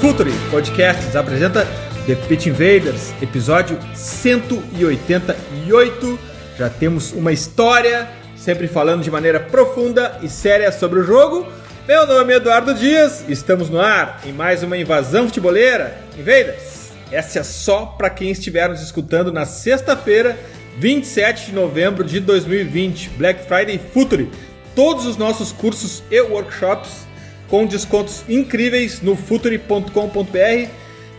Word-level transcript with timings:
Futuri 0.00 0.32
Podcasts 0.50 1.14
apresenta 1.16 1.66
The 2.06 2.14
Pitch 2.14 2.46
Invaders, 2.46 3.12
episódio 3.22 3.78
188. 3.94 6.18
Já 6.58 6.68
temos 6.68 7.12
uma 7.12 7.32
história, 7.32 8.06
sempre 8.36 8.68
falando 8.68 9.02
de 9.02 9.10
maneira 9.10 9.40
profunda 9.40 10.18
e 10.22 10.28
séria 10.28 10.70
sobre 10.70 11.00
o 11.00 11.02
jogo. 11.02 11.46
Meu 11.88 12.06
nome 12.06 12.34
é 12.34 12.36
Eduardo 12.36 12.74
Dias, 12.74 13.24
estamos 13.28 13.70
no 13.70 13.80
ar 13.80 14.20
em 14.26 14.32
mais 14.32 14.62
uma 14.62 14.76
invasão 14.76 15.26
futeboleira. 15.26 15.96
Invaders, 16.18 16.90
essa 17.10 17.38
é 17.38 17.42
só 17.42 17.86
para 17.86 18.10
quem 18.10 18.30
estiver 18.30 18.68
nos 18.68 18.82
escutando 18.82 19.32
na 19.32 19.46
sexta-feira, 19.46 20.38
27 20.78 21.46
de 21.46 21.52
novembro 21.52 22.04
de 22.04 22.20
2020, 22.20 23.10
Black 23.16 23.48
Friday 23.48 23.80
Futuri. 23.92 24.30
Todos 24.74 25.06
os 25.06 25.16
nossos 25.16 25.52
cursos 25.52 26.02
e 26.10 26.20
workshops 26.20 27.05
com 27.48 27.66
descontos 27.66 28.24
incríveis 28.28 29.00
no 29.00 29.16
futuri.com.br. 29.16 30.70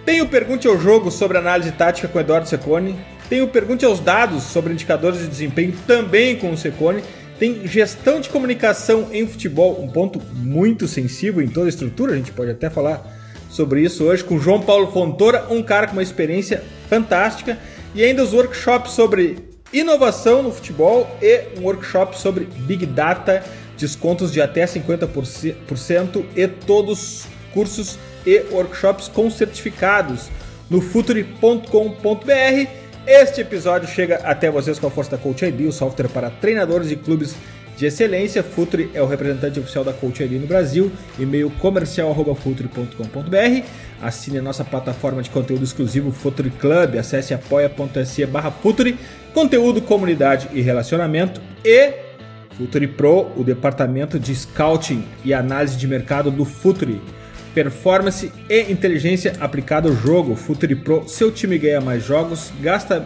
Tem 0.05 0.21
o 0.21 0.27
Pergunte 0.27 0.67
ao 0.67 0.79
Jogo 0.79 1.11
sobre 1.11 1.37
análise 1.37 1.71
tática 1.71 2.07
com 2.07 2.19
Eduardo 2.19 2.47
Secone. 2.47 2.97
Tem 3.29 3.41
o 3.41 3.47
Pergunte 3.47 3.85
aos 3.85 3.99
Dados 3.99 4.43
sobre 4.43 4.73
indicadores 4.73 5.19
de 5.19 5.27
desempenho 5.27 5.73
também 5.85 6.37
com 6.37 6.51
o 6.51 6.57
Secone. 6.57 7.03
Tem 7.37 7.67
gestão 7.67 8.19
de 8.19 8.29
comunicação 8.29 9.09
em 9.11 9.27
futebol, 9.27 9.81
um 9.81 9.87
ponto 9.87 10.19
muito 10.33 10.87
sensível 10.87 11.41
em 11.41 11.47
toda 11.47 11.67
a 11.67 11.69
estrutura, 11.69 12.13
a 12.13 12.15
gente 12.15 12.31
pode 12.31 12.49
até 12.49 12.69
falar 12.69 13.05
sobre 13.49 13.81
isso 13.81 14.05
hoje 14.05 14.23
com 14.23 14.39
João 14.39 14.61
Paulo 14.61 14.91
Fontoura, 14.91 15.45
um 15.49 15.61
cara 15.61 15.87
com 15.87 15.93
uma 15.93 16.03
experiência 16.03 16.63
fantástica, 16.89 17.57
e 17.93 18.03
ainda 18.03 18.23
os 18.23 18.33
workshops 18.33 18.93
sobre 18.93 19.37
inovação 19.71 20.41
no 20.41 20.51
futebol 20.51 21.07
e 21.21 21.59
um 21.59 21.63
workshop 21.63 22.17
sobre 22.17 22.45
Big 22.45 22.85
Data 22.85 23.43
descontos 23.77 24.31
de 24.31 24.41
até 24.41 24.65
50% 24.65 26.25
e 26.35 26.47
todos 26.47 27.25
cursos 27.53 27.97
e 28.25 28.39
workshops 28.51 29.07
com 29.07 29.29
certificados 29.29 30.29
no 30.69 30.81
futuri.com.br. 30.81 32.67
Este 33.07 33.39
episódio 33.39 33.87
chega 33.87 34.17
até 34.17 34.51
vocês 34.51 34.77
com 34.77 34.87
a 34.87 34.91
força 34.91 35.11
da 35.11 35.17
Coach 35.17 35.45
ID, 35.45 35.61
o 35.61 35.71
software 35.71 36.09
para 36.09 36.29
treinadores 36.29 36.89
de 36.89 36.97
clubes 36.97 37.35
de 37.77 37.85
excelência. 37.85 38.43
Futuri 38.43 38.91
é 38.93 39.01
o 39.01 39.05
representante 39.05 39.59
oficial 39.59 39.85
da 39.85 39.93
Coach 39.93 40.21
ID 40.21 40.41
no 40.41 40.47
Brasil. 40.47 40.91
E-mail 41.17 41.49
comercial@futuri.com.br. 41.51 43.65
Assine 44.01 44.39
a 44.39 44.41
nossa 44.41 44.65
plataforma 44.65 45.21
de 45.21 45.29
conteúdo 45.29 45.63
exclusivo 45.63 46.11
Futuri 46.11 46.49
Club. 46.49 46.97
Acesse 46.97 47.33
apoia.se/futuri. 47.33 48.97
Conteúdo, 49.33 49.81
comunidade 49.81 50.49
e 50.51 50.61
relacionamento 50.61 51.39
e 51.63 52.06
Futuri 52.57 52.87
Pro, 52.87 53.31
o 53.37 53.43
departamento 53.43 54.19
de 54.19 54.35
scouting 54.35 55.03
e 55.23 55.33
análise 55.33 55.77
de 55.77 55.87
mercado 55.87 56.31
do 56.31 56.43
Futuri. 56.43 56.99
Performance 57.53 58.31
e 58.49 58.71
inteligência 58.71 59.33
aplicada 59.39 59.87
ao 59.87 59.95
jogo. 59.95 60.35
Futuri 60.35 60.75
Pro, 60.75 61.07
seu 61.07 61.31
time 61.31 61.57
ganha 61.57 61.79
mais 61.79 62.03
jogos, 62.03 62.51
gasta 62.59 63.05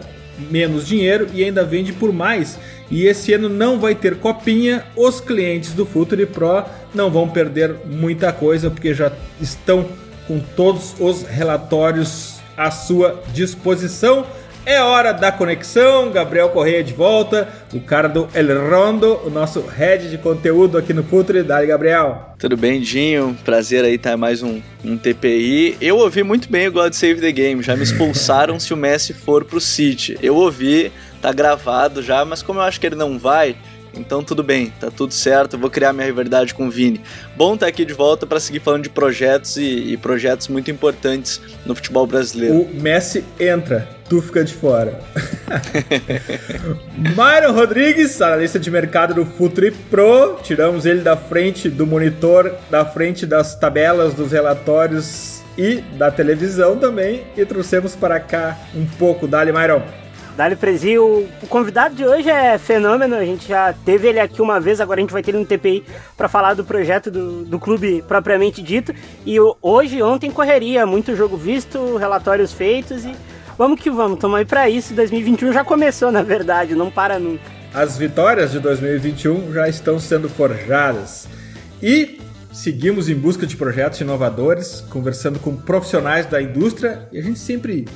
menos 0.50 0.86
dinheiro 0.86 1.28
e 1.34 1.44
ainda 1.44 1.64
vende 1.64 1.92
por 1.92 2.12
mais. 2.12 2.58
E 2.90 3.04
esse 3.04 3.34
ano 3.34 3.48
não 3.48 3.78
vai 3.78 3.94
ter 3.94 4.16
copinha. 4.16 4.84
Os 4.96 5.20
clientes 5.20 5.74
do 5.74 5.84
Futuri 5.84 6.24
Pro 6.24 6.64
não 6.94 7.10
vão 7.10 7.28
perder 7.28 7.76
muita 7.84 8.32
coisa 8.32 8.70
porque 8.70 8.94
já 8.94 9.12
estão 9.40 9.86
com 10.26 10.40
todos 10.40 10.94
os 10.98 11.24
relatórios 11.24 12.40
à 12.56 12.70
sua 12.70 13.22
disposição. 13.34 14.26
É 14.64 14.80
hora 14.80 15.12
da 15.12 15.32
conexão, 15.32 16.12
Gabriel 16.12 16.48
Correia 16.50 16.84
de 16.84 16.92
volta, 16.92 17.48
o 17.74 17.80
cara 17.80 18.08
do 18.08 18.28
El 18.32 18.70
Rondo, 18.70 19.20
o 19.24 19.28
nosso 19.28 19.60
head 19.60 20.08
de 20.08 20.16
conteúdo 20.16 20.78
aqui 20.78 20.94
no 20.94 21.02
Futre. 21.02 21.42
Dali, 21.42 21.66
Gabriel. 21.66 22.32
Tudo 22.38 22.56
bem, 22.56 22.80
Dinho? 22.80 23.36
Prazer 23.44 23.84
aí 23.84 23.94
estar 23.94 24.16
mais 24.16 24.40
um, 24.40 24.62
um 24.84 24.96
TPI. 24.96 25.76
Eu 25.80 25.98
ouvi 25.98 26.22
muito 26.22 26.48
bem 26.48 26.68
o 26.68 26.72
God 26.72 26.92
Save 26.92 27.20
the 27.20 27.32
Game, 27.32 27.60
já 27.60 27.74
me 27.74 27.82
expulsaram 27.82 28.58
se 28.60 28.72
o 28.72 28.76
Messi 28.76 29.12
for 29.12 29.44
pro 29.44 29.60
City. 29.60 30.16
Eu 30.22 30.36
ouvi, 30.36 30.92
tá 31.20 31.32
gravado 31.32 32.00
já, 32.00 32.24
mas 32.24 32.40
como 32.40 32.60
eu 32.60 32.62
acho 32.62 32.78
que 32.78 32.86
ele 32.86 32.94
não 32.94 33.18
vai, 33.18 33.56
então 33.94 34.22
tudo 34.22 34.42
bem, 34.42 34.72
tá 34.80 34.90
tudo 34.90 35.12
certo, 35.12 35.58
vou 35.58 35.70
criar 35.70 35.92
minha 35.92 36.06
rivalidade 36.06 36.54
com 36.54 36.66
o 36.66 36.70
Vini. 36.70 37.00
Bom 37.36 37.54
estar 37.54 37.66
aqui 37.66 37.84
de 37.84 37.92
volta 37.92 38.26
para 38.26 38.40
seguir 38.40 38.60
falando 38.60 38.84
de 38.84 38.90
projetos 38.90 39.56
e, 39.56 39.92
e, 39.92 39.96
projetos 39.96 40.48
muito 40.48 40.70
importantes 40.70 41.40
no 41.66 41.74
futebol 41.74 42.06
brasileiro. 42.06 42.62
O 42.62 42.74
Messi 42.74 43.24
entra, 43.38 43.88
tu 44.08 44.20
fica 44.22 44.44
de 44.44 44.54
fora. 44.54 44.98
Myron 46.96 47.52
Rodrigues, 47.52 48.20
analista 48.20 48.58
de 48.58 48.70
mercado 48.70 49.14
do 49.14 49.24
Futuri 49.24 49.70
Pro, 49.70 50.38
tiramos 50.42 50.86
ele 50.86 51.00
da 51.00 51.16
frente 51.16 51.68
do 51.68 51.86
monitor, 51.86 52.54
da 52.70 52.84
frente 52.84 53.26
das 53.26 53.54
tabelas, 53.54 54.14
dos 54.14 54.32
relatórios 54.32 55.42
e 55.56 55.76
da 55.98 56.10
televisão 56.10 56.76
também 56.76 57.24
e 57.36 57.44
trouxemos 57.44 57.94
para 57.94 58.18
cá 58.18 58.58
um 58.74 58.86
pouco. 58.86 59.26
Dali, 59.26 59.52
Myron. 59.52 60.01
Dali 60.36 60.56
Prezi, 60.56 60.98
o, 60.98 61.28
convidado 61.48 61.94
de 61.94 62.04
hoje 62.06 62.30
é 62.30 62.56
fenômeno, 62.56 63.16
a 63.16 63.24
gente 63.24 63.46
já 63.46 63.74
teve 63.84 64.08
ele 64.08 64.18
aqui 64.18 64.40
uma 64.40 64.58
vez, 64.58 64.80
agora 64.80 64.98
a 64.98 65.02
gente 65.02 65.12
vai 65.12 65.22
ter 65.22 65.30
ele 65.30 65.38
no 65.38 65.44
TPI 65.44 65.84
para 66.16 66.26
falar 66.26 66.54
do 66.54 66.64
projeto 66.64 67.10
do, 67.10 67.44
do 67.44 67.58
clube 67.58 68.02
propriamente 68.08 68.62
dito. 68.62 68.94
E 69.26 69.36
hoje, 69.60 70.02
ontem, 70.02 70.30
correria, 70.30 70.86
muito 70.86 71.14
jogo 71.14 71.36
visto, 71.36 71.96
relatórios 71.96 72.50
feitos 72.50 73.04
e 73.04 73.14
vamos 73.58 73.78
que 73.78 73.90
vamos, 73.90 74.14
estamos 74.14 74.38
aí 74.38 74.44
para 74.46 74.70
isso. 74.70 74.94
2021 74.94 75.52
já 75.52 75.64
começou, 75.64 76.10
na 76.10 76.22
verdade, 76.22 76.74
não 76.74 76.90
para 76.90 77.18
nunca. 77.18 77.44
As 77.74 77.98
vitórias 77.98 78.52
de 78.52 78.58
2021 78.58 79.52
já 79.52 79.68
estão 79.68 79.98
sendo 79.98 80.30
forjadas 80.30 81.28
e 81.82 82.18
seguimos 82.50 83.10
em 83.10 83.14
busca 83.14 83.46
de 83.46 83.54
projetos 83.54 84.00
inovadores, 84.00 84.82
conversando 84.88 85.38
com 85.38 85.54
profissionais 85.54 86.24
da 86.24 86.40
indústria 86.40 87.06
e 87.12 87.18
a 87.18 87.22
gente 87.22 87.38
sempre 87.38 87.86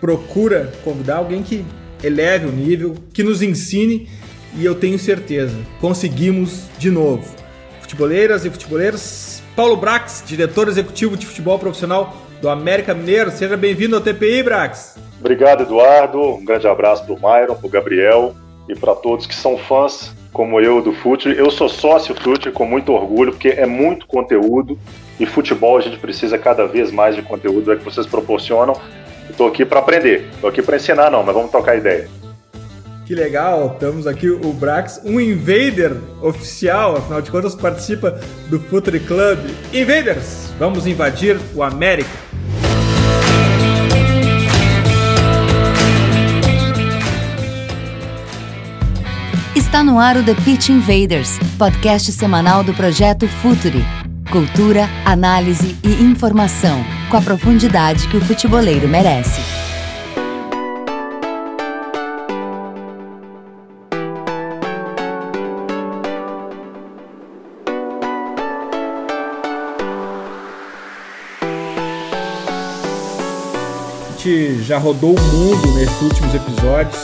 procura 0.00 0.72
convidar 0.82 1.16
alguém 1.16 1.42
que 1.42 1.64
eleve 2.02 2.46
o 2.46 2.52
nível, 2.52 2.96
que 3.12 3.22
nos 3.22 3.42
ensine 3.42 4.08
e 4.56 4.64
eu 4.64 4.74
tenho 4.74 4.98
certeza, 4.98 5.56
conseguimos 5.80 6.68
de 6.78 6.90
novo. 6.90 7.24
Futeboleiras 7.80 8.44
e 8.44 8.50
futeboleiros, 8.50 9.42
Paulo 9.56 9.76
Brax, 9.76 10.22
diretor 10.26 10.68
executivo 10.68 11.16
de 11.16 11.26
futebol 11.26 11.58
profissional 11.58 12.16
do 12.40 12.48
América 12.48 12.92
Mineiro, 12.94 13.30
seja 13.30 13.56
bem-vindo 13.56 13.96
ao 13.96 14.02
TPI, 14.02 14.42
Brax. 14.42 14.98
Obrigado, 15.20 15.62
Eduardo. 15.62 16.20
Um 16.20 16.44
grande 16.44 16.66
abraço 16.66 17.04
para 17.04 17.14
o 17.14 17.16
Myron, 17.16 17.54
para 17.54 17.66
o 17.66 17.70
Gabriel 17.70 18.34
e 18.68 18.74
para 18.74 18.94
todos 18.94 19.26
que 19.26 19.34
são 19.34 19.56
fãs, 19.56 20.12
como 20.32 20.60
eu, 20.60 20.82
do 20.82 20.92
Fute. 20.92 21.28
Eu 21.28 21.50
sou 21.50 21.68
sócio 21.68 22.14
Fute 22.14 22.50
com 22.50 22.66
muito 22.66 22.92
orgulho, 22.92 23.32
porque 23.32 23.48
é 23.50 23.66
muito 23.66 24.06
conteúdo 24.06 24.78
e 25.20 25.26
futebol 25.26 25.78
a 25.78 25.80
gente 25.80 25.98
precisa 25.98 26.36
cada 26.36 26.66
vez 26.66 26.90
mais 26.90 27.14
de 27.14 27.22
conteúdo 27.22 27.72
é 27.72 27.76
que 27.76 27.84
vocês 27.84 28.06
proporcionam 28.06 28.76
Estou 29.30 29.48
aqui 29.48 29.64
para 29.64 29.80
aprender, 29.80 30.28
estou 30.32 30.50
aqui 30.50 30.62
para 30.62 30.76
ensinar 30.76 31.10
não, 31.10 31.22
mas 31.22 31.34
vamos 31.34 31.50
tocar 31.50 31.76
ideia. 31.76 32.08
Que 33.04 33.14
legal, 33.14 33.72
estamos 33.74 34.06
aqui 34.06 34.30
o 34.30 34.52
Brax, 34.52 35.00
um 35.04 35.20
invader 35.20 35.96
oficial, 36.22 36.96
afinal 36.96 37.20
de 37.20 37.30
contas 37.30 37.54
participa 37.54 38.20
do 38.48 38.60
Futuri 38.60 39.00
Club. 39.00 39.38
Invaders, 39.72 40.52
vamos 40.58 40.86
invadir 40.86 41.36
o 41.54 41.62
América. 41.62 42.08
Está 49.56 49.82
no 49.82 49.98
ar 49.98 50.16
o 50.16 50.22
The 50.22 50.34
Pitch 50.44 50.68
Invaders, 50.68 51.38
podcast 51.58 52.12
semanal 52.12 52.62
do 52.62 52.72
projeto 52.74 53.26
Futuri. 53.26 54.01
Cultura, 54.32 54.88
análise 55.04 55.76
e 55.84 56.02
informação, 56.02 56.82
com 57.10 57.18
a 57.18 57.20
profundidade 57.20 58.08
que 58.08 58.16
o 58.16 58.20
futeboleiro 58.22 58.88
merece. 58.88 59.42
A 74.08 74.12
gente 74.16 74.62
já 74.62 74.78
rodou 74.78 75.14
o 75.14 75.20
mundo 75.20 75.74
nesses 75.74 76.00
últimos 76.00 76.34
episódios. 76.34 77.02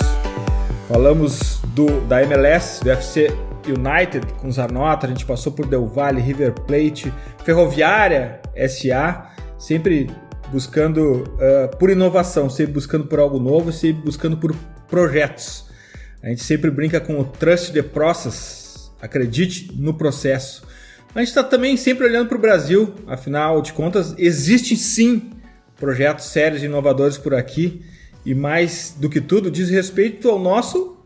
Falamos 0.89 1.61
do, 1.75 2.01
da 2.07 2.23
MLS, 2.23 2.83
do 2.83 2.91
FC 2.91 3.48
United 3.73 4.35
com 4.35 4.51
Zanota, 4.51 5.07
a 5.07 5.11
gente 5.11 5.25
passou 5.25 5.53
por 5.53 5.67
Del 5.67 5.87
Valle, 5.87 6.21
River 6.21 6.53
Plate, 6.53 7.13
Ferroviária 7.45 8.41
SA, 8.69 9.31
sempre 9.59 10.11
buscando 10.51 11.23
uh, 11.23 11.77
por 11.79 11.91
inovação, 11.91 12.49
sempre 12.49 12.73
buscando 12.73 13.07
por 13.07 13.19
algo 13.19 13.39
novo, 13.39 13.73
sempre 13.73 14.03
buscando 14.03 14.37
por 14.37 14.55
projetos. 14.89 15.67
A 16.23 16.29
gente 16.29 16.43
sempre 16.43 16.71
brinca 16.71 17.01
com 17.01 17.19
o 17.19 17.25
trust 17.25 17.73
the 17.73 17.83
process, 17.83 18.91
acredite 19.01 19.73
no 19.77 19.95
processo. 19.95 20.67
A 21.15 21.21
gente 21.21 21.29
está 21.29 21.43
também 21.43 21.77
sempre 21.77 22.07
olhando 22.07 22.29
para 22.29 22.39
o 22.39 22.41
Brasil, 22.41 22.95
afinal 23.07 23.63
de 23.63 23.73
contas, 23.73 24.15
existem 24.19 24.77
sim 24.77 25.31
projetos 25.77 26.27
sérios 26.27 26.63
e 26.63 26.67
inovadores 26.67 27.17
por 27.17 27.35
aqui 27.35 27.83
e 28.25 28.35
mais 28.35 28.95
do 28.99 29.09
que 29.09 29.21
tudo 29.21 29.51
diz 29.51 29.71
respeito 29.71 30.29
ao 30.29 30.39
nosso 30.39 30.99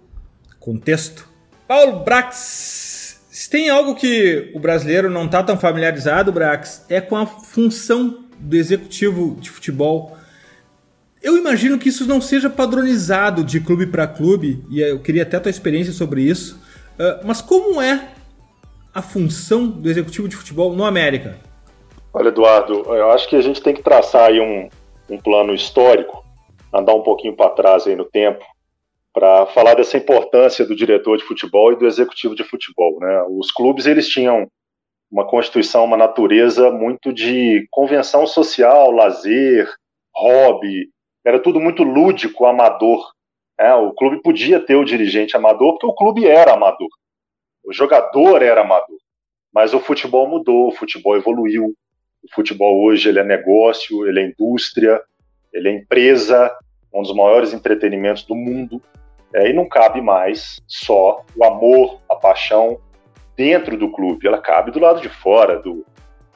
contexto. 0.58 1.31
Paulo 1.72 2.00
Brax, 2.00 3.24
se 3.30 3.48
tem 3.48 3.70
algo 3.70 3.94
que 3.94 4.50
o 4.54 4.60
brasileiro 4.60 5.08
não 5.08 5.24
está 5.24 5.42
tão 5.42 5.56
familiarizado, 5.56 6.30
Brax, 6.30 6.84
é 6.86 7.00
com 7.00 7.16
a 7.16 7.24
função 7.24 8.26
do 8.38 8.54
executivo 8.54 9.36
de 9.40 9.48
futebol. 9.48 10.14
Eu 11.22 11.34
imagino 11.38 11.78
que 11.78 11.88
isso 11.88 12.06
não 12.06 12.20
seja 12.20 12.50
padronizado 12.50 13.42
de 13.42 13.58
clube 13.58 13.86
para 13.86 14.06
clube, 14.06 14.62
e 14.68 14.82
eu 14.82 15.00
queria 15.00 15.22
até 15.22 15.38
a 15.38 15.40
tua 15.40 15.48
experiência 15.48 15.94
sobre 15.94 16.20
isso. 16.20 16.62
Uh, 16.98 17.24
mas 17.26 17.40
como 17.40 17.80
é 17.80 18.06
a 18.94 19.00
função 19.00 19.66
do 19.66 19.88
executivo 19.88 20.28
de 20.28 20.36
futebol 20.36 20.74
no 20.74 20.84
América? 20.84 21.38
Olha, 22.12 22.28
Eduardo, 22.28 22.84
eu 22.94 23.10
acho 23.12 23.26
que 23.26 23.36
a 23.36 23.40
gente 23.40 23.62
tem 23.62 23.72
que 23.72 23.82
traçar 23.82 24.26
aí 24.26 24.38
um, 24.38 24.68
um 25.08 25.18
plano 25.18 25.54
histórico, 25.54 26.22
andar 26.70 26.92
um 26.92 27.02
pouquinho 27.02 27.34
para 27.34 27.48
trás 27.48 27.86
aí 27.86 27.96
no 27.96 28.04
tempo, 28.04 28.44
para 29.12 29.46
falar 29.46 29.74
dessa 29.74 29.96
importância 29.96 30.64
do 30.64 30.74
diretor 30.74 31.16
de 31.18 31.24
futebol 31.24 31.72
e 31.72 31.76
do 31.76 31.86
executivo 31.86 32.34
de 32.34 32.44
futebol. 32.44 32.98
Né? 32.98 33.24
Os 33.28 33.50
clubes 33.50 33.86
eles 33.86 34.08
tinham 34.08 34.48
uma 35.10 35.26
constituição, 35.26 35.84
uma 35.84 35.96
natureza 35.96 36.70
muito 36.70 37.12
de 37.12 37.66
convenção 37.70 38.26
social, 38.26 38.90
lazer, 38.90 39.68
hobby, 40.14 40.88
era 41.24 41.38
tudo 41.38 41.60
muito 41.60 41.82
lúdico, 41.82 42.46
amador. 42.46 43.12
Né? 43.58 43.74
O 43.74 43.92
clube 43.92 44.22
podia 44.22 44.58
ter 44.58 44.76
o 44.76 44.84
dirigente 44.84 45.36
amador 45.36 45.72
porque 45.72 45.86
o 45.86 45.94
clube 45.94 46.26
era 46.26 46.54
amador, 46.54 46.88
o 47.64 47.72
jogador 47.72 48.42
era 48.42 48.62
amador. 48.62 48.98
Mas 49.52 49.74
o 49.74 49.80
futebol 49.80 50.26
mudou, 50.26 50.68
o 50.68 50.72
futebol 50.72 51.16
evoluiu, 51.16 51.74
o 52.22 52.34
futebol 52.34 52.82
hoje 52.82 53.08
ele 53.08 53.18
é 53.18 53.24
negócio, 53.24 54.06
ele 54.08 54.20
é 54.20 54.26
indústria, 54.26 55.02
ele 55.52 55.68
é 55.68 55.72
empresa, 55.72 56.50
um 56.92 57.02
dos 57.02 57.14
maiores 57.14 57.52
entretenimentos 57.52 58.24
do 58.24 58.34
mundo. 58.34 58.82
É, 59.34 59.50
e 59.50 59.52
não 59.52 59.66
cabe 59.66 60.00
mais 60.00 60.60
só 60.66 61.24
o 61.34 61.44
amor, 61.44 62.00
a 62.10 62.16
paixão 62.16 62.78
dentro 63.36 63.76
do 63.76 63.90
clube. 63.90 64.26
Ela 64.26 64.38
cabe 64.38 64.70
do 64.70 64.78
lado 64.78 65.00
de 65.00 65.08
fora, 65.08 65.58
do 65.58 65.84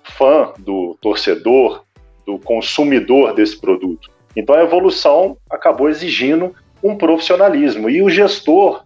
fã, 0.02 0.52
do 0.58 0.96
torcedor, 1.00 1.84
do 2.25 2.38
consumidor 2.38 3.34
desse 3.34 3.60
produto. 3.60 4.10
Então 4.34 4.54
a 4.54 4.62
evolução 4.62 5.37
acabou 5.50 5.88
exigindo 5.88 6.54
um 6.82 6.96
profissionalismo. 6.96 7.88
E 7.88 8.02
o 8.02 8.10
gestor, 8.10 8.84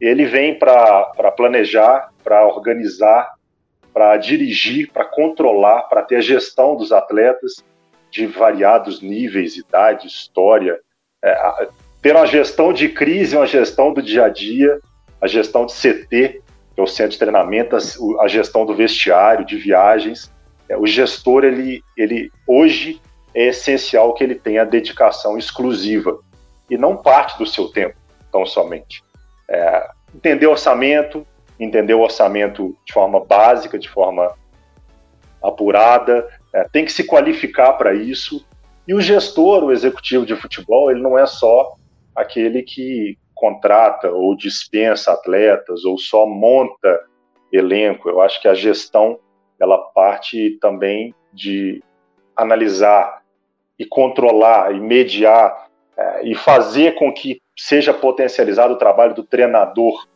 ele 0.00 0.24
vem 0.24 0.58
para 0.58 1.32
planejar, 1.36 2.10
para 2.22 2.46
organizar, 2.46 3.32
para 3.92 4.16
dirigir, 4.16 4.90
para 4.92 5.04
controlar, 5.04 5.82
para 5.82 6.02
ter 6.02 6.16
a 6.16 6.20
gestão 6.20 6.76
dos 6.76 6.92
atletas 6.92 7.56
de 8.10 8.26
variados 8.26 9.02
níveis, 9.02 9.56
idade, 9.56 10.06
história, 10.06 10.80
é, 11.22 11.68
ter 12.00 12.14
uma 12.14 12.26
gestão 12.26 12.72
de 12.72 12.88
crise, 12.88 13.36
uma 13.36 13.46
gestão 13.46 13.92
do 13.92 14.02
dia 14.02 14.24
a 14.24 14.28
dia, 14.28 14.78
a 15.20 15.26
gestão 15.26 15.66
de 15.66 15.72
CT, 15.72 16.42
que 16.74 16.80
é 16.80 16.82
o 16.82 16.86
centro 16.86 17.12
de 17.12 17.18
treinamento, 17.18 17.76
a 18.20 18.28
gestão 18.28 18.64
do 18.64 18.74
vestiário, 18.74 19.44
de 19.44 19.56
viagens. 19.56 20.32
É, 20.68 20.76
o 20.76 20.86
gestor, 20.86 21.44
ele, 21.44 21.82
ele 21.96 22.30
hoje 22.46 23.00
é 23.34 23.48
essencial 23.48 24.14
que 24.14 24.22
ele 24.22 24.34
tenha 24.34 24.64
dedicação 24.64 25.36
exclusiva 25.36 26.18
e 26.70 26.76
não 26.76 26.96
parte 26.96 27.36
do 27.38 27.46
seu 27.46 27.68
tempo, 27.68 27.96
tão 28.30 28.46
somente. 28.46 29.02
É, 29.48 29.88
entender 30.14 30.46
orçamento, 30.46 31.26
entender 31.58 31.94
o 31.94 32.00
orçamento 32.00 32.76
de 32.86 32.92
forma 32.92 33.24
básica, 33.24 33.78
de 33.78 33.88
forma 33.88 34.32
apurada, 35.42 36.28
é, 36.54 36.64
tem 36.64 36.84
que 36.84 36.92
se 36.92 37.04
qualificar 37.04 37.72
para 37.72 37.94
isso. 37.94 38.44
E 38.86 38.94
o 38.94 39.00
gestor, 39.00 39.64
o 39.64 39.72
executivo 39.72 40.24
de 40.24 40.36
futebol, 40.36 40.90
ele 40.90 41.00
não 41.00 41.18
é 41.18 41.26
só 41.26 41.74
aquele 42.18 42.62
que 42.62 43.16
contrata 43.34 44.10
ou 44.10 44.36
dispensa 44.36 45.12
atletas 45.12 45.84
ou 45.84 45.96
só 45.96 46.26
monta 46.26 47.00
elenco. 47.52 48.08
Eu 48.08 48.20
acho 48.20 48.40
que 48.42 48.48
a 48.48 48.54
gestão 48.54 49.18
ela 49.60 49.78
parte 49.78 50.58
também 50.60 51.14
de 51.32 51.82
analisar 52.36 53.22
e 53.78 53.84
controlar 53.84 54.74
e 54.74 54.80
mediar 54.80 55.68
é, 55.96 56.28
e 56.28 56.34
fazer 56.34 56.94
com 56.94 57.12
que 57.12 57.40
seja 57.56 57.94
potencializado 57.94 58.74
o 58.74 58.78
trabalho 58.78 59.14
do 59.14 59.24
treinador 59.24 60.06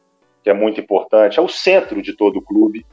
que 0.42 0.50
é 0.50 0.52
muito 0.52 0.80
importante, 0.80 1.38
é 1.38 1.42
o 1.42 1.48
centro 1.48 2.02
de 2.02 2.16
todo 2.16 2.38
o 2.38 2.42
clube. 2.42 2.84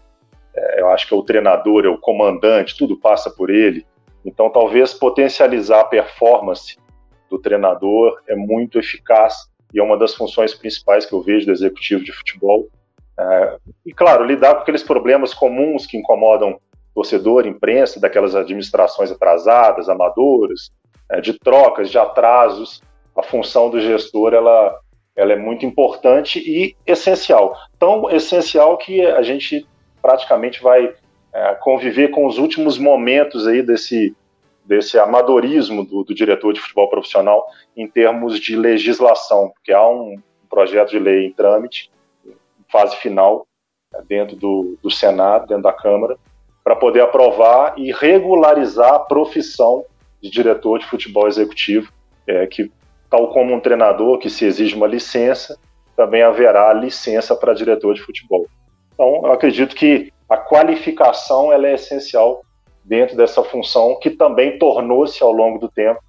É, 0.56 0.82
eu 0.82 0.90
acho 0.90 1.08
que 1.08 1.14
é 1.14 1.18
o 1.18 1.24
treinador, 1.24 1.84
é 1.84 1.90
o 1.90 1.98
comandante, 1.98 2.78
tudo 2.78 3.00
passa 3.00 3.30
por 3.32 3.50
ele. 3.50 3.86
Então, 4.24 4.52
talvez 4.52 4.94
potencializar 4.94 5.80
a 5.80 5.86
performance 5.86 6.78
do 7.30 7.40
treinador 7.40 8.20
é 8.28 8.36
muito 8.36 8.80
eficaz 8.80 9.48
e 9.74 9.80
é 9.80 9.84
uma 9.84 9.98
das 9.98 10.16
funções 10.16 10.54
principais 10.54 11.06
que 11.06 11.14
eu 11.14 11.22
vejo 11.22 11.46
do 11.46 11.52
executivo 11.52 12.04
de 12.04 12.12
futebol. 12.12 12.68
É, 13.20 13.58
e, 13.86 13.94
claro, 13.94 14.24
lidar 14.24 14.56
com 14.56 14.62
aqueles 14.62 14.84
problemas 14.84 15.34
comuns 15.34 15.86
que 15.86 15.98
incomodam 15.98 16.60
torcedor, 16.94 17.46
imprensa, 17.46 18.00
daquelas 18.00 18.36
administrações 18.36 19.12
atrasadas, 19.12 19.90
amadoras, 19.90 20.72
é, 21.12 21.22
de 21.22 21.38
trocas, 21.38 21.90
de 21.90 21.98
atrasos. 21.98 22.82
A 23.16 23.22
função 23.22 23.70
do 23.70 23.80
gestor 23.80 24.34
ela 24.34 24.80
ela 25.20 25.34
é 25.34 25.36
muito 25.36 25.66
importante 25.66 26.40
e 26.40 26.78
essencial. 26.88 27.58
Tão 27.78 28.10
essencial 28.10 28.78
que 28.78 29.06
a 29.06 29.22
gente 29.22 29.68
praticamente 30.02 30.64
vai 30.64 30.94
é, 31.34 31.56
conviver 31.56 32.08
com 32.08 32.26
os 32.26 32.38
últimos 32.38 32.78
momentos 32.78 33.46
aí 33.46 33.62
desse, 33.62 34.16
desse 34.70 35.00
amadorismo 35.00 35.84
do, 35.84 36.04
do, 36.04 36.14
diretor 36.14 36.54
de 36.54 36.62
futebol 36.62 36.88
profissional 36.88 37.48
em 37.76 37.88
termos 37.88 38.40
de 38.40 38.56
legislação, 38.56 39.50
porque 39.50 39.74
há 39.74 39.90
um 39.90 40.22
projeto 40.48 40.92
de 40.92 41.00
lei 41.00 41.26
em 41.26 41.34
trâmite, 41.34 41.92
fase 42.72 42.96
final, 42.98 43.48
é, 43.96 44.02
dentro 44.04 44.36
do, 44.36 44.78
do 44.84 44.92
Senado, 44.92 45.48
dentro 45.48 45.64
da 45.64 45.74
Câmara, 45.74 46.18
para 46.64 46.76
poder 46.76 47.02
aprovar 47.02 47.74
e 47.80 47.92
regularizar 47.92 48.94
a 48.94 49.00
profissão 49.00 49.84
de 50.22 50.30
diretor 50.30 50.78
de 50.78 50.86
futebol 50.86 51.28
executivo, 51.28 51.92
é, 52.28 52.46
que 52.46 52.72
tal 53.10 53.30
como 53.30 53.56
um 53.56 53.60
treinador 53.60 54.20
que 54.20 54.30
se 54.30 54.46
exige 54.46 54.76
uma 54.76 54.86
licença, 54.86 55.58
também 55.96 56.22
haverá 56.22 56.72
licença 56.74 57.36
para 57.36 57.56
diretor 57.56 57.96
de 57.96 58.02
futebol. 58.02 58.46
Então, 58.94 59.22
eu 59.26 59.32
acredito 59.32 59.76
que 59.76 60.14
a 60.30 60.38
qualificação 60.38 61.52
ela 61.52 61.68
é 61.68 61.74
essencial 61.74 62.44
dentro 62.90 63.16
dessa 63.16 63.44
função 63.44 64.00
que 64.02 64.10
também 64.10 64.58
tornou-se 64.58 65.22
ao 65.22 65.32
longo 65.32 65.60
do 65.60 65.70
tempo 65.70 66.00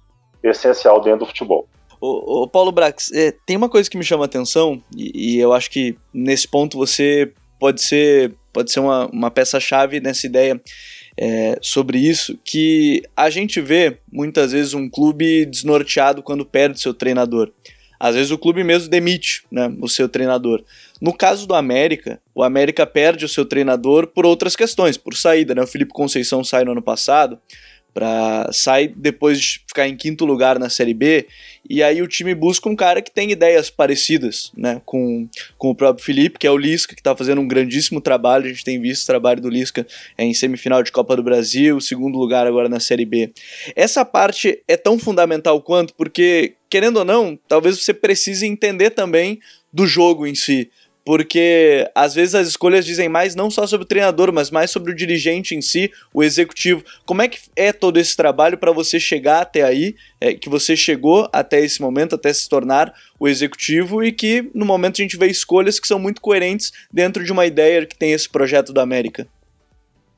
essencial 0.43 0.99
dentro 0.99 1.19
do 1.19 1.25
futebol. 1.27 1.67
O, 2.01 2.47
Paulo 2.47 2.71
Brax, 2.71 3.11
é, 3.13 3.31
tem 3.45 3.55
uma 3.55 3.69
coisa 3.69 3.87
que 3.87 3.95
me 3.95 4.03
chama 4.03 4.23
a 4.23 4.25
atenção 4.25 4.81
e, 4.97 5.35
e, 5.35 5.39
eu 5.39 5.53
acho 5.53 5.69
que 5.69 5.95
nesse 6.11 6.47
ponto 6.47 6.75
você 6.75 7.31
pode 7.59 7.79
ser 7.83 8.33
pode 8.51 8.71
ser 8.71 8.79
uma, 8.79 9.05
uma 9.13 9.29
peça-chave 9.29 10.01
nessa 10.01 10.25
ideia 10.25 10.59
é, 11.15 11.59
sobre 11.61 11.99
isso, 11.99 12.37
que 12.43 13.03
a 13.15 13.29
gente 13.29 13.61
vê 13.61 13.99
muitas 14.11 14.51
vezes 14.51 14.73
um 14.73 14.89
clube 14.89 15.45
desnorteado 15.45 16.23
quando 16.23 16.43
perde 16.43 16.81
seu 16.81 16.93
treinador. 16.93 17.51
Às 17.99 18.15
vezes 18.15 18.31
o 18.31 18.37
clube 18.37 18.63
mesmo 18.63 18.89
demite 18.89 19.43
né, 19.51 19.71
o 19.79 19.87
seu 19.87 20.09
treinador. 20.09 20.63
No 21.01 21.11
caso 21.11 21.47
do 21.47 21.55
América, 21.55 22.21
o 22.33 22.43
América 22.43 22.85
perde 22.85 23.25
o 23.25 23.29
seu 23.29 23.43
treinador 23.43 24.07
por 24.07 24.25
outras 24.25 24.55
questões, 24.55 24.97
por 24.97 25.15
saída. 25.15 25.55
Né? 25.55 25.63
O 25.63 25.67
Felipe 25.67 25.91
Conceição 25.91 26.43
sai 26.43 26.63
no 26.63 26.73
ano 26.73 26.81
passado, 26.81 27.39
para 27.93 28.49
sair 28.53 28.93
depois 28.95 29.39
de 29.39 29.47
ficar 29.67 29.87
em 29.87 29.95
quinto 29.95 30.25
lugar 30.25 30.57
na 30.57 30.69
Série 30.69 30.93
B, 30.93 31.27
e 31.69 31.83
aí 31.83 32.01
o 32.01 32.07
time 32.07 32.33
busca 32.33 32.69
um 32.69 32.75
cara 32.75 33.01
que 33.01 33.11
tem 33.11 33.31
ideias 33.31 33.69
parecidas, 33.69 34.51
né, 34.55 34.81
com, 34.85 35.27
com 35.57 35.69
o 35.69 35.75
próprio 35.75 36.03
Felipe, 36.03 36.39
que 36.39 36.47
é 36.47 36.51
o 36.51 36.57
Lisca, 36.57 36.95
que 36.95 37.01
está 37.01 37.15
fazendo 37.15 37.41
um 37.41 37.47
grandíssimo 37.47 37.99
trabalho, 37.99 38.45
a 38.45 38.49
gente 38.49 38.63
tem 38.63 38.79
visto 38.79 39.03
o 39.03 39.07
trabalho 39.07 39.41
do 39.41 39.49
Lisca 39.49 39.85
em 40.17 40.33
semifinal 40.33 40.81
de 40.83 40.91
Copa 40.91 41.15
do 41.15 41.23
Brasil, 41.23 41.79
segundo 41.81 42.17
lugar 42.17 42.47
agora 42.47 42.69
na 42.69 42.79
Série 42.79 43.05
B. 43.05 43.33
Essa 43.75 44.05
parte 44.05 44.63
é 44.67 44.77
tão 44.77 44.97
fundamental 44.97 45.61
quanto, 45.61 45.93
porque, 45.93 46.55
querendo 46.69 46.97
ou 46.97 47.05
não, 47.05 47.37
talvez 47.47 47.81
você 47.81 47.93
precise 47.93 48.45
entender 48.45 48.91
também 48.91 49.39
do 49.73 49.85
jogo 49.85 50.25
em 50.25 50.35
si, 50.35 50.69
porque 51.05 51.89
às 51.95 52.13
vezes 52.15 52.35
as 52.35 52.47
escolhas 52.47 52.85
dizem 52.85 53.09
mais 53.09 53.35
não 53.35 53.49
só 53.49 53.65
sobre 53.65 53.85
o 53.85 53.87
treinador, 53.87 54.31
mas 54.31 54.51
mais 54.51 54.71
sobre 54.71 54.91
o 54.91 54.95
dirigente 54.95 55.55
em 55.55 55.61
si, 55.61 55.91
o 56.13 56.23
executivo. 56.23 56.83
Como 57.05 57.21
é 57.21 57.27
que 57.27 57.39
é 57.55 57.73
todo 57.73 57.97
esse 57.97 58.15
trabalho 58.15 58.57
para 58.57 58.71
você 58.71 58.99
chegar 58.99 59.41
até 59.41 59.63
aí, 59.63 59.95
é, 60.19 60.33
que 60.33 60.49
você 60.49 60.75
chegou 60.75 61.27
até 61.33 61.59
esse 61.59 61.81
momento, 61.81 62.15
até 62.15 62.31
se 62.31 62.47
tornar 62.47 62.93
o 63.19 63.27
executivo 63.27 64.03
e 64.03 64.11
que 64.11 64.49
no 64.53 64.65
momento 64.65 65.01
a 65.01 65.03
gente 65.03 65.17
vê 65.17 65.27
escolhas 65.27 65.79
que 65.79 65.87
são 65.87 65.99
muito 65.99 66.21
coerentes 66.21 66.71
dentro 66.91 67.23
de 67.23 67.31
uma 67.31 67.45
ideia 67.45 67.85
que 67.85 67.97
tem 67.97 68.13
esse 68.13 68.29
projeto 68.29 68.71
da 68.71 68.81
América? 68.81 69.27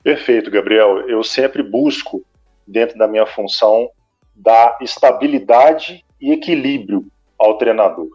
Perfeito, 0.04 0.52
Gabriel. 0.52 1.08
Eu 1.08 1.24
sempre 1.24 1.64
busco, 1.64 2.26
dentro 2.68 2.98
da 2.98 3.08
minha 3.08 3.26
função, 3.26 3.90
dar 4.36 4.78
estabilidade 4.82 6.04
e 6.20 6.34
equilíbrio 6.34 7.06
ao 7.40 7.58
treinador. 7.58 8.10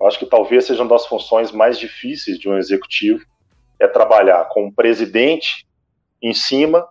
Eu 0.00 0.06
acho 0.06 0.18
que 0.18 0.26
talvez 0.26 0.66
seja 0.66 0.82
uma 0.82 0.90
das 0.90 1.06
funções 1.06 1.50
mais 1.50 1.78
difíceis 1.78 2.38
de 2.38 2.48
um 2.48 2.56
executivo, 2.56 3.24
é 3.78 3.86
trabalhar 3.86 4.44
com 4.46 4.66
o 4.66 4.72
presidente 4.72 5.66
em 6.22 6.32
cima, 6.32 6.86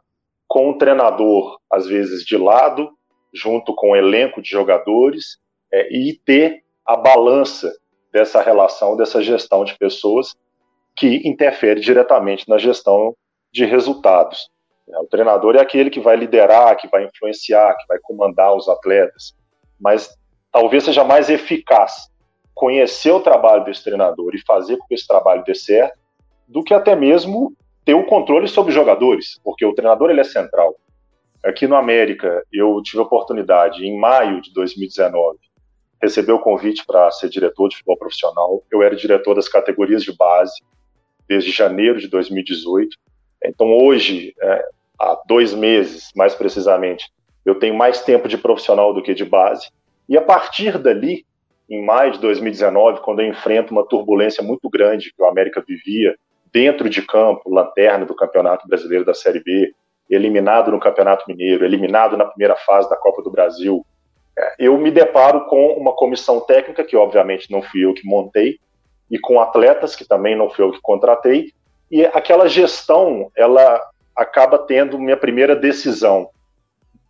com 0.48 0.70
o 0.70 0.78
treinador, 0.78 1.60
às 1.70 1.88
vezes, 1.88 2.24
de 2.24 2.38
lado, 2.38 2.92
junto 3.34 3.74
com 3.74 3.92
o 3.92 3.96
elenco 3.96 4.42
de 4.42 4.50
jogadores, 4.50 5.38
é, 5.72 5.92
e 5.92 6.20
ter 6.26 6.64
a 6.86 6.96
balança 6.96 7.72
dessa 8.12 8.42
relação, 8.42 8.96
dessa 8.96 9.22
gestão 9.22 9.66
de 9.66 9.78
pessoas 9.78 10.36
que 10.96 11.28
interfere 11.28 11.82
diretamente 11.82 12.48
na 12.48 12.58
gestão 12.58 13.16
de 13.52 13.66
resultados. 13.66 14.50
É, 14.88 15.00
o 15.00 15.08
treinador 15.08 15.56
é 15.56 15.62
aquele 15.62 15.90
que 15.90 16.00
vai 16.00 16.16
liderar, 16.16 16.78
que 16.78 16.88
vai 16.88 17.04
influenciar, 17.04 17.76
que 17.76 17.88
vai 17.88 17.98
comandar 18.02 18.56
os 18.56 18.70
atletas, 18.70 19.36
mas 19.80 20.16
talvez 20.52 20.84
seja 20.84 21.04
mais 21.04 21.30
eficaz 21.30 22.10
conhecer 22.56 23.12
o 23.12 23.20
trabalho 23.20 23.66
desse 23.66 23.84
treinador 23.84 24.34
e 24.34 24.42
fazer 24.42 24.78
com 24.78 24.88
que 24.88 24.96
esse 24.96 25.06
trabalho 25.06 25.44
dê 25.44 25.54
certo, 25.54 26.00
do 26.48 26.64
que 26.64 26.74
até 26.74 26.96
mesmo 26.96 27.54
ter 27.84 27.94
o 27.94 28.06
controle 28.06 28.48
sobre 28.48 28.70
os 28.70 28.76
jogadores, 28.76 29.40
porque 29.44 29.66
o 29.66 29.74
treinador 29.74 30.10
ele 30.10 30.22
é 30.22 30.24
central. 30.24 30.76
Aqui 31.44 31.68
no 31.68 31.76
América, 31.76 32.42
eu 32.52 32.82
tive 32.82 33.00
a 33.00 33.04
oportunidade, 33.04 33.86
em 33.86 34.00
maio 34.00 34.42
de 34.42 34.52
2019, 34.54 35.38
receber 36.02 36.32
o 36.32 36.40
convite 36.40 36.86
para 36.86 37.12
ser 37.12 37.30
diretor 37.30 37.68
de 37.68 37.76
futebol 37.76 37.98
profissional. 37.98 38.64
Eu 38.72 38.82
era 38.82 38.96
diretor 38.96 39.36
das 39.36 39.48
categorias 39.48 40.04
de 40.04 40.16
base 40.16 40.64
desde 41.28 41.52
janeiro 41.52 42.00
de 42.00 42.08
2018. 42.08 42.98
Então, 43.44 43.68
hoje, 43.78 44.34
é, 44.42 44.66
há 45.00 45.22
dois 45.28 45.54
meses, 45.54 46.12
mais 46.16 46.34
precisamente, 46.34 47.12
eu 47.46 47.60
tenho 47.60 47.76
mais 47.76 48.02
tempo 48.02 48.28
de 48.28 48.38
profissional 48.38 48.94
do 48.94 49.04
que 49.04 49.14
de 49.14 49.26
base. 49.26 49.70
E 50.10 50.18
a 50.18 50.22
partir 50.22 50.80
dali, 50.80 51.26
em 51.70 51.84
maio 51.84 52.12
de 52.12 52.20
2019, 52.20 53.02
quando 53.02 53.22
eu 53.22 53.28
enfrento 53.28 53.72
uma 53.72 53.86
turbulência 53.86 54.44
muito 54.44 54.70
grande 54.70 55.12
que 55.16 55.22
o 55.22 55.26
América 55.26 55.64
vivia 55.68 56.16
dentro 56.52 56.90
de 56.90 57.02
campo, 57.02 57.50
lanterna 57.50 58.06
do 58.06 58.16
Campeonato 58.16 58.68
Brasileiro 58.68 59.04
da 59.04 59.14
Série 59.14 59.44
B, 59.44 59.74
eliminado 60.10 60.72
no 60.72 60.80
Campeonato 60.80 61.26
Mineiro, 61.28 61.66
eliminado 61.66 62.16
na 62.16 62.26
primeira 62.26 62.56
fase 62.56 62.90
da 62.90 62.96
Copa 62.96 63.22
do 63.22 63.32
Brasil, 63.32 63.86
é, 64.38 64.56
eu 64.60 64.78
me 64.78 64.92
deparo 64.92 65.46
com 65.46 65.74
uma 65.74 65.94
comissão 65.94 66.40
técnica, 66.40 66.84
que 66.84 66.96
obviamente 66.96 67.52
não 67.52 67.62
fui 67.62 67.84
eu 67.84 67.94
que 67.94 68.06
montei, 68.06 68.60
e 69.10 69.18
com 69.18 69.40
atletas, 69.40 69.96
que 69.96 70.06
também 70.06 70.36
não 70.36 70.50
fui 70.50 70.66
eu 70.66 70.72
que 70.72 70.82
contratei, 70.82 71.52
e 71.90 72.06
aquela 72.06 72.48
gestão, 72.48 73.32
ela 73.36 73.82
acaba 74.16 74.58
tendo 74.58 75.00
minha 75.00 75.18
primeira 75.18 75.56
decisão. 75.56 76.30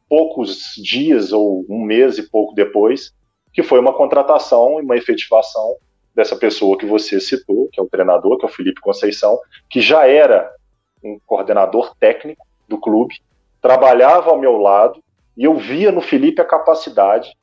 Poucos 0.10 0.74
dias 0.76 1.32
ou 1.32 1.66
um 1.70 1.84
mês 1.84 2.18
e 2.18 2.30
pouco 2.30 2.54
depois, 2.54 3.14
que 3.56 3.64
foi 3.64 3.80
uma 3.80 3.94
contratação 3.94 4.80
e 4.80 4.84
uma 4.84 4.98
efetivação 4.98 5.78
dessa 6.14 6.36
pessoa 6.36 6.78
que 6.78 6.86
você 6.86 7.22
citou, 7.22 7.70
que 7.72 7.80
é 7.80 7.84
o 7.84 7.88
treinador, 7.88 8.38
que 8.38 8.46
é 8.46 8.50
o 8.50 8.52
Felipe 8.52 8.82
Conceição, 8.82 9.40
que 9.70 9.80
já 9.80 10.06
era 10.06 10.54
um 11.02 11.18
coordenador 11.26 11.96
técnico 11.98 12.46
do 12.68 12.78
clube, 12.78 13.16
trabalhava 13.62 14.30
ao 14.30 14.38
meu 14.38 14.58
lado 14.58 15.02
e 15.38 15.46
eu 15.46 15.56
via 15.56 15.90
no 15.90 16.02
Felipe 16.02 16.42
a 16.42 16.46
capacidade 16.46 17.34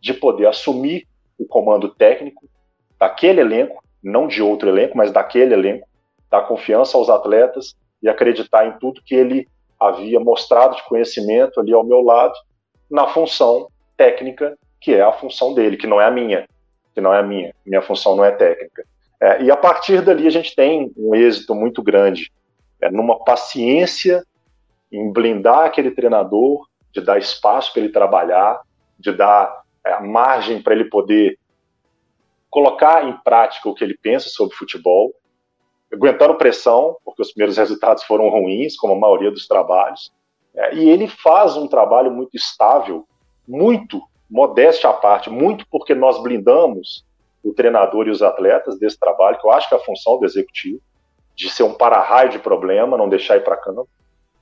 de 0.00 0.12
poder 0.12 0.46
assumir 0.46 1.06
o 1.38 1.46
comando 1.46 1.88
técnico 1.88 2.46
daquele 2.98 3.40
elenco, 3.40 3.82
não 4.02 4.28
de 4.28 4.42
outro 4.42 4.68
elenco, 4.68 4.96
mas 4.96 5.10
daquele 5.10 5.54
elenco, 5.54 5.88
dar 6.30 6.42
confiança 6.42 6.98
aos 6.98 7.08
atletas 7.08 7.74
e 8.02 8.08
acreditar 8.08 8.66
em 8.66 8.78
tudo 8.78 9.02
que 9.02 9.14
ele 9.14 9.48
havia 9.80 10.20
mostrado 10.20 10.76
de 10.76 10.82
conhecimento 10.84 11.58
ali 11.58 11.72
ao 11.72 11.84
meu 11.84 12.02
lado, 12.02 12.34
na 12.90 13.06
função 13.06 13.68
técnica 13.96 14.56
que 14.84 14.92
é 14.92 15.00
a 15.00 15.12
função 15.12 15.54
dele, 15.54 15.78
que 15.78 15.86
não 15.86 15.98
é 15.98 16.04
a 16.04 16.10
minha, 16.10 16.46
que 16.94 17.00
não 17.00 17.14
é 17.14 17.20
a 17.20 17.22
minha, 17.22 17.54
minha 17.64 17.80
função 17.80 18.14
não 18.14 18.22
é 18.22 18.30
técnica. 18.30 18.84
É, 19.18 19.42
e 19.42 19.50
a 19.50 19.56
partir 19.56 20.02
dali 20.02 20.26
a 20.26 20.30
gente 20.30 20.54
tem 20.54 20.92
um 20.94 21.14
êxito 21.14 21.54
muito 21.54 21.82
grande 21.82 22.30
é, 22.82 22.90
numa 22.90 23.18
paciência 23.24 24.22
em 24.92 25.10
blindar 25.10 25.60
aquele 25.60 25.90
treinador, 25.90 26.68
de 26.92 27.00
dar 27.00 27.18
espaço 27.18 27.72
para 27.72 27.80
ele 27.82 27.92
trabalhar, 27.92 28.60
de 28.98 29.10
dar 29.10 29.62
é, 29.86 30.00
margem 30.00 30.60
para 30.60 30.74
ele 30.74 30.84
poder 30.84 31.38
colocar 32.50 33.08
em 33.08 33.16
prática 33.24 33.70
o 33.70 33.74
que 33.74 33.82
ele 33.82 33.96
pensa 33.96 34.28
sobre 34.28 34.54
futebol, 34.54 35.14
aguentando 35.90 36.34
pressão, 36.34 36.98
porque 37.02 37.22
os 37.22 37.32
primeiros 37.32 37.56
resultados 37.56 38.04
foram 38.04 38.28
ruins, 38.28 38.76
como 38.76 38.92
a 38.92 38.98
maioria 38.98 39.30
dos 39.30 39.48
trabalhos, 39.48 40.12
é, 40.54 40.74
e 40.74 40.90
ele 40.90 41.08
faz 41.08 41.56
um 41.56 41.66
trabalho 41.66 42.10
muito 42.10 42.36
estável, 42.36 43.08
muito 43.48 44.02
modéstia 44.30 44.90
à 44.90 44.92
parte, 44.92 45.30
muito 45.30 45.66
porque 45.70 45.94
nós 45.94 46.22
blindamos 46.22 47.04
o 47.42 47.52
treinador 47.52 48.06
e 48.06 48.10
os 48.10 48.22
atletas 48.22 48.78
desse 48.78 48.98
trabalho, 48.98 49.38
que 49.38 49.46
eu 49.46 49.52
acho 49.52 49.68
que 49.68 49.74
é 49.74 49.78
a 49.78 49.80
função 49.80 50.18
do 50.18 50.24
executivo, 50.24 50.80
de 51.36 51.50
ser 51.50 51.62
um 51.62 51.74
para-raio 51.74 52.30
de 52.30 52.38
problema, 52.38 52.96
não 52.96 53.08
deixar 53.08 53.36
ir 53.36 53.44
para 53.44 53.56
campo. 53.56 53.88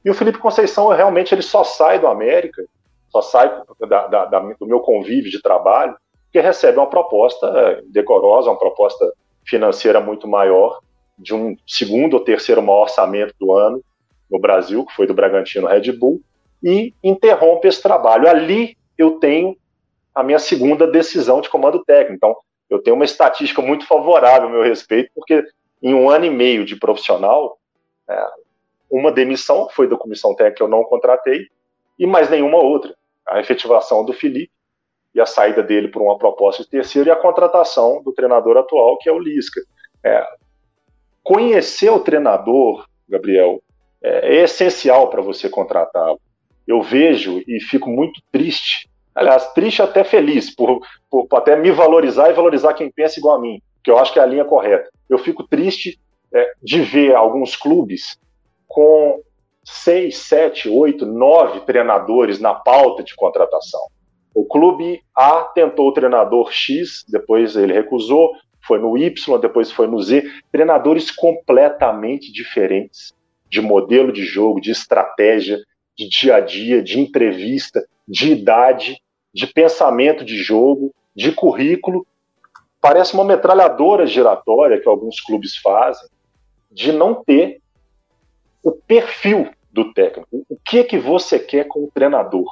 E 0.05 0.11
o 0.11 0.15
Felipe 0.15 0.39
Conceição, 0.39 0.89
realmente, 0.89 1.35
ele 1.35 1.43
só 1.43 1.65
sai 1.65 1.99
do 1.99 2.07
América, 2.07 2.65
só 3.11 3.21
sai 3.23 3.63
da, 3.81 4.07
da, 4.07 4.25
da, 4.27 4.41
do 4.41 4.67
meu 4.67 4.81
convívio 4.81 5.31
de 5.31 5.41
trabalho, 5.41 5.97
porque 6.25 6.41
recebe 6.41 6.79
uma 6.79 6.87
proposta 6.89 7.83
decorosa, 7.87 8.51
uma 8.51 8.59
proposta 8.59 9.13
financeira 9.45 10.01
muito 10.01 10.29
maior, 10.29 10.81
de 11.19 11.35
um 11.35 11.57
segundo 11.67 12.15
ou 12.15 12.21
terceiro 12.21 12.63
maior 12.63 12.83
orçamento 12.83 13.35
do 13.39 13.53
ano 13.53 13.83
no 14.31 14.39
Brasil, 14.41 14.85
que 14.87 14.95
foi 14.95 15.07
do 15.07 15.15
Bragantino 15.15 15.67
Red 15.67 15.93
Bull, 15.93 16.21
e 16.63 16.95
interrompe 17.03 17.69
esse 17.69 17.83
trabalho. 17.83 18.29
Ali 18.29 18.77
eu 18.97 19.19
tenho 19.19 19.57
a 20.15 20.23
minha 20.23 20.39
segunda 20.39 20.87
decisão 20.87 21.41
de 21.41 21.49
comando 21.49 21.85
técnico. 21.85 22.15
Então, 22.15 22.37
eu 22.69 22.83
tenho 22.83 22.97
uma 22.97 23.05
estatística 23.05 23.61
muito 23.61 23.87
favorável 23.87 24.49
a 24.49 24.51
meu 24.51 24.63
respeito, 24.63 25.11
porque 25.15 25.45
em 25.83 25.95
um 25.95 26.09
ano 26.09 26.25
e 26.25 26.31
meio 26.31 26.65
de 26.65 26.77
profissional, 26.77 27.59
é, 28.09 28.27
uma 28.91 29.11
demissão 29.11 29.69
foi 29.71 29.89
da 29.89 29.97
comissão 29.97 30.35
técnica 30.35 30.57
que 30.57 30.63
eu 30.63 30.69
não 30.69 30.85
contratei, 30.85 31.49
e 31.99 32.07
mais 32.07 32.31
nenhuma 32.31 32.59
outra. 32.59 32.95
A 33.27 33.41
efetivação 33.41 34.05
do 34.05 34.13
Felipe 34.13 34.51
e 35.15 35.21
a 35.21 35.27
saída 35.27 35.63
dele 35.63 35.89
por 35.89 36.03
uma 36.03 36.19
proposta 36.19 36.63
de 36.63 36.69
terceiro 36.69 37.09
e 37.09 37.13
a 37.13 37.17
contratação 37.17 38.03
do 38.03 38.13
treinador 38.13 38.57
atual, 38.57 38.99
que 38.99 39.09
é 39.09 39.13
o 39.13 39.19
Lisca. 39.19 39.61
É, 40.05 40.27
conhecer 41.23 41.91
o 41.91 42.01
treinador, 42.01 42.87
Gabriel, 43.09 43.63
é, 44.03 44.37
é 44.37 44.43
essencial 44.45 45.09
para 45.09 45.23
você 45.23 45.49
contratá-lo. 45.49 46.21
Eu 46.67 46.83
vejo 46.83 47.43
e 47.47 47.61
fico 47.61 47.91
muito 47.91 48.21
triste 48.31 48.89
Aliás, 49.15 49.53
triste 49.53 49.83
até 49.83 50.05
feliz, 50.05 50.55
por, 50.55 50.81
por, 51.11 51.27
por, 51.27 51.37
até 51.37 51.57
me 51.57 51.71
valorizar 51.71 52.31
e 52.31 52.35
valorizar 52.35 52.75
quem 52.75 52.91
pensa 52.91 53.19
igual 53.19 53.37
a 53.37 53.41
mim, 53.41 53.61
que 53.85 53.91
eu 53.91 53.99
acho 53.99 54.13
que 54.13 54.19
é 54.19 54.23
a 54.23 54.27
linha 54.27 54.45
correta. 54.45 54.89
Eu 55.09 55.19
fico 55.19 55.47
triste 55.47 55.99
é, 56.33 56.53
de 56.63 56.81
ver 56.81 57.15
alguns 57.15 57.55
clubes 57.55 58.19
com 58.67 59.21
seis, 59.65 60.17
sete, 60.17 60.69
oito, 60.69 61.05
nove 61.05 61.61
treinadores 61.61 62.41
na 62.41 62.55
pauta 62.55 63.03
de 63.03 63.15
contratação. 63.15 63.81
O 64.35 64.47
clube 64.47 65.03
A 65.15 65.43
tentou 65.55 65.89
o 65.89 65.93
treinador 65.93 66.51
X, 66.51 67.05
depois 67.09 67.55
ele 67.55 67.73
recusou, 67.73 68.33
foi 68.67 68.79
no 68.79 68.97
Y, 68.97 69.39
depois 69.39 69.71
foi 69.71 69.87
no 69.87 70.01
Z. 70.01 70.25
Treinadores 70.51 71.11
completamente 71.11 72.33
diferentes 72.33 73.13
de 73.51 73.61
modelo 73.61 74.11
de 74.11 74.25
jogo, 74.25 74.61
de 74.61 74.71
estratégia, 74.71 75.59
de 75.97 76.09
dia 76.09 76.37
a 76.37 76.41
dia, 76.41 76.83
de 76.83 76.99
entrevista, 76.99 77.85
de 78.07 78.33
idade, 78.33 79.01
de 79.33 79.47
pensamento 79.47 80.25
de 80.25 80.37
jogo, 80.37 80.95
de 81.15 81.33
currículo. 81.33 82.07
Parece 82.81 83.15
uma 83.15 83.25
metralhadora 83.25 84.07
giratória 84.07 84.81
que 84.81 84.89
alguns 84.89 85.21
clubes 85.21 85.57
fazem, 85.57 86.09
de 86.71 86.93
não 86.93 87.23
ter 87.23 87.61
o 88.63 88.73
perfil 88.73 89.51
do 89.71 89.93
técnico. 89.93 90.45
O 90.49 90.57
que 90.65 90.85
que 90.85 90.99
você 90.99 91.39
quer 91.39 91.65
com 91.65 91.85
o 91.85 91.91
treinador? 91.93 92.47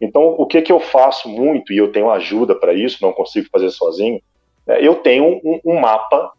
Então, 0.00 0.34
o 0.38 0.46
que 0.46 0.62
que 0.62 0.72
eu 0.72 0.80
faço 0.80 1.28
muito, 1.28 1.72
e 1.72 1.76
eu 1.76 1.92
tenho 1.92 2.10
ajuda 2.10 2.54
para 2.54 2.72
isso, 2.72 3.02
não 3.02 3.12
consigo 3.12 3.48
fazer 3.52 3.70
sozinho, 3.70 4.20
é, 4.66 4.86
eu 4.86 4.96
tenho 4.96 5.40
um, 5.44 5.60
um, 5.64 5.80
mapa 5.80 6.32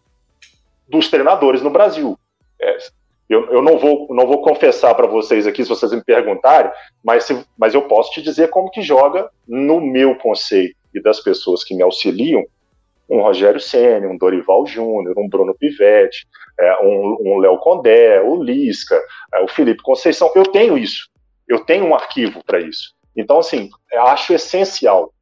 dos 0.87 1.09
treinadores 1.09 1.61
no 1.61 1.69
Brasil. 1.69 2.17
É, 2.59 2.77
eu, 3.31 3.49
eu 3.49 3.61
não, 3.61 3.77
vou, 3.77 4.07
não 4.09 4.27
vou 4.27 4.41
confessar 4.41 4.93
para 4.93 5.07
vocês 5.07 5.47
aqui, 5.47 5.63
se 5.63 5.69
vocês 5.69 5.93
me 5.93 6.03
perguntarem, 6.03 6.69
mas, 7.01 7.23
se, 7.23 7.45
mas 7.57 7.73
eu 7.73 7.83
posso 7.83 8.11
te 8.11 8.21
dizer 8.21 8.49
como 8.49 8.69
que 8.69 8.81
joga 8.81 9.29
no 9.47 9.79
meu 9.79 10.15
conceito 10.15 10.75
e 10.93 11.01
das 11.01 11.21
pessoas 11.21 11.63
que 11.63 11.73
me 11.73 11.81
auxiliam, 11.81 12.43
um 13.09 13.21
Rogério 13.21 13.61
Senna, 13.61 14.07
um 14.07 14.17
Dorival 14.17 14.65
Júnior, 14.65 15.17
um 15.17 15.29
Bruno 15.29 15.55
Pivetti, 15.55 16.27
é, 16.59 16.83
um, 16.83 17.17
um 17.21 17.37
Léo 17.37 17.57
Condé, 17.59 18.21
o 18.21 18.43
Lisca, 18.43 19.01
é, 19.33 19.39
o 19.39 19.47
Felipe 19.47 19.81
Conceição. 19.81 20.29
Eu 20.35 20.43
tenho 20.43 20.77
isso. 20.77 21.09
Eu 21.47 21.59
tenho 21.63 21.85
um 21.85 21.95
arquivo 21.95 22.43
para 22.45 22.59
isso. 22.59 22.93
Então, 23.15 23.39
assim, 23.39 23.69
acho 23.93 24.33
essencial 24.33 25.13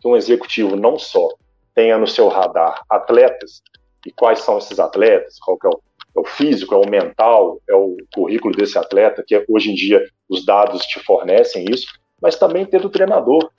que 0.00 0.08
um 0.08 0.16
executivo 0.16 0.74
não 0.74 0.98
só 0.98 1.28
tenha 1.76 1.96
no 1.96 2.08
seu 2.08 2.26
radar 2.26 2.82
atletas, 2.90 3.62
e 4.04 4.10
quais 4.10 4.40
são 4.40 4.58
esses 4.58 4.80
atletas, 4.80 5.38
qual 5.38 5.58
é 5.64 5.68
o 5.68 5.80
é 6.16 6.20
o 6.20 6.24
físico, 6.24 6.74
é 6.74 6.78
o 6.78 6.88
mental, 6.88 7.60
é 7.68 7.74
o 7.74 7.96
currículo 8.14 8.54
desse 8.54 8.78
atleta, 8.78 9.22
que 9.26 9.44
hoje 9.48 9.70
em 9.70 9.74
dia 9.74 10.02
os 10.28 10.44
dados 10.44 10.82
te 10.86 10.98
fornecem 11.00 11.66
isso, 11.70 11.86
mas 12.20 12.36
também 12.36 12.64
ter 12.64 12.84
o 12.84 12.90
treinador. 12.90 13.50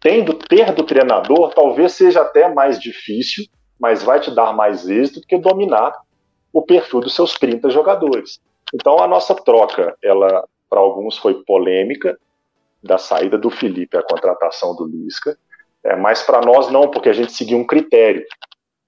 tendo 0.00 0.34
ter 0.34 0.72
do 0.72 0.82
treinador, 0.82 1.54
talvez 1.54 1.92
seja 1.92 2.22
até 2.22 2.52
mais 2.52 2.80
difícil, 2.80 3.44
mas 3.78 4.02
vai 4.02 4.18
te 4.18 4.30
dar 4.32 4.52
mais 4.52 4.88
êxito 4.88 5.20
do 5.20 5.26
que 5.26 5.38
dominar 5.38 5.96
o 6.52 6.62
perfil 6.62 7.00
dos 7.00 7.14
seus 7.14 7.34
30 7.34 7.70
jogadores. 7.70 8.40
Então 8.74 8.98
a 8.98 9.06
nossa 9.06 9.34
troca, 9.34 9.96
ela 10.02 10.44
para 10.68 10.80
alguns 10.80 11.18
foi 11.18 11.42
polêmica 11.44 12.18
da 12.82 12.98
saída 12.98 13.38
do 13.38 13.50
Felipe 13.50 13.96
à 13.96 14.02
contratação 14.02 14.74
do 14.74 14.86
Lisca, 14.86 15.38
é, 15.84 15.94
mas 15.96 16.22
para 16.22 16.40
nós 16.40 16.70
não, 16.70 16.90
porque 16.90 17.08
a 17.08 17.12
gente 17.12 17.32
seguiu 17.32 17.58
um 17.58 17.66
critério. 17.66 18.24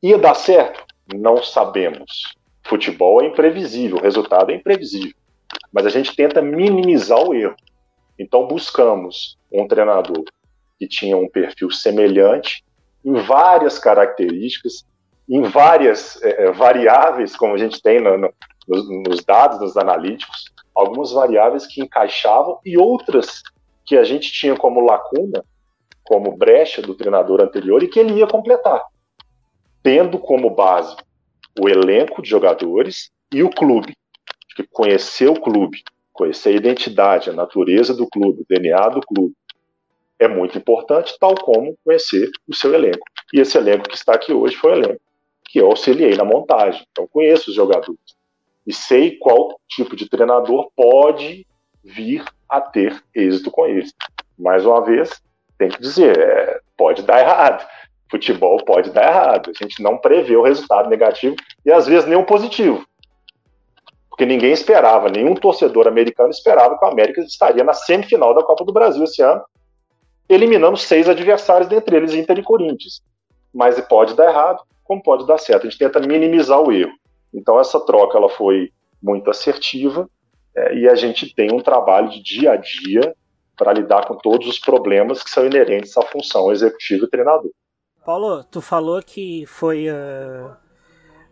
Ia 0.03 0.19
dar 0.19 0.35
certo? 0.35 0.85
Não 1.15 1.43
sabemos. 1.43 2.35
Futebol 2.67 3.23
é 3.23 3.27
imprevisível, 3.27 3.99
o 3.99 4.03
resultado 4.03 4.51
é 4.51 4.55
imprevisível. 4.55 5.15
Mas 5.73 5.87
a 5.87 5.91
gente 5.91 6.15
tenta 6.17 6.41
minimizar 6.41 7.21
o 7.21 7.35
erro. 7.35 7.55
Então 8.19 8.47
buscamos 8.47 9.39
um 9.53 9.67
treinador 9.67 10.25
que 10.79 10.89
tinha 10.89 11.17
um 11.17 11.29
perfil 11.29 11.71
semelhante 11.71 12.65
em 13.05 13.15
várias 13.15 13.79
características, 13.79 14.85
em 15.29 15.43
várias 15.43 16.21
é, 16.23 16.45
é 16.45 16.53
variáveis, 16.53 17.37
como 17.37 17.55
a 17.55 17.59
gente 17.59 17.83
tem 17.83 18.01
no, 18.01 18.17
no, 18.17 18.33
nos, 18.67 18.89
nos 19.09 19.25
dados, 19.25 19.61
nos 19.61 19.77
analíticos, 19.77 20.53
algumas 20.75 21.13
variáveis 21.13 21.67
que 21.67 21.83
encaixavam 21.83 22.59
e 22.65 22.79
outras 22.79 23.43
que 23.85 23.97
a 23.97 24.05
gente 24.05 24.33
tinha 24.33 24.57
como 24.57 24.81
lacuna, 24.81 25.45
como 26.03 26.37
brecha 26.37 26.81
do 26.81 26.95
treinador 26.95 27.41
anterior 27.41 27.83
e 27.83 27.89
que 27.89 27.99
ele 27.99 28.15
ia 28.15 28.27
completar, 28.27 28.83
tendo 29.83 30.19
como 30.19 30.51
base 30.51 30.97
o 31.61 31.69
elenco 31.69 32.23
de 32.23 32.29
jogadores 32.29 33.11
e 33.33 33.43
o 33.43 33.51
clube, 33.51 33.97
que 34.55 34.63
conhecer 34.65 35.29
o 35.29 35.41
clube, 35.41 35.83
conhecer 36.13 36.51
a 36.51 36.57
identidade, 36.57 37.31
a 37.31 37.33
natureza 37.33 37.95
do 37.95 38.09
clube, 38.09 38.43
o 38.43 38.47
DNA 38.49 38.89
do 38.89 39.01
clube, 39.01 39.35
é 40.19 40.29
muito 40.29 40.57
importante, 40.57 41.17
tal 41.19 41.35
como 41.35 41.77
conhecer 41.85 42.31
o 42.49 42.55
seu 42.55 42.73
elenco. 42.73 43.05
E 43.33 43.41
esse 43.41 43.59
elenco 43.59 43.89
que 43.89 43.97
está 43.97 44.15
aqui 44.15 44.33
hoje 44.33 44.57
foi 44.57 44.73
o 44.73 44.77
elenco 44.77 45.01
que 45.55 45.61
eu 45.61 45.67
auxiliei 45.67 46.17
na 46.17 46.25
montagem. 46.25 46.85
Então, 46.91 47.07
conheço 47.07 47.51
os 47.51 47.57
jogadores 47.57 48.17
e 48.67 48.73
sei 48.73 49.17
qual 49.19 49.61
tipo 49.69 49.95
de 49.95 50.09
treinador 50.09 50.69
pode 50.75 51.47
vir 51.83 52.25
a 52.49 52.61
ter 52.61 53.01
êxito 53.15 53.51
com 53.51 53.67
eles. 53.67 53.95
Mais 54.37 54.67
uma 54.67 54.85
vez, 54.85 55.23
tem 55.57 55.69
que 55.69 55.81
dizer, 55.81 56.19
é, 56.19 56.61
pode 56.77 57.03
dar 57.03 57.21
errado. 57.21 57.65
Futebol 58.15 58.65
pode 58.65 58.91
dar 58.91 59.09
errado. 59.09 59.51
A 59.51 59.65
gente 59.65 59.83
não 59.83 59.99
prevê 59.99 60.37
o 60.37 60.43
resultado 60.43 60.89
negativo 60.89 61.35
e 61.67 61.73
às 61.73 61.85
vezes 61.85 62.09
nem 62.09 62.17
o 62.17 62.25
positivo. 62.25 62.87
Porque 64.09 64.25
ninguém 64.25 64.53
esperava, 64.53 65.09
nenhum 65.09 65.35
torcedor 65.35 65.89
americano 65.89 66.31
esperava 66.31 66.79
que 66.79 66.85
o 66.85 66.89
América 66.89 67.21
estaria 67.23 67.65
na 67.65 67.73
semifinal 67.73 68.33
da 68.33 68.45
Copa 68.45 68.65
do 68.65 68.73
Brasil 68.73 69.03
esse 69.03 69.21
ano, 69.21 69.43
eliminando 70.29 70.77
seis 70.77 71.09
adversários, 71.09 71.69
dentre 71.69 71.97
eles 71.97 72.15
Inter 72.15 72.39
e 72.39 72.43
Corinthians. 72.45 73.03
Mas 73.53 73.81
pode 73.81 74.15
dar 74.15 74.31
errado, 74.31 74.63
como 74.85 75.03
pode 75.03 75.27
dar 75.27 75.39
certo. 75.39 75.67
A 75.67 75.71
gente 75.71 75.79
tenta 75.81 75.99
minimizar 75.99 76.61
o 76.61 76.71
erro. 76.71 76.93
Então 77.35 77.59
essa 77.59 77.81
troca 77.81 78.17
ela 78.17 78.29
foi 78.29 78.71
muito 79.03 79.29
assertiva 79.29 80.09
é, 80.55 80.77
e 80.77 80.89
a 80.89 80.95
gente 80.95 81.35
tem 81.35 81.53
um 81.53 81.61
trabalho 81.61 82.09
de 82.11 82.23
dia 82.23 82.53
a 82.53 82.57
dia 82.57 83.13
para 83.57 83.73
lidar 83.73 84.07
com 84.07 84.15
todos 84.15 84.47
os 84.47 84.61
problemas 84.61 85.21
que 85.21 85.31
são 85.31 85.45
inerentes 85.45 85.97
à 85.97 86.03
função 86.03 86.53
executiva 86.53 87.07
e 87.07 87.11
treinador. 87.11 87.51
Paulo, 88.05 88.45
tu 88.45 88.61
falou 88.61 89.01
que 89.03 89.47
foi 89.47 89.87
uh, 89.89 90.51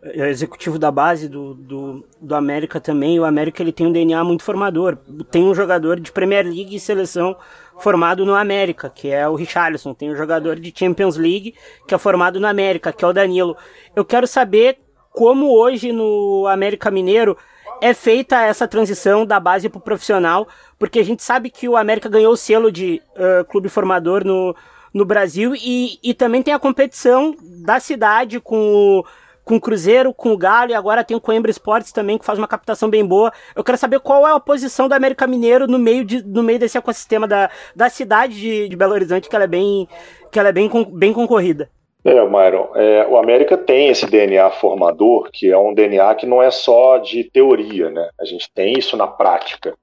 executivo 0.03 0.79
da 0.79 0.89
base 0.89 1.29
do, 1.29 1.53
do, 1.53 2.05
do 2.19 2.35
América 2.35 2.81
também. 2.81 3.19
O 3.19 3.25
América 3.25 3.61
ele 3.61 3.71
tem 3.71 3.85
um 3.85 3.91
DNA 3.91 4.23
muito 4.23 4.43
formador. 4.43 4.97
Tem 5.29 5.43
um 5.43 5.53
jogador 5.53 5.99
de 5.99 6.11
Premier 6.11 6.43
League 6.45 6.75
e 6.75 6.79
seleção 6.79 7.37
formado 7.77 8.25
no 8.25 8.33
América, 8.33 8.89
que 8.89 9.09
é 9.09 9.27
o 9.27 9.35
Richarlison. 9.35 9.93
Tem 9.93 10.11
um 10.11 10.15
jogador 10.15 10.59
de 10.59 10.73
Champions 10.75 11.15
League 11.15 11.53
que 11.87 11.93
é 11.93 11.97
formado 11.97 12.39
no 12.39 12.47
América, 12.47 12.91
que 12.91 13.05
é 13.05 13.07
o 13.07 13.13
Danilo. 13.13 13.55
Eu 13.95 14.03
quero 14.03 14.25
saber 14.25 14.79
como 15.11 15.51
hoje 15.55 15.91
no 15.91 16.47
América 16.47 16.89
Mineiro 16.89 17.37
é 17.81 17.93
feita 17.93 18.41
essa 18.41 18.67
transição 18.67 19.25
da 19.25 19.39
base 19.39 19.69
para 19.69 19.77
o 19.77 19.81
profissional, 19.81 20.47
porque 20.79 20.99
a 20.99 21.03
gente 21.03 21.21
sabe 21.21 21.49
que 21.49 21.69
o 21.69 21.77
América 21.77 22.09
ganhou 22.09 22.33
o 22.33 22.37
selo 22.37 22.71
de 22.71 23.01
uh, 23.15 23.45
clube 23.45 23.69
formador 23.69 24.25
no, 24.25 24.55
no 24.93 25.05
Brasil 25.05 25.53
e, 25.55 25.97
e 26.03 26.13
também 26.13 26.43
tem 26.43 26.53
a 26.53 26.59
competição 26.59 27.35
da 27.41 27.79
cidade 27.79 28.39
com 28.39 28.57
o, 28.99 29.05
com 29.43 29.55
o 29.55 29.61
Cruzeiro, 29.61 30.13
com 30.13 30.31
o 30.31 30.37
Galo 30.37 30.71
e 30.71 30.75
agora 30.75 31.03
tem 31.03 31.17
o 31.17 31.21
Coimbra 31.21 31.49
Esportes 31.49 31.91
também 31.91 32.17
que 32.17 32.25
faz 32.25 32.37
uma 32.37 32.47
captação 32.47 32.89
bem 32.89 33.05
boa. 33.05 33.31
Eu 33.55 33.63
quero 33.63 33.77
saber 33.77 33.99
qual 33.99 34.27
é 34.27 34.31
a 34.31 34.39
posição 34.39 34.87
do 34.87 34.93
América 34.93 35.25
Mineiro 35.25 35.67
no 35.67 35.79
meio, 35.79 36.05
de, 36.05 36.23
no 36.23 36.43
meio 36.43 36.59
desse 36.59 36.77
ecossistema 36.77 37.27
da, 37.27 37.49
da 37.75 37.89
cidade 37.89 38.39
de, 38.39 38.69
de 38.69 38.75
Belo 38.75 38.93
Horizonte, 38.93 39.27
que 39.27 39.35
ela 39.35 39.45
é 39.45 39.47
bem, 39.47 39.87
que 40.31 40.39
ela 40.39 40.49
é 40.49 40.53
bem, 40.53 40.69
bem 40.91 41.13
concorrida. 41.13 41.69
É, 42.05 42.21
Myron, 42.21 42.69
é, 42.75 43.07
o 43.07 43.17
América 43.17 43.57
tem 43.57 43.87
esse 43.87 44.05
DNA 44.05 44.51
formador, 44.51 45.29
que 45.31 45.49
é 45.49 45.57
um 45.57 45.73
DNA 45.73 46.13
que 46.15 46.25
não 46.25 46.43
é 46.43 46.51
só 46.51 46.97
de 46.97 47.23
teoria, 47.23 47.89
né? 47.89 48.09
A 48.19 48.25
gente 48.25 48.51
tem 48.53 48.73
isso 48.77 48.97
na 48.97 49.07
prática. 49.07 49.73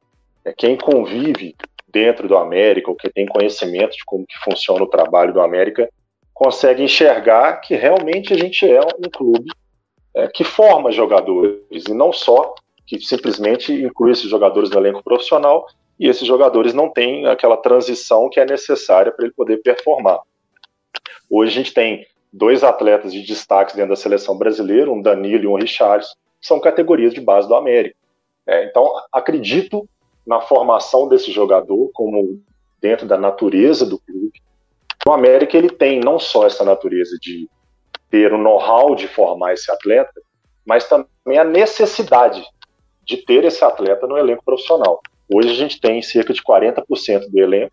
É, 0.44 0.52
quem 0.52 0.76
convive 0.76 1.54
dentro 1.92 2.28
do 2.28 2.36
América, 2.36 2.90
ou 2.90 2.96
que 2.96 3.10
tem 3.10 3.26
conhecimento 3.26 3.96
de 3.96 4.04
como 4.04 4.26
que 4.26 4.38
funciona 4.44 4.82
o 4.82 4.88
trabalho 4.88 5.32
do 5.32 5.40
América, 5.40 5.88
consegue 6.32 6.82
enxergar 6.82 7.60
que 7.60 7.74
realmente 7.74 8.32
a 8.32 8.36
gente 8.36 8.68
é 8.68 8.80
um 8.80 9.10
clube 9.10 9.50
é, 10.14 10.26
que 10.28 10.44
forma 10.44 10.90
jogadores, 10.90 11.84
e 11.86 11.92
não 11.92 12.12
só 12.12 12.54
que 12.86 12.98
simplesmente 13.00 13.72
inclui 13.72 14.12
esses 14.12 14.28
jogadores 14.28 14.70
no 14.70 14.78
elenco 14.78 15.02
profissional, 15.02 15.66
e 15.98 16.08
esses 16.08 16.26
jogadores 16.26 16.72
não 16.72 16.88
têm 16.88 17.26
aquela 17.26 17.58
transição 17.58 18.30
que 18.30 18.40
é 18.40 18.46
necessária 18.46 19.12
para 19.12 19.26
ele 19.26 19.34
poder 19.34 19.58
performar. 19.58 20.20
Hoje 21.28 21.52
a 21.52 21.62
gente 21.62 21.74
tem 21.74 22.06
dois 22.32 22.64
atletas 22.64 23.12
de 23.12 23.22
destaque 23.22 23.76
dentro 23.76 23.90
da 23.90 23.96
seleção 23.96 24.36
brasileira, 24.36 24.90
um 24.90 25.02
Danilo 25.02 25.44
e 25.44 25.46
um 25.46 25.56
Richards, 25.56 26.08
que 26.40 26.46
são 26.46 26.58
categorias 26.58 27.12
de 27.12 27.20
base 27.20 27.46
do 27.46 27.54
América. 27.54 27.96
É, 28.46 28.64
então, 28.64 28.90
acredito 29.12 29.86
na 30.26 30.40
formação 30.40 31.08
desse 31.08 31.30
jogador 31.32 31.90
como 31.92 32.40
dentro 32.80 33.06
da 33.06 33.16
natureza 33.16 33.84
do 33.84 33.98
clube. 33.98 34.40
O 35.06 35.12
América 35.12 35.56
ele 35.56 35.70
tem 35.70 36.00
não 36.00 36.18
só 36.18 36.46
essa 36.46 36.64
natureza 36.64 37.16
de 37.20 37.48
ter 38.10 38.32
o 38.32 38.38
know-how 38.38 38.94
de 38.94 39.08
formar 39.08 39.54
esse 39.54 39.70
atleta, 39.70 40.20
mas 40.66 40.88
também 40.88 41.38
a 41.38 41.44
necessidade 41.44 42.44
de 43.04 43.16
ter 43.18 43.44
esse 43.44 43.64
atleta 43.64 44.06
no 44.06 44.18
elenco 44.18 44.44
profissional. 44.44 45.00
Hoje 45.32 45.50
a 45.50 45.54
gente 45.54 45.80
tem 45.80 46.02
cerca 46.02 46.32
de 46.32 46.42
40% 46.42 47.30
do 47.30 47.38
elenco 47.40 47.72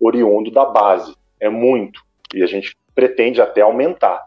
oriundo 0.00 0.50
da 0.50 0.64
base. 0.64 1.14
É 1.38 1.48
muito. 1.48 2.00
E 2.34 2.42
a 2.42 2.46
gente 2.46 2.76
pretende 2.94 3.40
até 3.40 3.60
aumentar. 3.60 4.26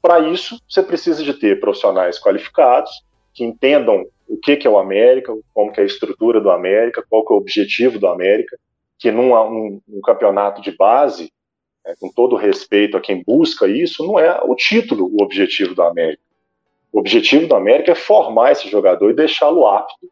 Para 0.00 0.20
isso, 0.20 0.60
você 0.68 0.82
precisa 0.82 1.22
de 1.22 1.34
ter 1.34 1.60
profissionais 1.60 2.18
qualificados 2.18 2.90
que 3.34 3.44
entendam 3.44 4.04
o 4.32 4.38
que, 4.38 4.56
que 4.56 4.66
é 4.66 4.70
o 4.70 4.78
América, 4.78 5.30
como 5.52 5.70
que 5.70 5.78
é 5.78 5.82
a 5.82 5.86
estrutura 5.86 6.40
do 6.40 6.50
América, 6.50 7.04
qual 7.06 7.22
que 7.22 7.34
é 7.34 7.36
o 7.36 7.38
objetivo 7.38 7.98
do 7.98 8.06
América, 8.06 8.58
que 8.98 9.10
num 9.10 9.34
um, 9.34 9.78
um 9.86 10.00
campeonato 10.00 10.62
de 10.62 10.74
base, 10.74 11.30
é, 11.84 11.94
com 12.00 12.10
todo 12.10 12.34
respeito 12.34 12.96
a 12.96 13.00
quem 13.00 13.22
busca 13.22 13.68
isso, 13.68 14.06
não 14.06 14.18
é 14.18 14.40
o 14.42 14.54
título 14.54 15.10
o 15.12 15.22
objetivo 15.22 15.74
do 15.74 15.82
América. 15.82 16.22
O 16.90 16.98
objetivo 16.98 17.46
do 17.46 17.54
América 17.54 17.92
é 17.92 17.94
formar 17.94 18.52
esse 18.52 18.70
jogador 18.70 19.10
e 19.10 19.14
deixá-lo 19.14 19.66
apto 19.66 20.10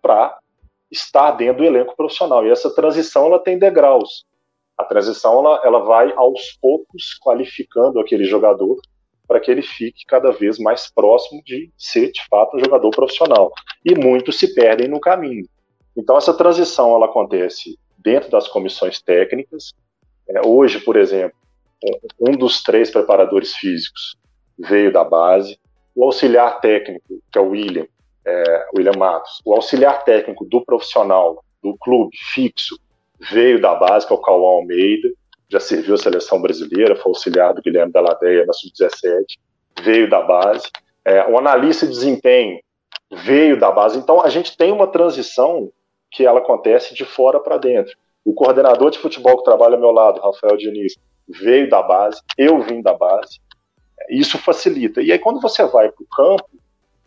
para 0.00 0.38
estar 0.88 1.32
dentro 1.32 1.64
do 1.64 1.64
elenco 1.64 1.96
profissional. 1.96 2.46
E 2.46 2.50
essa 2.50 2.72
transição 2.72 3.26
ela 3.26 3.40
tem 3.40 3.58
degraus. 3.58 4.24
A 4.78 4.84
transição 4.84 5.40
ela, 5.40 5.60
ela 5.64 5.78
vai 5.80 6.12
aos 6.14 6.56
poucos 6.60 7.18
qualificando 7.20 7.98
aquele 7.98 8.24
jogador 8.24 8.80
para 9.32 9.40
que 9.40 9.50
ele 9.50 9.62
fique 9.62 10.04
cada 10.04 10.30
vez 10.30 10.58
mais 10.58 10.92
próximo 10.92 11.42
de 11.42 11.70
ser 11.78 12.12
de 12.12 12.20
fato 12.28 12.54
um 12.54 12.60
jogador 12.60 12.90
profissional. 12.90 13.50
E 13.82 13.94
muitos 13.94 14.38
se 14.38 14.54
perdem 14.54 14.88
no 14.88 15.00
caminho. 15.00 15.46
Então 15.96 16.18
essa 16.18 16.34
transição 16.34 16.94
ela 16.94 17.06
acontece 17.06 17.78
dentro 17.96 18.30
das 18.30 18.46
comissões 18.46 19.00
técnicas. 19.00 19.72
É, 20.28 20.46
hoje, 20.46 20.80
por 20.80 20.98
exemplo, 20.98 21.34
um 22.20 22.32
dos 22.32 22.62
três 22.62 22.90
preparadores 22.90 23.54
físicos 23.54 24.14
veio 24.58 24.92
da 24.92 25.02
base. 25.02 25.58
O 25.94 26.04
auxiliar 26.04 26.60
técnico, 26.60 27.22
que 27.32 27.38
é 27.38 27.40
o 27.40 27.48
William, 27.48 27.86
é, 28.26 28.66
William 28.76 28.98
Matos, 28.98 29.40
o 29.46 29.54
auxiliar 29.54 30.04
técnico 30.04 30.44
do 30.44 30.62
profissional, 30.62 31.42
do 31.62 31.74
clube 31.78 32.14
fixo, 32.34 32.78
veio 33.18 33.58
da 33.58 33.74
base, 33.76 34.06
que 34.06 34.12
é 34.12 34.16
o 34.16 34.20
Cauã 34.20 34.58
Almeida, 34.58 35.08
já 35.52 35.60
serviu 35.60 35.94
a 35.94 35.98
seleção 35.98 36.40
brasileira, 36.40 36.96
foi 36.96 37.10
auxiliar 37.10 37.52
do 37.52 37.60
Guilherme 37.60 37.92
Daladeia 37.92 38.46
na 38.46 38.54
Sub-17, 38.54 39.38
veio 39.82 40.08
da 40.08 40.22
base. 40.22 40.66
É, 41.04 41.26
o 41.28 41.36
analista 41.36 41.86
de 41.86 41.92
desempenho 41.92 42.58
veio 43.10 43.60
da 43.60 43.70
base. 43.70 43.98
Então, 43.98 44.22
a 44.22 44.30
gente 44.30 44.56
tem 44.56 44.72
uma 44.72 44.86
transição 44.86 45.70
que 46.10 46.24
ela 46.24 46.40
acontece 46.40 46.94
de 46.94 47.04
fora 47.04 47.38
para 47.38 47.58
dentro. 47.58 47.94
O 48.24 48.32
coordenador 48.32 48.90
de 48.90 48.98
futebol 48.98 49.36
que 49.36 49.44
trabalha 49.44 49.74
ao 49.74 49.80
meu 49.80 49.90
lado, 49.90 50.20
Rafael 50.20 50.56
Diniz, 50.56 50.96
veio 51.28 51.68
da 51.68 51.82
base, 51.82 52.22
eu 52.38 52.58
vim 52.62 52.80
da 52.80 52.94
base. 52.94 53.38
Isso 54.08 54.38
facilita. 54.38 55.02
E 55.02 55.12
aí, 55.12 55.18
quando 55.18 55.40
você 55.40 55.64
vai 55.66 55.90
para 55.90 56.02
o 56.02 56.06
campo, 56.06 56.48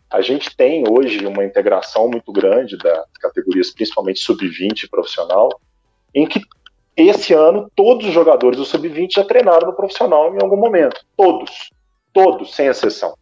a 0.08 0.20
gente 0.20 0.56
tem 0.56 0.84
hoje 0.88 1.26
uma 1.26 1.44
integração 1.44 2.08
muito 2.08 2.30
grande 2.30 2.78
das 2.78 3.06
categorias, 3.20 3.72
principalmente 3.72 4.20
sub-20 4.20 4.88
profissional, 4.88 5.48
em 6.14 6.26
que 6.26 6.40
esse 6.96 7.34
ano, 7.34 7.70
todos 7.76 8.06
os 8.06 8.12
jogadores 8.12 8.58
do 8.58 8.64
Sub-20 8.64 9.12
já 9.12 9.24
treinaram 9.24 9.68
no 9.68 9.76
profissional 9.76 10.34
em 10.34 10.42
algum 10.42 10.56
momento. 10.56 11.04
Todos. 11.16 11.70
Todos, 12.12 12.54
sem 12.54 12.66
exceção. 12.66 13.14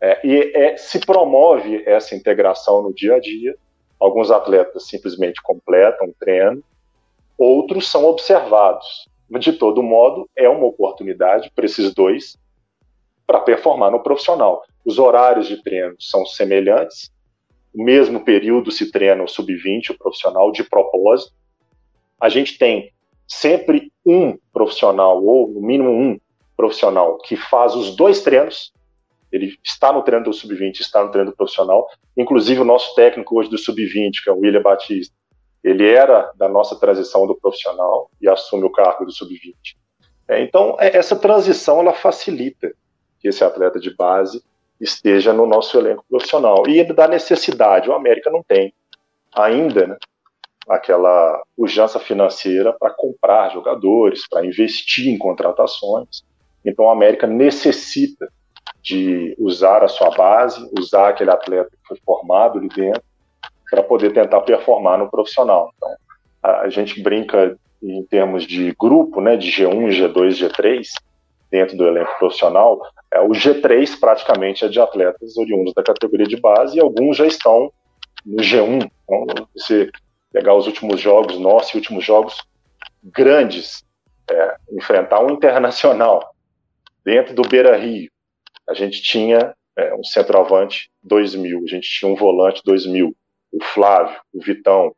É, 0.00 0.26
e 0.26 0.52
é, 0.54 0.76
se 0.76 0.98
promove 0.98 1.82
essa 1.86 2.14
integração 2.14 2.82
no 2.82 2.92
dia 2.92 3.14
a 3.14 3.20
dia. 3.20 3.56
Alguns 4.00 4.30
atletas 4.30 4.88
simplesmente 4.88 5.40
completam 5.42 6.08
o 6.08 6.14
treino, 6.18 6.62
outros 7.38 7.88
são 7.88 8.04
observados. 8.04 9.08
De 9.30 9.52
todo 9.52 9.82
modo, 9.82 10.28
é 10.36 10.48
uma 10.48 10.66
oportunidade 10.66 11.50
para 11.54 11.64
esses 11.64 11.94
dois 11.94 12.36
para 13.26 13.40
performar 13.40 13.90
no 13.90 14.02
profissional. 14.02 14.62
Os 14.84 14.98
horários 14.98 15.48
de 15.48 15.62
treino 15.62 15.96
são 15.98 16.24
semelhantes, 16.26 17.10
o 17.74 17.82
mesmo 17.82 18.24
período 18.24 18.70
se 18.70 18.90
treina 18.90 19.22
o 19.22 19.28
sub-20, 19.28 19.90
o 19.90 19.98
profissional, 19.98 20.52
de 20.52 20.62
propósito. 20.62 21.34
A 22.20 22.28
gente 22.28 22.56
tem 22.56 22.92
sempre 23.26 23.92
um 24.04 24.36
profissional, 24.52 25.22
ou 25.24 25.48
no 25.48 25.60
mínimo 25.60 25.90
um 25.90 26.18
profissional, 26.56 27.18
que 27.18 27.36
faz 27.36 27.74
os 27.74 27.94
dois 27.94 28.22
treinos. 28.22 28.72
Ele 29.30 29.54
está 29.62 29.92
no 29.92 30.02
treino 30.02 30.24
do 30.24 30.32
sub-20, 30.32 30.80
está 30.80 31.04
no 31.04 31.10
treino 31.10 31.30
do 31.30 31.36
profissional. 31.36 31.86
Inclusive, 32.16 32.60
o 32.60 32.64
nosso 32.64 32.94
técnico 32.94 33.38
hoje 33.38 33.50
do 33.50 33.58
sub-20, 33.58 34.22
que 34.22 34.30
é 34.30 34.32
o 34.32 34.38
William 34.38 34.62
Batista, 34.62 35.14
ele 35.62 35.86
era 35.86 36.30
da 36.36 36.48
nossa 36.48 36.78
transição 36.78 37.26
do 37.26 37.34
profissional 37.34 38.08
e 38.20 38.28
assume 38.28 38.64
o 38.64 38.70
cargo 38.70 39.04
do 39.04 39.12
sub-20. 39.12 39.54
É, 40.28 40.40
então, 40.40 40.76
é, 40.78 40.96
essa 40.96 41.16
transição 41.16 41.80
ela 41.80 41.92
facilita 41.92 42.72
que 43.18 43.28
esse 43.28 43.42
atleta 43.42 43.78
de 43.78 43.94
base 43.94 44.42
esteja 44.80 45.32
no 45.32 45.46
nosso 45.46 45.76
elenco 45.76 46.04
profissional. 46.08 46.68
E 46.68 46.84
da 46.84 47.08
necessidade, 47.08 47.88
o 47.88 47.94
América 47.94 48.30
não 48.30 48.42
tem 48.42 48.72
ainda 49.34 49.86
né, 49.86 49.96
aquela 50.68 51.42
pujança 51.56 51.98
financeira 51.98 52.72
para 52.72 52.90
comprar 52.90 53.50
jogadores, 53.50 54.26
para 54.28 54.44
investir 54.44 55.08
em 55.08 55.18
contratações. 55.18 56.24
Então, 56.64 56.86
o 56.86 56.90
América 56.90 57.26
necessita 57.26 58.28
de 58.82 59.34
usar 59.38 59.84
a 59.84 59.88
sua 59.88 60.10
base, 60.10 60.68
usar 60.78 61.10
aquele 61.10 61.30
atleta 61.30 61.70
que 61.70 61.88
foi 61.88 61.96
formado 62.04 62.58
ali 62.58 62.68
dentro, 62.68 63.02
para 63.70 63.82
poder 63.82 64.12
tentar 64.12 64.40
performar 64.40 64.98
no 64.98 65.10
profissional. 65.10 65.72
Então, 65.76 65.94
a 66.42 66.68
gente 66.68 67.02
brinca 67.02 67.56
em 67.82 68.02
termos 68.04 68.44
de 68.44 68.74
grupo, 68.78 69.20
né, 69.20 69.36
de 69.36 69.50
G1, 69.50 69.88
G2, 69.90 70.30
G3, 70.30 70.86
dentro 71.50 71.76
do 71.76 71.86
elenco 71.86 72.18
profissional, 72.18 72.80
é, 73.12 73.20
o 73.20 73.30
G3 73.30 73.98
praticamente 73.98 74.64
é 74.64 74.68
de 74.68 74.80
atletas 74.80 75.36
oriundos 75.36 75.72
da 75.74 75.82
categoria 75.82 76.26
de 76.26 76.36
base 76.36 76.76
e 76.76 76.80
alguns 76.80 77.16
já 77.16 77.26
estão 77.26 77.72
no 78.24 78.42
G1. 78.42 78.90
Então, 79.04 79.26
você 79.54 79.90
pegar 80.36 80.54
os 80.54 80.66
últimos 80.66 81.00
jogos 81.00 81.38
nossos 81.38 81.72
e 81.72 81.78
últimos 81.78 82.04
jogos 82.04 82.36
grandes, 83.02 83.82
é, 84.30 84.56
enfrentar 84.70 85.24
um 85.24 85.30
internacional 85.30 86.30
dentro 87.02 87.34
do 87.34 87.40
Beira 87.40 87.74
Rio, 87.74 88.10
a 88.68 88.74
gente 88.74 89.00
tinha 89.00 89.54
é, 89.74 89.94
um 89.94 90.04
centroavante 90.04 90.90
2000, 91.02 91.62
a 91.64 91.70
gente 91.70 91.88
tinha 91.88 92.12
um 92.12 92.14
volante 92.14 92.60
2000, 92.66 93.16
o 93.50 93.64
Flávio, 93.64 94.20
o 94.30 94.42
Vitão, 94.42 94.94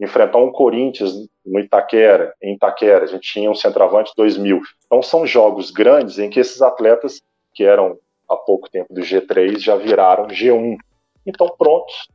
enfrentar 0.00 0.38
um 0.38 0.50
Corinthians 0.50 1.12
no 1.46 1.60
Itaquera, 1.60 2.34
em 2.42 2.56
Itaquera, 2.56 3.04
a 3.04 3.06
gente 3.06 3.32
tinha 3.32 3.48
um 3.48 3.54
centroavante 3.54 4.12
2000. 4.16 4.60
Então 4.86 5.00
são 5.00 5.24
jogos 5.24 5.70
grandes 5.70 6.18
em 6.18 6.28
que 6.28 6.40
esses 6.40 6.60
atletas 6.60 7.22
que 7.54 7.62
eram 7.62 7.96
há 8.28 8.34
pouco 8.34 8.68
tempo 8.68 8.92
do 8.92 9.02
G3 9.02 9.60
já 9.60 9.76
viraram 9.76 10.26
G1. 10.26 10.76
Então 11.24 11.48
prontos, 11.56 12.08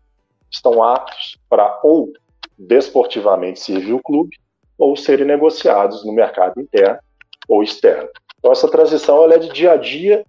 estão 0.51 0.83
aptos 0.83 1.37
para 1.47 1.79
ou 1.81 2.11
desportivamente 2.57 3.59
servir 3.59 3.93
o 3.93 4.01
clube 4.01 4.35
ou 4.77 4.95
serem 4.95 5.25
negociados 5.25 6.05
no 6.05 6.13
mercado 6.13 6.59
interno 6.59 6.99
ou 7.47 7.63
externo. 7.63 8.09
Então 8.39 8.51
essa 8.51 8.69
transição 8.69 9.23
ela 9.23 9.35
é 9.35 9.39
de 9.39 9.51
dia 9.51 9.73
a 9.73 9.77
dia 9.77 10.25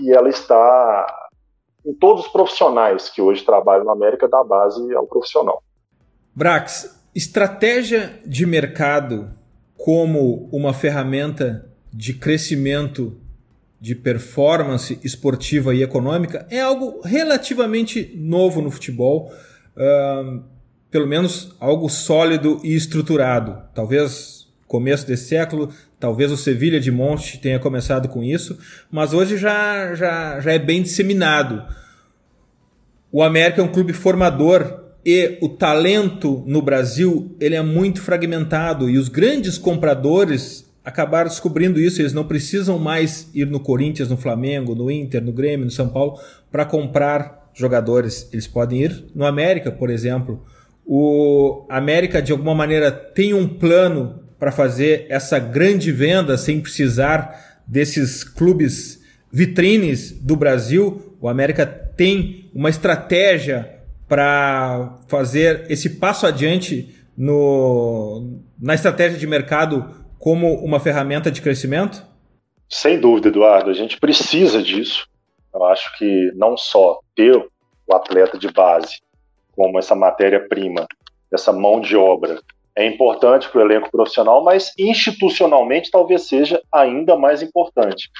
e 0.00 0.12
ela 0.12 0.28
está 0.28 1.06
em 1.86 1.94
todos 1.94 2.26
os 2.26 2.32
profissionais 2.32 3.08
que 3.08 3.20
hoje 3.20 3.44
trabalham 3.44 3.84
na 3.84 3.92
América 3.92 4.28
da 4.28 4.42
base 4.42 4.94
ao 4.94 5.06
profissional. 5.06 5.62
Brax, 6.34 7.00
estratégia 7.14 8.18
de 8.24 8.46
mercado 8.46 9.30
como 9.76 10.48
uma 10.52 10.72
ferramenta 10.72 11.70
de 11.92 12.14
crescimento 12.14 13.20
de 13.80 13.94
performance 13.94 14.98
esportiva 15.04 15.74
e 15.74 15.82
econômica 15.82 16.46
é 16.50 16.60
algo 16.60 17.00
relativamente 17.04 18.14
novo 18.16 18.62
no 18.62 18.70
futebol, 18.70 19.30
uh, 19.76 20.42
pelo 20.94 21.08
menos 21.08 21.52
algo 21.58 21.88
sólido 21.88 22.60
e 22.62 22.72
estruturado. 22.72 23.58
Talvez 23.74 24.46
começo 24.68 25.04
desse 25.04 25.24
século, 25.24 25.70
talvez 25.98 26.30
o 26.30 26.36
Sevilha 26.36 26.78
de 26.78 26.92
Monte 26.92 27.40
tenha 27.40 27.58
começado 27.58 28.08
com 28.08 28.22
isso, 28.22 28.56
mas 28.92 29.12
hoje 29.12 29.36
já, 29.36 29.92
já, 29.96 30.38
já 30.38 30.52
é 30.52 30.58
bem 30.60 30.82
disseminado. 30.82 31.64
O 33.10 33.24
América 33.24 33.60
é 33.60 33.64
um 33.64 33.72
clube 33.72 33.92
formador 33.92 34.84
e 35.04 35.36
o 35.42 35.48
talento 35.48 36.44
no 36.46 36.62
Brasil 36.62 37.34
ele 37.40 37.56
é 37.56 37.62
muito 37.62 38.00
fragmentado 38.00 38.88
e 38.88 38.96
os 38.96 39.08
grandes 39.08 39.58
compradores 39.58 40.64
acabaram 40.84 41.28
descobrindo 41.28 41.80
isso. 41.80 42.00
Eles 42.00 42.12
não 42.12 42.24
precisam 42.24 42.78
mais 42.78 43.28
ir 43.34 43.48
no 43.48 43.58
Corinthians, 43.58 44.08
no 44.08 44.16
Flamengo, 44.16 44.76
no 44.76 44.88
Inter, 44.88 45.20
no 45.20 45.32
Grêmio, 45.32 45.64
no 45.64 45.72
São 45.72 45.88
Paulo 45.88 46.20
para 46.52 46.64
comprar 46.64 47.50
jogadores. 47.52 48.28
Eles 48.32 48.46
podem 48.46 48.82
ir 48.82 49.06
no 49.12 49.26
América, 49.26 49.72
por 49.72 49.90
exemplo. 49.90 50.40
O 50.86 51.66
América 51.68 52.20
de 52.20 52.32
alguma 52.32 52.54
maneira 52.54 52.90
tem 52.90 53.32
um 53.32 53.48
plano 53.48 54.22
para 54.38 54.52
fazer 54.52 55.06
essa 55.08 55.38
grande 55.38 55.90
venda 55.90 56.36
sem 56.36 56.60
precisar 56.60 57.62
desses 57.66 58.22
clubes 58.22 59.02
vitrines 59.32 60.12
do 60.12 60.36
Brasil. 60.36 61.16
O 61.20 61.28
América 61.28 61.64
tem 61.64 62.50
uma 62.54 62.68
estratégia 62.68 63.80
para 64.06 64.98
fazer 65.08 65.64
esse 65.70 65.98
passo 65.98 66.26
adiante 66.26 66.94
no, 67.16 68.40
na 68.60 68.74
estratégia 68.74 69.18
de 69.18 69.26
mercado 69.26 70.04
como 70.18 70.54
uma 70.62 70.80
ferramenta 70.80 71.30
de 71.30 71.40
crescimento? 71.40 72.04
Sem 72.68 73.00
dúvida, 73.00 73.28
Eduardo. 73.28 73.70
A 73.70 73.74
gente 73.74 73.98
precisa 73.98 74.62
disso. 74.62 75.06
Eu 75.54 75.64
acho 75.64 75.96
que 75.96 76.30
não 76.34 76.56
só 76.56 76.98
ter 77.14 77.34
o 77.86 77.94
atleta 77.94 78.36
de 78.36 78.50
base 78.50 78.98
como 79.56 79.78
essa 79.78 79.94
matéria-prima, 79.94 80.86
essa 81.32 81.52
mão 81.52 81.80
de 81.80 81.96
obra, 81.96 82.40
é 82.76 82.86
importante 82.86 83.48
para 83.48 83.60
o 83.60 83.64
elenco 83.64 83.90
profissional, 83.90 84.42
mas 84.42 84.72
institucionalmente 84.78 85.90
talvez 85.90 86.26
seja 86.26 86.60
ainda 86.72 87.16
mais 87.16 87.42
importante. 87.42 88.10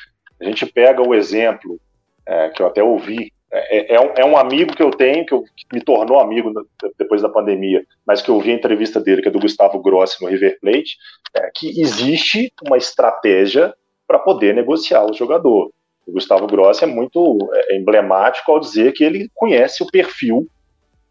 A 0.40 0.44
gente 0.44 0.64
pega 0.66 1.02
o 1.02 1.14
exemplo 1.14 1.80
é, 2.26 2.48
que 2.50 2.62
eu 2.62 2.66
até 2.66 2.82
ouvi 2.82 3.32
é, 3.56 3.94
é, 3.94 4.00
um, 4.00 4.12
é, 4.16 4.24
um, 4.24 4.36
amigo 4.36 4.74
que 4.74 4.82
eu 4.82 4.90
tenho, 4.90 5.24
que, 5.24 5.32
eu, 5.32 5.44
que, 5.44 5.64
me 5.72 5.80
tornou 5.80 6.18
amigo 6.18 6.52
depois 6.98 7.22
da 7.22 7.28
pandemia, 7.28 7.86
mas 8.04 8.20
que 8.20 8.28
eu 8.28 8.40
vi 8.40 8.50
a 8.50 8.54
entrevista 8.54 9.00
dele, 9.00 9.22
que 9.22 9.28
é 9.28 9.30
do 9.30 9.38
Gustavo 9.38 9.78
Grossi 9.80 10.20
no 10.20 10.28
River 10.28 10.58
Plate, 10.60 10.96
é, 11.34 11.50
que 11.54 11.80
existe 11.80 12.52
uma 12.66 12.76
estratégia 12.76 13.72
para 14.08 14.18
poder 14.18 14.54
negociar 14.54 15.04
o 15.04 15.14
jogador. 15.14 15.70
O 16.04 16.12
Gustavo 16.12 16.48
Grossi 16.48 16.82
é 16.82 16.86
muito 16.86 17.38
é, 17.52 17.76
emblemático 17.76 18.50
ao 18.50 18.58
dizer 18.58 18.92
que 18.92 19.04
ele 19.04 19.30
conhece 19.34 19.84
o 19.84 19.86
perfil 19.86 20.48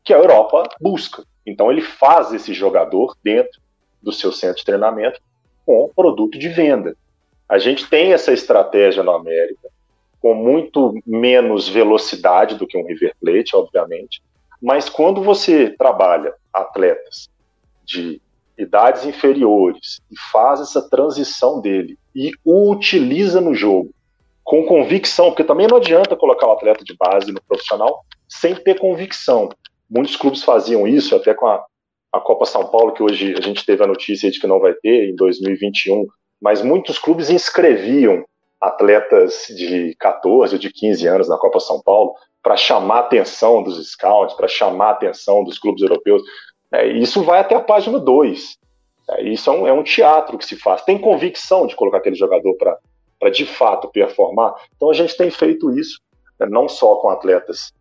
que 0.04 0.14
a 0.14 0.18
Europa 0.18 0.64
busca. 0.80 1.24
Então 1.46 1.72
ele 1.72 1.82
faz 1.82 2.34
esse 2.34 2.54
jogador 2.54 3.16
dentro 3.24 3.62
do 4.02 4.12
seu 4.12 4.32
centro 4.32 4.58
de 4.58 4.66
treinamento 4.66 5.22
com 5.66 5.90
produto 5.96 6.38
de 6.38 6.50
venda. 6.50 6.96
A 7.48 7.58
gente 7.58 7.88
tem 7.88 8.14
essa 8.14 8.32
estratégia 8.32 9.04
na 9.04 9.14
América 9.14 9.70
com 10.20 10.34
muito 10.34 10.94
menos 11.06 11.68
velocidade 11.68 12.56
do 12.56 12.66
que 12.66 12.78
um 12.78 12.86
River 12.86 13.14
Plate, 13.20 13.56
obviamente. 13.56 14.22
Mas 14.62 14.88
quando 14.88 15.22
você 15.22 15.70
trabalha 15.70 16.34
atletas 16.54 17.30
de 17.84 18.22
idades 18.58 19.06
inferiores 19.06 20.00
e 20.10 20.18
faz 20.32 20.62
essa 20.62 20.82
transição 20.90 21.60
dele 21.60 21.98
e 22.16 22.32
o 22.46 22.72
utiliza 22.72 23.42
no 23.42 23.54
jogo 23.54 23.92
com 24.44 24.66
convicção, 24.66 25.28
porque 25.28 25.44
também 25.44 25.68
não 25.68 25.78
adianta 25.78 26.16
colocar 26.16 26.48
o 26.48 26.52
atleta 26.52 26.84
de 26.84 26.96
base 26.96 27.32
no 27.32 27.42
profissional 27.42 28.06
sem 28.28 28.56
ter 28.56 28.80
convicção. 28.80 29.50
Muitos 29.94 30.16
clubes 30.16 30.44
faziam 30.44 30.88
isso, 30.88 31.16
até 31.16 31.36
com 31.36 31.46
a, 31.46 31.64
a 32.12 32.20
Copa 32.20 32.46
São 32.46 32.66
Paulo, 32.66 32.94
que 32.94 33.04
hoje 33.04 33.36
a 33.38 33.42
gente 33.42 33.64
teve 33.64 33.84
a 33.84 33.88
notícia 33.88 34.32
de 34.32 34.40
que 34.40 34.48
não 34.48 34.60
vai 34.60 34.74
ter 34.74 35.10
em 35.10 35.16
2021, 35.16 36.08
mas 36.42 36.64
muitos 36.64 36.98
clubes 36.98 37.30
inscreviam 37.30 38.26
atletas 38.60 39.46
de 39.50 39.96
14, 40.00 40.58
de 40.58 40.72
15 40.72 41.08
anos 41.08 41.30
na 41.30 41.38
Copa 41.38 41.60
São 41.60 41.80
Paulo 41.80 42.16
para 42.42 42.58
chamar 42.58 42.96
a 42.96 43.00
atenção 43.02 43.62
dos 43.62 43.92
scouts, 43.92 44.36
para 44.36 44.48
chamar 44.48 44.88
a 44.88 44.92
atenção 44.92 45.44
dos 45.44 45.60
clubes 45.60 45.84
europeus. 45.84 46.24
É, 46.72 46.88
isso 46.88 47.22
vai 47.24 47.40
até 47.40 47.56
a 47.56 47.62
página 47.62 48.00
2. 48.00 48.58
É, 49.12 49.24
isso 49.30 49.48
é 49.48 49.54
um, 49.54 49.68
é 49.68 49.74
um, 49.74 49.84
teatro 49.84 50.40
que 50.40 50.46
se 50.46 50.58
faz. 50.58 50.82
Tem 50.82 50.98
convicção 50.98 51.68
de 51.68 51.76
colocar 51.76 51.98
aquele 51.98 52.16
jogador 52.16 52.56
para 52.56 53.30
de 53.30 53.46
fato 53.46 53.90
performar. 53.90 54.56
Então 54.76 54.90
a 54.90 54.94
gente 54.94 55.16
tem 55.16 55.30
feito 55.30 55.70
isso, 55.78 56.00
né, 56.40 56.48
não 56.50 56.68
só 56.68 56.96
com 56.96 57.10
atletas 57.10 57.72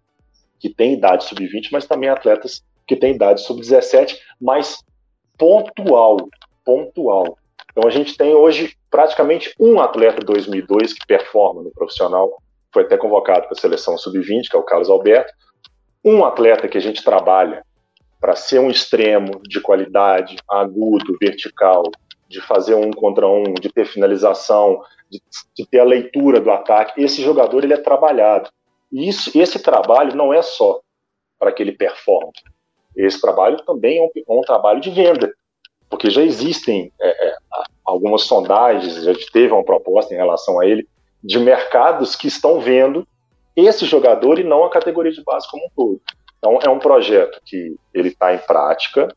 que 0.62 0.70
têm 0.70 0.94
idade 0.94 1.24
sub-20, 1.24 1.70
mas 1.72 1.86
também 1.86 2.08
atletas 2.08 2.62
que 2.86 2.94
têm 2.94 3.16
idade 3.16 3.42
sub-17, 3.42 4.16
mas 4.40 4.78
pontual, 5.36 6.28
pontual. 6.64 7.36
Então 7.72 7.88
a 7.88 7.90
gente 7.90 8.16
tem 8.16 8.32
hoje 8.32 8.76
praticamente 8.88 9.52
um 9.58 9.80
atleta 9.80 10.24
2002 10.24 10.92
que 10.92 11.04
performa 11.04 11.62
no 11.62 11.72
profissional, 11.72 12.40
foi 12.72 12.84
até 12.84 12.96
convocado 12.96 13.42
para 13.42 13.52
a 13.52 13.60
seleção 13.60 13.98
sub-20, 13.98 14.48
que 14.48 14.56
é 14.56 14.58
o 14.58 14.62
Carlos 14.62 14.88
Alberto. 14.88 15.32
Um 16.04 16.24
atleta 16.24 16.68
que 16.68 16.78
a 16.78 16.80
gente 16.80 17.02
trabalha 17.02 17.64
para 18.20 18.36
ser 18.36 18.60
um 18.60 18.70
extremo 18.70 19.42
de 19.42 19.60
qualidade, 19.60 20.36
agudo, 20.48 21.16
vertical, 21.20 21.82
de 22.28 22.40
fazer 22.40 22.74
um 22.74 22.92
contra 22.92 23.26
um, 23.26 23.52
de 23.54 23.68
ter 23.68 23.84
finalização, 23.84 24.80
de, 25.10 25.20
de 25.56 25.66
ter 25.66 25.80
a 25.80 25.84
leitura 25.84 26.40
do 26.40 26.50
ataque. 26.50 27.02
Esse 27.02 27.20
jogador 27.20 27.64
ele 27.64 27.74
é 27.74 27.78
trabalhado. 27.78 28.48
E 28.92 29.08
isso, 29.08 29.36
esse 29.38 29.58
trabalho 29.58 30.14
não 30.14 30.32
é 30.32 30.42
só 30.42 30.80
para 31.38 31.50
que 31.50 31.62
ele 31.62 31.72
performe. 31.72 32.32
Esse 32.94 33.20
trabalho 33.20 33.56
também 33.64 33.98
é 33.98 34.02
um, 34.02 34.10
é 34.14 34.40
um 34.40 34.42
trabalho 34.42 34.80
de 34.80 34.90
venda, 34.90 35.32
porque 35.88 36.10
já 36.10 36.22
existem 36.22 36.92
é, 37.00 37.28
é, 37.28 37.36
algumas 37.84 38.22
sondagens, 38.22 39.02
já 39.02 39.12
teve 39.32 39.52
uma 39.52 39.64
proposta 39.64 40.12
em 40.12 40.16
relação 40.16 40.60
a 40.60 40.66
ele, 40.66 40.86
de 41.24 41.38
mercados 41.38 42.14
que 42.14 42.28
estão 42.28 42.60
vendo 42.60 43.06
esse 43.56 43.86
jogador 43.86 44.38
e 44.38 44.44
não 44.44 44.64
a 44.64 44.70
categoria 44.70 45.12
de 45.12 45.22
base 45.22 45.48
como 45.50 45.64
um 45.64 45.70
todo. 45.74 46.00
Então, 46.38 46.58
é 46.62 46.68
um 46.68 46.78
projeto 46.78 47.40
que 47.44 47.76
ele 47.94 48.08
está 48.08 48.34
em 48.34 48.38
prática, 48.38 49.08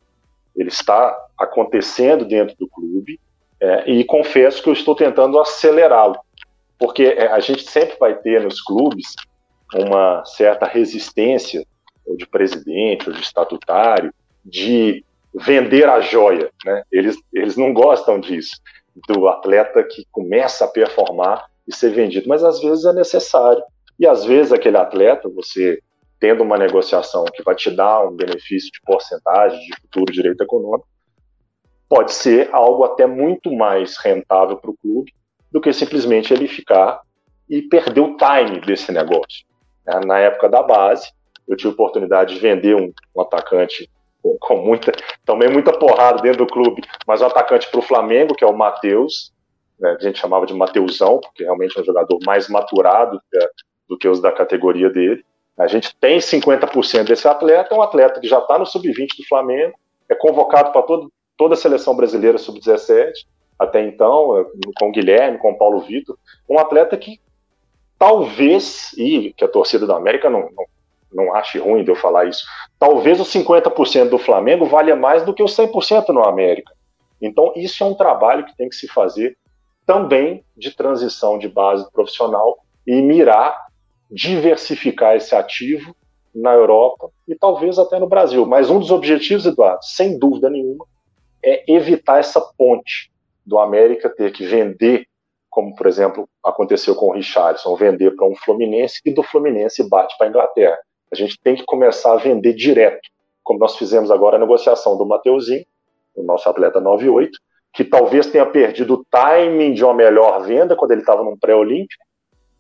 ele 0.55 0.69
está 0.69 1.17
acontecendo 1.38 2.23
dentro 2.23 2.55
do 2.57 2.67
clube, 2.67 3.19
é, 3.59 3.89
e 3.89 4.03
confesso 4.05 4.61
que 4.61 4.69
eu 4.69 4.73
estou 4.73 4.95
tentando 4.95 5.39
acelerá-lo, 5.39 6.17
porque 6.77 7.03
é, 7.03 7.27
a 7.27 7.39
gente 7.39 7.63
sempre 7.63 7.97
vai 7.97 8.13
ter 8.15 8.41
nos 8.41 8.61
clubes 8.61 9.15
uma 9.75 10.23
certa 10.25 10.65
resistência, 10.65 11.65
ou 12.05 12.15
de 12.15 12.27
presidente, 12.27 13.09
ou 13.09 13.15
de 13.15 13.21
estatutário, 13.21 14.13
de 14.43 15.03
vender 15.33 15.89
a 15.89 15.99
joia. 15.99 16.49
Né? 16.63 16.83
Eles, 16.91 17.17
eles 17.33 17.57
não 17.57 17.73
gostam 17.73 18.19
disso, 18.19 18.61
do 19.07 19.27
atleta 19.27 19.83
que 19.83 20.05
começa 20.11 20.65
a 20.65 20.69
performar 20.69 21.45
e 21.67 21.75
ser 21.75 21.89
vendido, 21.89 22.29
mas 22.29 22.43
às 22.43 22.61
vezes 22.61 22.85
é 22.85 22.93
necessário. 22.93 23.61
E 23.99 24.07
às 24.07 24.23
vezes 24.23 24.53
aquele 24.53 24.77
atleta, 24.77 25.27
você 25.27 25.79
tendo 26.19 26.43
uma 26.43 26.57
negociação 26.57 27.25
que 27.25 27.43
vai 27.43 27.55
te 27.55 27.69
dar 27.69 28.07
um 28.07 28.15
benefício 28.15 28.71
de 28.71 28.79
porcentagem 28.85 29.59
de 29.59 29.75
futuro 29.81 30.13
direito 30.13 30.41
econômico, 30.41 30.88
pode 31.89 32.13
ser 32.13 32.49
algo 32.53 32.83
até 32.83 33.05
muito 33.05 33.51
mais 33.51 33.97
rentável 33.97 34.57
para 34.57 34.71
o 34.71 34.77
clube 34.77 35.13
do 35.51 35.61
que 35.61 35.71
simplesmente 35.73 36.33
ele 36.33 36.47
ficar 36.47 37.01
e 37.49 37.61
perder 37.61 38.01
o 38.01 38.17
time 38.17 38.59
desse 38.61 38.91
negócio. 38.91 39.45
Né? 39.86 40.00
Na 40.06 40.19
época 40.19 40.50
da 40.50 40.62
base, 40.63 41.12
eu 41.48 41.56
tive 41.56 41.69
a 41.69 41.74
oportunidade 41.74 42.34
de 42.34 42.39
vender 42.39 42.76
um, 42.76 42.91
um 43.15 43.21
atacante 43.21 43.89
com, 44.21 44.38
com, 44.39 44.58
muita, 44.58 44.91
também 45.26 45.50
muita 45.50 45.71
porrada 45.71 46.21
dentro 46.21 46.45
do 46.45 46.52
clube, 46.52 46.82
mas 47.06 47.21
um 47.21 47.28
atacante 47.28 47.69
para 47.69 47.80
o 47.80 47.84
Flamengo, 47.84 48.36
que 48.36 48.43
é 48.43 48.48
o 48.48 48.58
Matheus, 48.58 49.32
né? 49.80 49.95
a 50.00 50.04
gente 50.04 50.19
chamava 50.19 50.45
de 50.45 50.54
Mateusão, 50.54 51.19
porque 51.19 51.43
realmente 51.43 51.78
é 51.78 51.82
um 51.82 51.86
jogador 51.86 52.17
mais 52.26 52.50
maturado 52.50 53.21
que, 53.32 53.39
do 53.88 53.98
que 53.98 54.08
os 54.08 54.19
da 54.19 54.32
categoria 54.32 54.89
dele. 54.89 55.24
A 55.58 55.67
gente 55.67 55.95
tem 55.98 56.17
50% 56.17 57.06
desse 57.06 57.28
atleta, 57.28 57.74
é 57.74 57.78
um 57.78 57.82
atleta 57.82 58.19
que 58.19 58.28
já 58.28 58.39
está 58.39 58.58
no 58.58 58.65
sub-20 58.65 59.17
do 59.17 59.28
Flamengo, 59.28 59.74
é 60.10 60.15
convocado 60.15 60.71
para 60.71 60.84
toda 61.38 61.54
a 61.54 61.58
seleção 61.58 61.95
brasileira 61.95 62.38
sub-17, 62.38 63.12
até 63.58 63.82
então, 63.82 64.38
é, 64.38 64.45
com 64.78 64.89
o 64.89 64.91
Guilherme, 64.91 65.38
com 65.38 65.52
o 65.52 65.58
Paulo 65.58 65.80
Vitor, 65.80 66.17
um 66.50 66.60
atleta 66.60 66.98
que 66.98 67.19
talvez, 67.97 68.93
e 68.97 69.34
que 69.34 69.43
a 69.43 69.47
torcida 69.47 69.88
da 69.88 69.95
América 69.95 70.29
não, 70.29 70.49
não, 70.51 70.65
não 71.12 71.34
ache 71.36 71.58
ruim 71.58 71.84
de 71.84 71.91
eu 71.91 71.95
falar 71.95 72.25
isso, 72.25 72.45
talvez 72.77 73.19
os 73.19 73.31
50% 73.31 74.10
do 74.10 74.17
Flamengo 74.17 74.65
valha 74.65 74.95
mais 74.95 75.23
do 75.23 75.34
que 75.34 75.43
os 75.43 75.55
100% 75.55 76.10
no 76.10 76.23
América. 76.23 76.73
Então, 77.21 77.53
isso 77.55 77.84
é 77.84 77.88
um 77.88 77.93
trabalho 77.93 78.45
que 78.45 78.55
tem 78.55 78.69
que 78.69 78.75
se 78.75 78.88
fazer 78.88 79.38
também 79.86 80.43
de 80.58 80.75
transição 80.75 81.38
de 81.38 81.47
base 81.47 81.89
profissional 81.91 82.58
e 82.86 83.01
mirar 83.01 83.65
diversificar 84.12 85.15
esse 85.15 85.36
ativo 85.36 85.95
na 86.34 86.53
Europa 86.53 87.10
e 87.27 87.36
talvez 87.36 87.79
até 87.79 87.99
no 87.99 88.08
Brasil. 88.08 88.45
Mas 88.45 88.69
um 88.69 88.79
dos 88.79 88.91
objetivos, 88.91 89.45
Eduardo, 89.45 89.84
sem 89.84 90.19
dúvida 90.19 90.49
nenhuma, 90.49 90.86
é 91.43 91.63
evitar 91.71 92.19
essa 92.19 92.41
ponte 92.41 93.12
do 93.45 93.58
América 93.60 94.10
ter 94.10 94.31
que 94.31 94.45
vender, 94.45 95.08
como 95.56 95.74
por 95.74 95.88
exemplo 95.88 96.28
aconteceu 96.44 96.94
com 96.94 97.06
o 97.08 97.13
Richardson, 97.13 97.78
vender 97.78 98.13
para 98.13 98.28
um 98.28 98.36
Fluminense 98.36 99.00
e 99.06 99.13
do 99.13 99.24
Fluminense 99.24 99.88
bate 99.88 100.13
para 100.18 100.28
a 100.28 100.30
Inglaterra. 100.30 100.78
A 101.10 101.15
gente 101.15 101.39
tem 101.41 101.56
que 101.56 101.63
começar 101.63 102.12
a 102.12 102.18
vender 102.18 102.54
direto, 102.54 103.00
como 103.41 103.58
nós 103.58 103.78
fizemos 103.78 104.12
agora 104.12 104.36
a 104.36 104.39
negociação 104.39 104.98
do 104.98 105.06
Mateuzinho, 105.06 105.65
o 106.13 106.24
nosso 106.24 106.50
atleta 106.50 106.82
98, 106.82 107.39
que 107.74 107.86
talvez 107.86 108.28
tenha 108.28 108.46
perdido 108.46 108.96
o 108.96 109.06
timing 109.10 109.74
de 109.74 109.86
uma 109.86 109.94
melhor 109.94 110.41
venda 110.44 110.76
quando 110.76 110.91
ele 110.91 111.00
estava 111.00 111.24
num 111.24 111.38
pré-olímpico, 111.38 112.04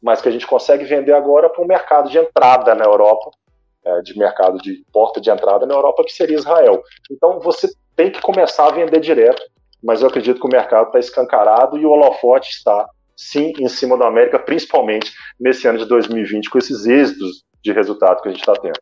mas 0.01 0.21
que 0.21 0.29
a 0.29 0.31
gente 0.31 0.47
consegue 0.47 0.85
vender 0.85 1.11
agora 1.11 1.49
para 1.49 1.61
um 1.61 1.67
mercado 1.67 2.09
de 2.09 2.17
entrada 2.17 2.73
na 2.73 2.85
Europa, 2.85 3.29
é, 3.83 4.01
de 4.03 4.17
mercado 4.17 4.57
de 4.59 4.85
porta 4.93 5.19
de 5.19 5.29
entrada 5.29 5.65
na 5.65 5.73
Europa, 5.73 6.05
que 6.05 6.13
seria 6.13 6.37
Israel. 6.37 6.81
Então 7.11 7.41
você 7.41 7.67
tem 7.93 8.09
que 8.09 8.21
começar 8.21 8.67
a 8.67 8.71
vender 8.71 9.01
direto, 9.01 9.43
mas 9.85 10.01
eu 10.01 10.07
acredito 10.07 10.39
que 10.39 10.47
o 10.47 10.51
mercado 10.51 10.87
está 10.87 10.97
escancarado 10.97 11.77
e 11.77 11.85
o 11.85 11.91
holofote 11.91 12.49
está, 12.49 12.89
sim, 13.15 13.53
em 13.59 13.69
cima 13.69 13.95
da 13.95 14.07
América, 14.07 14.39
principalmente 14.39 15.13
nesse 15.39 15.67
ano 15.67 15.77
de 15.77 15.85
2020, 15.85 16.49
com 16.49 16.57
esses 16.57 16.87
êxitos 16.87 17.43
de 17.63 17.71
resultado 17.71 18.19
que 18.19 18.29
a 18.29 18.31
gente 18.31 18.39
está 18.39 18.53
tendo. 18.53 18.79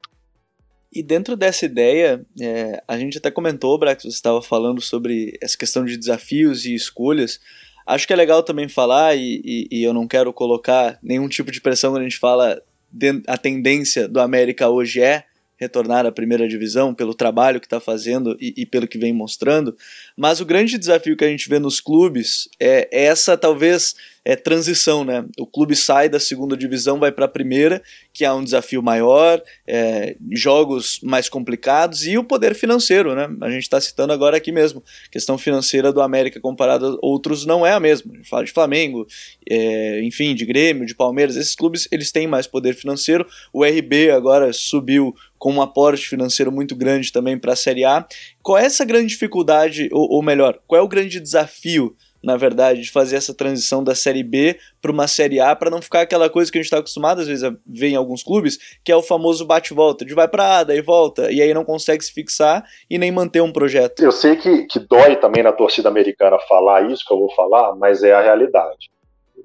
E 0.93 1.03
dentro 1.03 1.35
dessa 1.35 1.65
ideia, 1.65 2.25
é, 2.39 2.81
a 2.87 2.97
gente 2.97 3.17
até 3.17 3.29
comentou, 3.29 3.77
Brax, 3.77 4.03
você 4.03 4.09
estava 4.09 4.41
falando 4.41 4.79
sobre 4.79 5.37
essa 5.41 5.57
questão 5.57 5.83
de 5.83 5.97
desafios 5.97 6.65
e 6.65 6.73
escolhas. 6.73 7.39
Acho 7.85 8.07
que 8.07 8.13
é 8.13 8.15
legal 8.15 8.41
também 8.41 8.69
falar, 8.69 9.13
e, 9.17 9.41
e, 9.43 9.67
e, 9.69 9.83
eu 9.83 9.93
não 9.93 10.07
quero 10.07 10.31
colocar 10.31 10.97
nenhum 11.03 11.27
tipo 11.27 11.51
de 11.51 11.59
pressão 11.59 11.91
quando 11.91 12.01
a 12.01 12.05
gente 12.05 12.19
fala 12.19 12.61
de, 12.89 13.21
a 13.27 13.37
tendência 13.37 14.07
do 14.07 14.21
América 14.21 14.69
hoje 14.69 15.01
é 15.01 15.25
retornar 15.63 16.05
à 16.05 16.11
primeira 16.11 16.47
divisão 16.47 16.93
pelo 16.93 17.13
trabalho 17.13 17.59
que 17.59 17.65
está 17.65 17.79
fazendo 17.79 18.35
e, 18.39 18.53
e, 18.57 18.65
pelo 18.65 18.87
que 18.87 18.97
vem 18.97 19.13
mostrando, 19.13 19.75
mas 20.17 20.39
o 20.39 20.45
grande 20.45 20.77
desafio 20.77 21.17
que 21.17 21.23
a 21.23 21.29
gente 21.29 21.49
vê 21.49 21.59
nos 21.59 21.79
clubes 21.79 22.47
é, 22.59 22.87
é 22.91 23.05
essa 23.05 23.37
talvez 23.37 23.95
é 24.25 24.35
transição, 24.35 25.03
né? 25.03 25.25
O 25.37 25.45
clube 25.45 25.75
sai 25.75 26.07
da 26.07 26.19
segunda 26.19 26.55
divisão, 26.55 26.97
vai 26.97 27.11
para 27.11 27.25
a 27.25 27.27
primeira, 27.27 27.81
que 28.13 28.23
é 28.23 28.31
um 28.31 28.43
desafio 28.43 28.81
maior, 28.81 29.41
é, 29.67 30.15
jogos 30.31 30.99
mais 31.03 31.27
complicados 31.27 32.07
e 32.07 32.17
o 32.17 32.23
poder 32.23 32.55
financeiro, 32.55 33.13
né? 33.15 33.27
A 33.41 33.49
gente 33.49 33.63
está 33.63 33.81
citando 33.81 34.13
agora 34.13 34.37
aqui 34.37 34.51
mesmo, 34.51 34.81
a 35.07 35.09
questão 35.09 35.37
financeira 35.37 35.91
do 35.91 36.01
América 36.01 36.39
comparada 36.39 36.87
a 36.87 36.97
outros 37.01 37.45
não 37.45 37.65
é 37.65 37.73
a 37.73 37.79
mesma. 37.79 38.13
A 38.13 38.17
gente 38.17 38.29
fala 38.29 38.45
de 38.45 38.51
Flamengo, 38.51 39.05
é, 39.49 40.01
enfim, 40.03 40.33
de 40.33 40.45
Grêmio, 40.45 40.85
de 40.85 40.95
Palmeiras, 40.95 41.35
esses 41.35 41.55
clubes 41.55 41.87
eles 41.91 42.11
têm 42.11 42.25
mais 42.25 42.47
poder 42.47 42.75
financeiro. 42.75 43.27
O 43.51 43.65
RB 43.65 44.09
agora 44.09 44.53
subiu 44.53 45.13
com 45.37 45.51
um 45.51 45.61
aporte 45.61 46.07
financeiro 46.07 46.49
muito 46.49 46.73
grande 46.73 47.11
também 47.11 47.37
para 47.37 47.51
a 47.51 47.55
Série 47.57 47.83
A. 47.83 48.07
Qual 48.41 48.57
é 48.57 48.63
essa 48.63 48.85
grande 48.85 49.07
dificuldade, 49.07 49.89
ou 50.09 50.21
melhor, 50.21 50.59
qual 50.67 50.79
é 50.79 50.83
o 50.83 50.87
grande 50.87 51.19
desafio 51.19 51.95
na 52.23 52.37
verdade, 52.37 52.81
de 52.81 52.89
fazer 52.89 53.17
essa 53.17 53.33
transição 53.33 53.83
da 53.83 53.93
Série 53.93 54.23
B 54.23 54.57
para 54.81 54.91
uma 54.91 55.07
Série 55.07 55.41
A, 55.41 55.53
para 55.53 55.69
não 55.69 55.81
ficar 55.81 56.01
aquela 56.01 56.29
coisa 56.29 56.49
que 56.49 56.57
a 56.57 56.61
gente 56.61 56.67
está 56.67 56.77
acostumado 56.77 57.19
às 57.19 57.27
vezes 57.27 57.43
a 57.43 57.53
ver 57.67 57.89
em 57.89 57.95
alguns 57.95 58.23
clubes, 58.23 58.57
que 58.83 58.91
é 58.91 58.95
o 58.95 59.03
famoso 59.03 59.45
bate-volta, 59.45 60.05
de 60.05 60.13
vai 60.13 60.27
para 60.27 60.59
A, 60.59 60.63
daí 60.63 60.81
volta, 60.81 61.29
e 61.29 61.41
aí 61.41 61.53
não 61.53 61.65
consegue 61.65 62.03
se 62.03 62.13
fixar 62.13 62.63
e 62.89 62.97
nem 62.97 63.11
manter 63.11 63.41
um 63.41 63.51
projeto. 63.51 64.01
Eu 64.01 64.11
sei 64.11 64.37
que, 64.37 64.65
que 64.67 64.79
dói 64.79 65.17
também 65.17 65.43
na 65.43 65.51
torcida 65.51 65.89
americana 65.89 66.39
falar 66.47 66.89
isso 66.89 67.03
que 67.05 67.13
eu 67.13 67.19
vou 67.19 67.33
falar, 67.35 67.75
mas 67.75 68.03
é 68.03 68.13
a 68.13 68.21
realidade. 68.21 68.89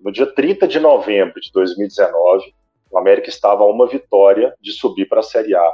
No 0.05 0.13
dia 0.13 0.27
30 0.27 0.69
de 0.69 0.79
novembro 0.79 1.41
de 1.41 1.51
2019, 1.53 2.55
o 2.93 2.99
América 2.99 3.29
estava 3.29 3.65
a 3.65 3.67
uma 3.67 3.89
vitória 3.89 4.55
de 4.61 4.71
subir 4.71 5.09
para 5.09 5.19
a 5.19 5.25
Série 5.25 5.57
A 5.57 5.73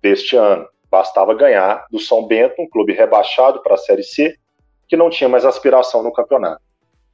deste 0.00 0.36
ano. 0.36 0.66
Bastava 0.94 1.34
ganhar 1.34 1.88
do 1.90 1.98
São 1.98 2.24
Bento, 2.24 2.54
um 2.62 2.68
clube 2.68 2.92
rebaixado 2.92 3.60
para 3.64 3.74
a 3.74 3.76
Série 3.76 4.04
C, 4.04 4.38
que 4.86 4.96
não 4.96 5.10
tinha 5.10 5.28
mais 5.28 5.44
aspiração 5.44 6.04
no 6.04 6.12
campeonato. 6.12 6.62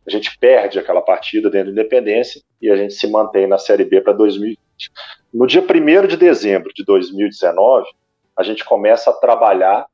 A 0.07 0.11
gente 0.11 0.37
perde 0.39 0.79
aquela 0.79 1.01
partida 1.01 1.49
dentro 1.49 1.73
da 1.75 1.81
Independência 1.81 2.43
e 2.61 2.71
a 2.71 2.77
gente 2.77 2.93
se 2.93 3.07
mantém 3.07 3.47
na 3.47 3.57
Série 3.57 3.87
B 3.87 4.03
para 4.03 4.13
2020. 4.13 4.59
No 5.33 5.47
dia 5.47 5.63
1 5.63 6.09
de 6.09 6.19
dezembro 6.19 6.71
de 6.75 6.85
2019, 6.85 7.89
a 8.37 8.43
gente 8.43 8.67
começa 8.67 9.09
a 9.09 9.15
trabalhar 9.15 9.87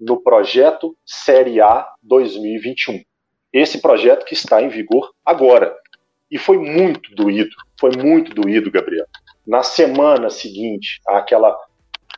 no 0.00 0.20
projeto 0.20 0.96
Série 1.06 1.60
A 1.60 1.86
2021. 2.02 3.00
Esse 3.52 3.80
projeto 3.80 4.24
que 4.24 4.34
está 4.34 4.60
em 4.60 4.68
vigor 4.68 5.08
agora. 5.24 5.72
E 6.28 6.36
foi 6.36 6.58
muito 6.58 7.14
doído, 7.14 7.54
foi 7.78 7.92
muito 7.96 8.34
doído, 8.34 8.72
Gabriel. 8.72 9.06
Na 9.46 9.62
semana 9.62 10.30
seguinte, 10.30 11.00
aquela 11.06 11.56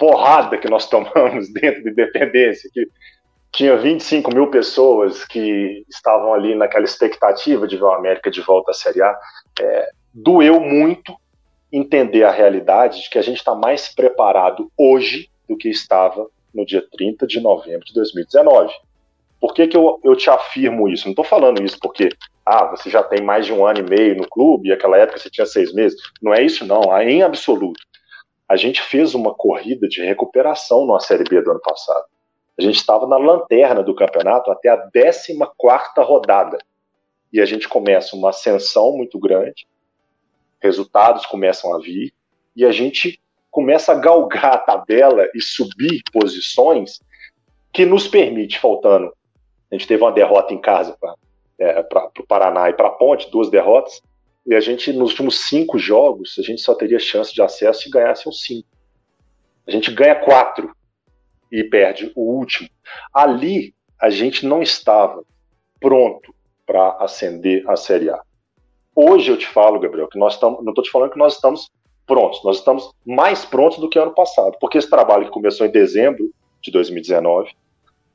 porrada 0.03 0.59
que 0.59 0.69
nós 0.69 0.89
tomamos 0.91 1.49
dentro 1.53 1.85
da 1.85 1.91
Independência, 1.91 2.69
que 2.75 2.89
tinha 3.53 3.77
25 3.77 4.35
mil 4.35 4.49
pessoas 4.49 5.25
que 5.25 5.85
estavam 5.89 6.35
ali 6.35 6.57
naquela 6.57 6.85
expectativa 6.85 7.69
de 7.69 7.77
ver 7.77 7.85
o 7.85 7.93
América 7.93 8.29
de 8.29 8.41
volta 8.41 8.73
à 8.73 8.75
Série 8.75 9.01
A. 9.01 9.17
É, 9.61 9.91
doeu 10.13 10.59
muito 10.59 11.15
entender 11.71 12.25
a 12.25 12.33
realidade 12.33 13.03
de 13.03 13.11
que 13.11 13.19
a 13.19 13.23
gente 13.23 13.37
está 13.37 13.55
mais 13.55 13.95
preparado 13.95 14.73
hoje 14.77 15.31
do 15.49 15.57
que 15.57 15.69
estava 15.69 16.27
no 16.53 16.67
dia 16.67 16.85
30 16.97 17.25
de 17.25 17.41
novembro 17.41 17.87
de 17.87 17.95
2019. 17.95 18.75
Por 19.41 19.55
que, 19.55 19.69
que 19.69 19.77
eu, 19.77 20.01
eu 20.03 20.17
te 20.17 20.29
afirmo 20.31 20.89
isso? 20.89 21.05
Não 21.05 21.13
estou 21.13 21.25
falando 21.25 21.63
isso 21.63 21.79
porque 21.81 22.09
ah, 22.45 22.67
você 22.67 22.91
já 22.91 23.05
tem 23.05 23.23
mais 23.23 23.47
de 23.47 23.53
um 23.53 23.65
ano 23.65 23.79
e 23.79 23.83
meio 23.83 24.17
no 24.17 24.29
clube, 24.29 24.69
e 24.69 24.73
aquela 24.73 24.99
época 24.99 25.19
você 25.19 25.31
tinha 25.31 25.47
seis 25.47 25.73
meses. 25.73 26.01
Não 26.21 26.35
é 26.35 26.43
isso, 26.43 26.67
não, 26.67 26.97
é 26.97 27.09
em 27.09 27.23
absoluto. 27.23 27.81
A 28.53 28.57
gente 28.57 28.83
fez 28.83 29.15
uma 29.15 29.33
corrida 29.33 29.89
de 29.89 30.05
recuperação 30.05 30.87
na 30.87 31.01
Série 31.01 31.25
B 31.25 31.41
do 31.41 31.53
ano 31.53 31.61
passado. 31.61 32.05
A 32.59 32.61
gente 32.61 32.77
estava 32.77 33.07
na 33.07 33.17
lanterna 33.17 33.83
do 33.83 33.95
campeonato 33.95 34.51
até 34.51 34.69
a 34.69 34.77
14 34.77 35.33
rodada. 36.01 36.59
E 37.33 37.41
a 37.41 37.47
gente 37.47 37.67
começa 37.67 38.15
uma 38.15 38.29
ascensão 38.29 38.93
muito 38.93 39.19
grande, 39.19 39.67
resultados 40.61 41.25
começam 41.25 41.75
a 41.75 41.79
vir, 41.79 42.13
e 42.55 42.63
a 42.67 42.71
gente 42.71 43.19
começa 43.51 43.93
a 43.93 43.95
galgar 43.95 44.53
a 44.53 44.59
tabela 44.59 45.27
e 45.35 45.41
subir 45.41 46.03
posições 46.13 47.01
que 47.73 47.87
nos 47.87 48.07
permite, 48.07 48.59
faltando. 48.59 49.15
A 49.71 49.75
gente 49.75 49.89
teve 49.89 50.03
uma 50.03 50.13
derrota 50.13 50.53
em 50.53 50.61
casa 50.61 50.95
para 51.01 51.17
é, 51.59 51.81
o 52.21 52.27
Paraná 52.27 52.69
e 52.69 52.75
para 52.75 52.89
a 52.89 52.93
Ponte, 52.93 53.31
duas 53.31 53.49
derrotas, 53.49 54.03
e 54.45 54.55
a 54.55 54.61
gente, 54.61 54.93
nos 54.93 55.11
últimos 55.11 55.43
cinco 55.49 55.79
jogos, 55.79 56.37
a 56.39 56.43
gente 56.43 56.61
só 56.61 56.75
teria 56.75 56.99
chance 56.99 57.33
de 57.33 57.41
acesso 57.41 57.83
se 57.83 57.91
ganhasse 57.91 58.29
os 58.29 58.43
cinco. 58.43 58.69
A 59.67 59.71
gente 59.71 59.93
ganha 59.93 60.17
quatro 60.17 60.75
e 61.51 61.63
perde 61.63 62.11
o 62.17 62.23
último. 62.23 62.69
Ali, 63.15 63.75
a 64.01 64.11
gente 64.11 64.45
não 64.45 64.61
estava 64.61 65.23
pronto 65.81 66.35
para 66.67 66.97
ascender 66.99 67.69
a 67.69 67.77
Série 67.77 68.11
A. 68.11 68.21
Hoje 68.95 69.31
eu 69.31 69.39
te 69.39 69.47
falo, 69.47 69.79
Gabriel, 69.79 70.09
que 70.09 70.19
nós 70.19 70.35
estamos, 70.35 70.63
não 70.65 70.71
estou 70.71 70.83
te 70.83 70.91
falando 70.91 71.13
que 71.13 71.19
nós 71.19 71.35
estamos 71.35 71.71
prontos, 72.07 72.43
nós 72.45 72.59
estamos 72.59 72.91
mais 73.07 73.45
prontos 73.45 73.79
do 73.79 73.89
que 73.89 73.99
ano 73.99 74.13
passado, 74.13 74.57
porque 74.61 74.77
esse 74.77 74.91
trabalho 74.91 75.27
que 75.27 75.31
começou 75.31 75.67
em 75.67 75.71
dezembro 75.71 76.31
de 76.61 76.71
2019, 76.71 77.53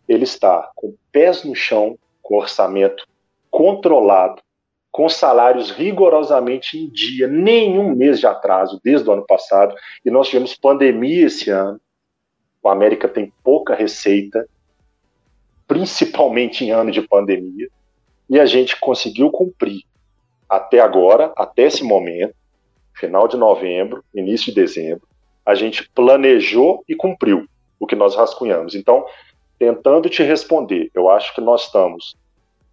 ele 0.08 0.24
está 0.24 0.70
com 0.76 0.94
pés 1.12 1.44
no 1.44 1.56
chão, 1.56 1.98
com 2.22 2.38
orçamento 2.38 3.08
controlado, 3.50 4.42
com 4.98 5.08
salários 5.08 5.70
rigorosamente 5.70 6.76
em 6.76 6.90
dia, 6.90 7.28
nenhum 7.28 7.96
mês 7.96 8.20
de 8.20 8.26
atraso 8.26 8.82
desde 8.84 9.08
o 9.08 9.14
ano 9.14 9.24
passado, 9.28 9.76
e 10.04 10.10
nós 10.10 10.28
tivemos 10.28 10.58
pandemia 10.58 11.28
esse 11.28 11.52
ano. 11.52 11.80
O 12.64 12.68
América 12.68 13.08
tem 13.08 13.32
pouca 13.44 13.76
receita, 13.76 14.50
principalmente 15.68 16.66
em 16.66 16.72
ano 16.72 16.90
de 16.90 17.04
pandemia, 17.04 17.70
e 18.28 18.40
a 18.40 18.48
gente 18.48 18.80
conseguiu 18.80 19.30
cumprir 19.30 19.84
até 20.50 20.80
agora, 20.80 21.32
até 21.38 21.66
esse 21.68 21.84
momento, 21.84 22.34
final 22.96 23.28
de 23.28 23.38
novembro, 23.38 24.04
início 24.16 24.48
de 24.48 24.60
dezembro, 24.60 25.08
a 25.46 25.54
gente 25.54 25.88
planejou 25.92 26.84
e 26.90 26.96
cumpriu 26.96 27.46
o 27.80 27.86
que 27.86 27.96
nós 27.96 28.16
rascunhamos. 28.16 28.74
Então, 28.74 29.06
tentando 29.60 30.10
te 30.10 30.24
responder, 30.24 30.90
eu 30.96 31.08
acho 31.08 31.36
que 31.36 31.42
nós 31.42 31.66
estamos 31.66 32.18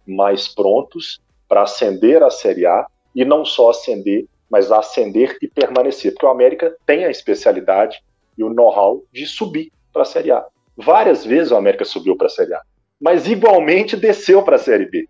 mais 0.07 0.47
prontos 0.47 1.23
para 1.47 1.63
ascender 1.63 2.23
a 2.23 2.29
Série 2.29 2.65
A 2.65 2.85
e 3.15 3.23
não 3.23 3.45
só 3.45 3.69
ascender, 3.69 4.25
mas 4.49 4.71
ascender 4.71 5.37
e 5.41 5.47
permanecer, 5.47 6.11
porque 6.11 6.25
o 6.25 6.29
América 6.29 6.75
tem 6.85 7.05
a 7.05 7.11
especialidade 7.11 8.03
e 8.37 8.43
o 8.43 8.49
know-how 8.49 9.03
de 9.11 9.25
subir 9.25 9.71
para 9.91 10.03
a 10.03 10.05
Série 10.05 10.31
A. 10.31 10.45
Várias 10.77 11.25
vezes 11.25 11.51
o 11.51 11.55
América 11.55 11.85
subiu 11.85 12.15
para 12.17 12.27
a 12.27 12.29
Série 12.29 12.53
A, 12.53 12.61
mas 12.99 13.27
igualmente 13.27 13.95
desceu 13.95 14.43
para 14.43 14.57
a 14.57 14.59
Série 14.59 14.85
B. 14.85 15.07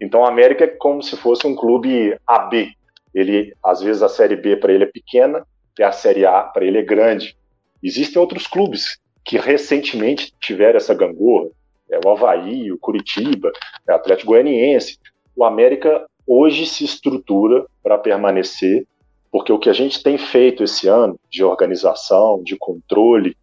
Então 0.00 0.20
o 0.20 0.26
América 0.26 0.64
é 0.64 0.68
como 0.68 1.02
se 1.02 1.16
fosse 1.16 1.46
um 1.46 1.56
clube 1.56 2.16
AB, 2.26 2.72
ele 3.14 3.54
às 3.64 3.80
vezes 3.80 4.02
a 4.02 4.08
série 4.08 4.36
B 4.36 4.56
para 4.56 4.72
ele 4.72 4.84
é 4.84 4.86
pequena 4.86 5.44
e 5.78 5.82
a 5.82 5.90
série 5.90 6.24
A 6.24 6.42
para 6.42 6.64
ele 6.64 6.78
é 6.78 6.82
grande. 6.82 7.36
Existem 7.82 8.20
outros 8.20 8.46
clubes 8.46 8.98
que 9.24 9.38
recentemente 9.38 10.32
tiveram 10.40 10.76
essa 10.76 10.94
gangorra, 10.94 11.50
é 11.90 11.98
o 12.04 12.10
Havaí, 12.10 12.70
o 12.70 12.78
Curitiba, 12.78 13.50
é 13.86 13.92
o 13.92 13.96
Atlético 13.96 14.32
Goianiense. 14.32 14.98
O 15.38 15.44
América 15.44 16.04
hoje 16.26 16.66
se 16.66 16.84
estrutura 16.84 17.64
para 17.80 17.96
permanecer, 17.96 18.84
porque 19.30 19.52
o 19.52 19.58
que 19.60 19.70
a 19.70 19.72
gente 19.72 20.02
tem 20.02 20.18
feito 20.18 20.64
esse 20.64 20.88
ano 20.88 21.16
de 21.30 21.44
organização, 21.44 22.42
de 22.42 22.56
controle, 22.56 23.36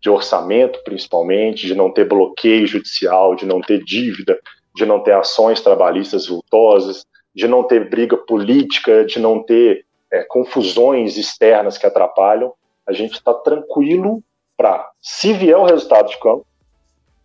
de 0.00 0.08
orçamento 0.08 0.78
principalmente, 0.84 1.66
de 1.66 1.74
não 1.74 1.90
ter 1.90 2.04
bloqueio 2.04 2.64
judicial, 2.64 3.34
de 3.34 3.44
não 3.44 3.60
ter 3.60 3.82
dívida, 3.82 4.38
de 4.72 4.86
não 4.86 5.00
ter 5.00 5.14
ações 5.14 5.60
trabalhistas 5.60 6.28
vultosas, 6.28 7.04
de 7.34 7.48
não 7.48 7.64
ter 7.64 7.90
briga 7.90 8.16
política, 8.16 9.04
de 9.04 9.18
não 9.18 9.42
ter 9.42 9.84
é, 10.12 10.22
confusões 10.22 11.16
externas 11.16 11.76
que 11.76 11.86
atrapalham, 11.86 12.52
a 12.86 12.92
gente 12.92 13.14
está 13.14 13.34
tranquilo 13.34 14.22
para, 14.56 14.88
se 15.00 15.32
vier 15.32 15.58
o 15.58 15.64
resultado 15.64 16.08
de 16.08 16.20
campo, 16.20 16.46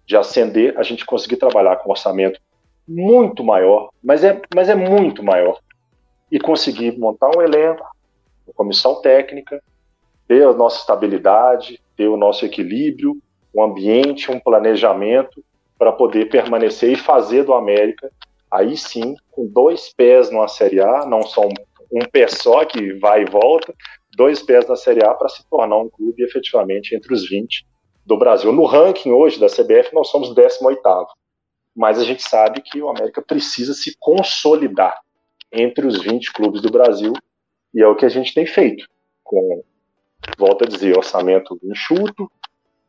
de 0.07 0.17
ascender, 0.17 0.75
a 0.75 0.81
gente 0.81 1.05
conseguir 1.05 1.37
trabalhar 1.37 1.75
com 1.75 1.91
orçamento 1.91 2.39
muito 2.87 3.43
maior, 3.43 3.89
mas 4.03 4.23
é, 4.23 4.41
mas 4.55 4.69
é 4.69 4.75
muito 4.75 5.23
maior, 5.23 5.59
e 6.31 6.39
conseguir 6.39 6.97
montar 6.97 7.29
um 7.35 7.41
elenco, 7.41 7.85
uma 8.45 8.53
comissão 8.53 9.01
técnica, 9.01 9.61
ter 10.27 10.45
a 10.45 10.53
nossa 10.53 10.79
estabilidade, 10.79 11.81
ter 11.95 12.07
o 12.07 12.17
nosso 12.17 12.45
equilíbrio, 12.45 13.17
um 13.55 13.63
ambiente, 13.63 14.31
um 14.31 14.39
planejamento 14.39 15.43
para 15.77 15.91
poder 15.91 16.29
permanecer 16.29 16.91
e 16.91 16.95
fazer 16.95 17.43
do 17.43 17.53
América 17.53 18.11
aí 18.49 18.77
sim, 18.77 19.15
com 19.31 19.45
dois 19.45 19.93
pés 19.93 20.31
numa 20.31 20.47
Série 20.47 20.79
A, 20.79 21.05
não 21.05 21.21
só 21.21 21.41
um, 21.41 21.53
um 21.91 22.05
pé 22.11 22.27
só 22.27 22.65
que 22.65 22.93
vai 22.93 23.23
e 23.23 23.25
volta, 23.25 23.73
dois 24.15 24.41
pés 24.41 24.67
na 24.67 24.75
Série 24.75 25.03
A 25.03 25.13
para 25.13 25.29
se 25.29 25.47
tornar 25.49 25.77
um 25.77 25.89
clube 25.89 26.23
efetivamente 26.23 26.95
entre 26.95 27.13
os 27.13 27.27
20 27.27 27.65
do 28.05 28.17
Brasil. 28.17 28.51
No 28.51 28.65
ranking 28.65 29.11
hoje 29.11 29.39
da 29.39 29.47
CBF, 29.47 29.93
nós 29.93 30.07
somos 30.09 30.33
18 30.33 30.59
mas 31.77 31.99
a 31.99 32.03
gente 32.03 32.27
sabe 32.27 32.59
que 32.61 32.81
o 32.81 32.89
América 32.89 33.21
precisa 33.21 33.71
se 33.71 33.95
consolidar 33.99 34.99
entre 35.51 35.85
os 35.85 36.01
20 36.01 36.33
clubes 36.33 36.59
do 36.59 36.71
Brasil, 36.71 37.13
e 37.71 37.83
é 37.83 37.87
o 37.87 37.95
que 37.95 38.03
a 38.03 38.09
gente 38.09 38.33
tem 38.33 38.47
feito, 38.47 38.87
com, 39.23 39.63
volto 40.39 40.63
a 40.63 40.67
dizer, 40.67 40.97
orçamento 40.97 41.59
enxuto, 41.63 42.31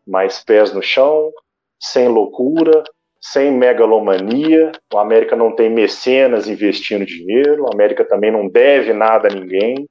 mais 0.07 0.43
pés 0.43 0.73
no 0.73 0.81
chão, 0.81 1.31
sem 1.79 2.09
loucura, 2.09 2.83
sem 3.21 3.53
megalomania, 3.53 4.73
o 4.91 4.99
América 4.99 5.37
não 5.37 5.55
tem 5.55 5.69
mecenas 5.69 6.49
investindo 6.49 7.05
dinheiro, 7.05 7.65
o 7.65 7.73
América 7.73 8.07
também 8.07 8.33
não 8.33 8.49
deve 8.49 8.95
nada 8.95 9.29
a 9.29 9.35
ninguém. 9.35 9.87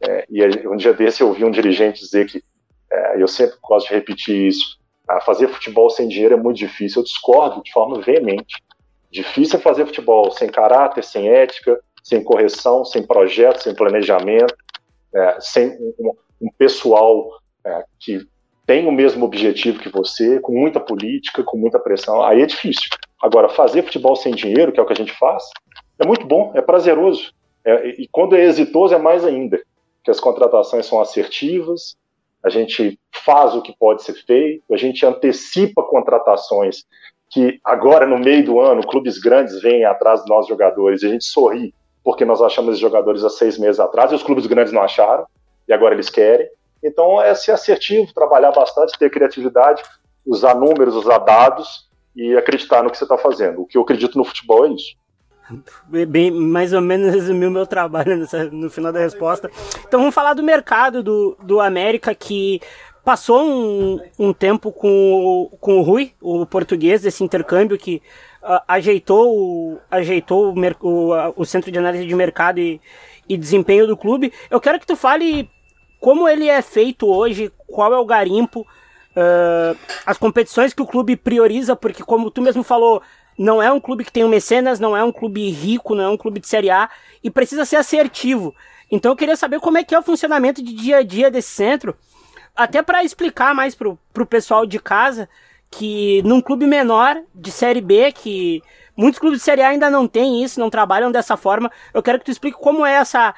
É, 0.00 0.26
e 0.28 0.42
um 0.66 0.76
dia 0.76 0.92
desse 0.92 1.22
eu 1.22 1.28
ouvi 1.28 1.44
um 1.44 1.52
dirigente 1.52 2.00
dizer 2.00 2.26
que, 2.26 2.42
é, 2.90 3.22
eu 3.22 3.28
sempre 3.28 3.56
gosto 3.62 3.88
de 3.88 3.94
repetir 3.94 4.48
isso, 4.48 4.76
ah, 5.08 5.20
fazer 5.20 5.48
futebol 5.48 5.90
sem 5.90 6.08
dinheiro 6.08 6.34
é 6.34 6.36
muito 6.36 6.58
difícil. 6.58 7.00
Eu 7.00 7.04
discordo 7.04 7.62
de 7.62 7.72
forma 7.72 8.00
veemente. 8.00 8.62
Difícil 9.10 9.58
é 9.58 9.62
fazer 9.62 9.86
futebol 9.86 10.30
sem 10.30 10.48
caráter, 10.48 11.04
sem 11.04 11.28
ética, 11.28 11.78
sem 12.02 12.22
correção, 12.22 12.84
sem 12.84 13.06
projeto, 13.06 13.62
sem 13.62 13.74
planejamento, 13.74 14.54
é, 15.14 15.36
sem 15.40 15.70
um, 15.98 16.12
um 16.42 16.48
pessoal 16.58 17.30
é, 17.64 17.84
que 17.98 18.26
tem 18.66 18.86
o 18.86 18.92
mesmo 18.92 19.24
objetivo 19.24 19.78
que 19.78 19.88
você, 19.88 20.40
com 20.40 20.52
muita 20.52 20.80
política, 20.80 21.42
com 21.42 21.56
muita 21.56 21.78
pressão, 21.78 22.22
aí 22.22 22.42
é 22.42 22.46
difícil. 22.46 22.88
Agora, 23.22 23.48
fazer 23.48 23.82
futebol 23.82 24.16
sem 24.16 24.34
dinheiro, 24.34 24.72
que 24.72 24.80
é 24.80 24.82
o 24.82 24.86
que 24.86 24.92
a 24.92 24.96
gente 24.96 25.12
faz, 25.12 25.44
é 25.98 26.06
muito 26.06 26.26
bom, 26.26 26.52
é 26.54 26.62
prazeroso. 26.62 27.32
É, 27.64 27.88
e 27.88 28.08
quando 28.10 28.36
é 28.36 28.42
exitoso, 28.44 28.94
é 28.94 28.98
mais 28.98 29.24
ainda, 29.24 29.60
que 30.02 30.10
as 30.10 30.20
contratações 30.20 30.86
são 30.86 31.00
assertivas, 31.00 31.96
a 32.44 32.50
gente 32.50 32.98
faz 33.24 33.54
o 33.54 33.62
que 33.62 33.74
pode 33.78 34.02
ser 34.02 34.14
feito, 34.14 34.62
a 34.72 34.76
gente 34.76 35.04
antecipa 35.04 35.82
contratações 35.82 36.84
que 37.30 37.58
agora, 37.64 38.06
no 38.06 38.18
meio 38.18 38.44
do 38.44 38.60
ano, 38.60 38.86
clubes 38.86 39.18
grandes 39.18 39.60
vêm 39.60 39.84
atrás 39.84 40.20
dos 40.20 40.28
nossos 40.28 40.48
jogadores 40.48 41.02
e 41.02 41.06
a 41.06 41.08
gente 41.08 41.24
sorri 41.24 41.74
porque 42.04 42.24
nós 42.24 42.42
achamos 42.42 42.72
esses 42.72 42.80
jogadores 42.80 43.24
há 43.24 43.30
seis 43.30 43.58
meses 43.58 43.80
atrás 43.80 44.12
e 44.12 44.14
os 44.14 44.22
clubes 44.22 44.46
grandes 44.46 44.72
não 44.72 44.82
acharam 44.82 45.26
e 45.66 45.72
agora 45.72 45.94
eles 45.94 46.10
querem. 46.10 46.46
Então 46.82 47.20
é 47.20 47.34
ser 47.34 47.52
assertivo, 47.52 48.12
trabalhar 48.12 48.52
bastante, 48.52 48.98
ter 48.98 49.10
criatividade, 49.10 49.82
usar 50.26 50.54
números, 50.54 50.94
usar 50.94 51.18
dados 51.18 51.88
e 52.14 52.36
acreditar 52.36 52.82
no 52.82 52.90
que 52.90 52.98
você 52.98 53.04
está 53.04 53.16
fazendo. 53.16 53.62
O 53.62 53.66
que 53.66 53.78
eu 53.78 53.82
acredito 53.82 54.18
no 54.18 54.24
futebol 54.24 54.66
é 54.66 54.68
isso. 54.68 54.94
Bem, 56.08 56.30
mais 56.30 56.72
ou 56.72 56.80
menos 56.80 57.12
resumiu 57.14 57.50
meu 57.50 57.66
trabalho 57.66 58.16
nessa, 58.16 58.44
no 58.44 58.70
final 58.70 58.92
da 58.92 59.00
resposta. 59.00 59.50
Então 59.86 60.00
vamos 60.00 60.14
falar 60.14 60.34
do 60.34 60.42
mercado 60.42 61.02
do, 61.02 61.36
do 61.42 61.60
América 61.60 62.14
que 62.14 62.60
passou 63.04 63.44
um, 63.44 64.00
um 64.18 64.32
tempo 64.32 64.72
com 64.72 64.88
o, 64.88 65.56
com 65.58 65.78
o 65.78 65.82
Rui, 65.82 66.12
o 66.20 66.46
português, 66.46 67.02
desse 67.02 67.22
intercâmbio 67.22 67.76
que 67.76 68.00
uh, 68.42 68.60
ajeitou, 68.66 69.78
ajeitou 69.90 70.54
o, 70.54 70.88
o, 70.88 71.32
o, 71.36 71.44
centro 71.44 71.70
de 71.70 71.78
análise 71.78 72.06
de 72.06 72.14
mercado 72.14 72.58
e, 72.58 72.80
e 73.28 73.36
desempenho 73.36 73.86
do 73.86 73.96
clube. 73.96 74.32
Eu 74.50 74.58
quero 74.58 74.80
que 74.80 74.86
tu 74.86 74.96
fale 74.96 75.50
como 76.00 76.26
ele 76.26 76.48
é 76.48 76.62
feito 76.62 77.06
hoje, 77.06 77.52
qual 77.66 77.92
é 77.92 77.98
o 77.98 78.06
garimpo, 78.06 78.60
uh, 78.60 79.78
as 80.06 80.16
competições 80.16 80.72
que 80.72 80.82
o 80.82 80.86
clube 80.86 81.16
prioriza, 81.16 81.76
porque 81.76 82.02
como 82.02 82.30
tu 82.30 82.40
mesmo 82.40 82.62
falou, 82.62 83.02
não 83.38 83.62
é 83.62 83.70
um 83.70 83.80
clube 83.80 84.04
que 84.04 84.12
tem 84.12 84.24
um 84.24 84.28
mecenas, 84.28 84.80
não 84.80 84.96
é 84.96 85.02
um 85.02 85.12
clube 85.12 85.50
rico, 85.50 85.94
não 85.94 86.04
é 86.04 86.08
um 86.08 86.16
clube 86.16 86.40
de 86.40 86.48
Série 86.48 86.70
A, 86.70 86.88
e 87.22 87.30
precisa 87.30 87.64
ser 87.64 87.76
assertivo. 87.76 88.54
Então 88.90 89.12
eu 89.12 89.16
queria 89.16 89.36
saber 89.36 89.60
como 89.60 89.78
é 89.78 89.84
que 89.84 89.94
é 89.94 89.98
o 89.98 90.02
funcionamento 90.02 90.62
de 90.62 90.72
dia 90.72 90.98
a 90.98 91.02
dia 91.02 91.30
desse 91.30 91.50
centro, 91.50 91.96
até 92.54 92.82
para 92.82 93.02
explicar 93.02 93.54
mais 93.54 93.74
pro, 93.74 93.98
pro 94.12 94.26
pessoal 94.26 94.64
de 94.64 94.78
casa 94.78 95.28
que 95.70 96.22
num 96.22 96.40
clube 96.40 96.66
menor 96.66 97.20
de 97.34 97.50
Série 97.50 97.80
B, 97.80 98.12
que 98.12 98.62
muitos 98.96 99.18
clubes 99.18 99.40
de 99.40 99.44
Série 99.44 99.62
A 99.62 99.68
ainda 99.68 99.90
não 99.90 100.06
têm 100.06 100.42
isso, 100.44 100.60
não 100.60 100.70
trabalham 100.70 101.10
dessa 101.10 101.36
forma, 101.36 101.70
eu 101.92 102.02
quero 102.02 102.18
que 102.18 102.26
tu 102.26 102.30
explique 102.30 102.56
como 102.56 102.86
é 102.86 102.94
essa, 102.94 103.34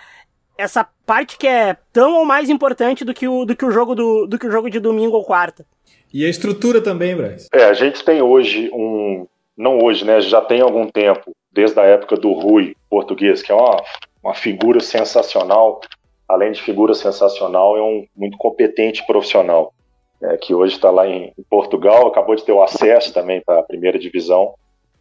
essa 0.58 0.86
parte 1.06 1.38
que 1.38 1.46
é 1.46 1.76
tão 1.92 2.14
ou 2.14 2.24
mais 2.26 2.50
importante 2.50 3.04
do 3.04 3.14
que 3.14 3.26
o, 3.26 3.44
do 3.44 3.56
que 3.56 3.64
o 3.64 3.70
jogo 3.70 3.94
do, 3.94 4.26
do 4.26 4.38
que 4.38 4.46
o 4.46 4.50
jogo 4.50 4.68
de 4.68 4.78
domingo 4.78 5.16
ou 5.16 5.24
quarta. 5.24 5.64
E 6.12 6.24
a 6.24 6.28
estrutura 6.28 6.80
também, 6.80 7.16
Braz. 7.16 7.48
É, 7.52 7.64
a 7.64 7.74
gente 7.74 8.04
tem 8.04 8.22
hoje 8.22 8.70
um. 8.72 9.26
Não 9.56 9.78
hoje, 9.78 10.04
né? 10.04 10.20
Já 10.20 10.40
tem 10.40 10.60
algum 10.60 10.88
tempo, 10.88 11.34
desde 11.50 11.78
a 11.80 11.84
época 11.84 12.16
do 12.16 12.32
Rui 12.32 12.76
português, 12.90 13.42
que 13.42 13.50
é 13.50 13.54
uma, 13.54 13.82
uma 14.22 14.34
figura 14.34 14.80
sensacional. 14.80 15.80
Além 16.28 16.52
de 16.52 16.60
figura 16.60 16.92
sensacional, 16.92 17.76
é 17.76 17.82
um 17.82 18.06
muito 18.14 18.36
competente 18.36 19.06
profissional. 19.06 19.72
É, 20.22 20.36
que 20.36 20.54
hoje 20.54 20.74
está 20.74 20.90
lá 20.90 21.06
em, 21.06 21.32
em, 21.38 21.42
Portugal, 21.48 22.06
acabou 22.06 22.34
de 22.34 22.44
ter 22.44 22.52
o 22.52 22.62
acesso 22.62 23.12
também 23.12 23.42
para 23.44 23.60
a 23.60 23.62
primeira 23.62 23.98
divisão. 23.98 24.54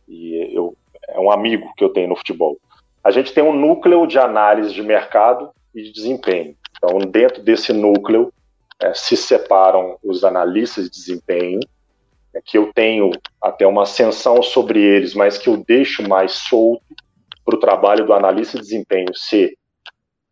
E 0.08 0.52
eu, 0.54 0.76
é 1.08 1.20
um 1.20 1.32
amigo 1.32 1.72
que 1.76 1.84
eu 1.84 1.90
tenho 1.90 2.10
no 2.10 2.16
futebol. 2.16 2.58
A 3.04 3.12
gente 3.12 3.34
tem 3.34 3.44
um 3.44 3.54
núcleo 3.54 4.06
de 4.08 4.20
análise 4.20 4.74
de 4.74 4.82
mercado 4.82 5.52
e 5.74 5.84
de 5.84 5.92
desempenho. 5.92 6.56
Então, 6.78 6.98
dentro 7.00 7.42
desse 7.42 7.72
núcleo, 7.72 8.32
é, 8.82 8.94
se 8.94 9.16
separam 9.16 9.98
os 10.04 10.24
analistas 10.24 10.86
de 10.86 10.92
desempenho, 10.92 11.60
que 12.44 12.58
eu 12.58 12.72
tenho 12.74 13.12
até 13.42 13.66
uma 13.66 13.84
ascensão 13.84 14.42
sobre 14.42 14.82
eles, 14.82 15.14
mas 15.14 15.38
que 15.38 15.50
eu 15.50 15.58
deixo 15.58 16.08
mais 16.08 16.34
solto 16.34 16.84
para 17.46 17.56
o 17.56 17.60
trabalho 17.60 18.06
do 18.06 18.14
analista 18.14 18.58
de 18.58 18.64
desempenho 18.64 19.16
ser 19.16 19.56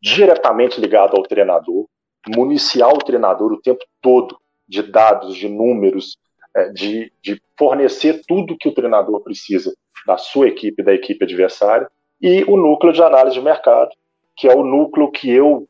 diretamente 0.02 0.82
ligado 0.82 1.16
ao 1.16 1.24
treinador, 1.24 1.88
municiar 2.36 2.90
o 2.90 2.98
treinador 2.98 3.54
o 3.54 3.62
tempo 3.62 3.84
todo 4.02 4.38
de 4.68 4.82
dados, 4.82 5.36
de 5.36 5.48
números, 5.48 6.18
é, 6.56 6.70
de, 6.70 7.12
de 7.22 7.42
fornecer 7.58 8.22
tudo 8.28 8.58
que 8.58 8.68
o 8.68 8.74
treinador 8.74 9.22
precisa 9.22 9.74
da 10.06 10.18
sua 10.18 10.48
equipe, 10.48 10.84
da 10.84 10.94
equipe 10.94 11.24
adversária, 11.24 11.90
e 12.22 12.44
o 12.46 12.58
núcleo 12.58 12.94
de 12.94 13.02
análise 13.02 13.36
de 13.36 13.42
mercado, 13.42 13.92
que 14.36 14.48
é 14.48 14.56
o 14.56 14.64
núcleo 14.64 15.12
que 15.12 15.30
eu 15.30 15.68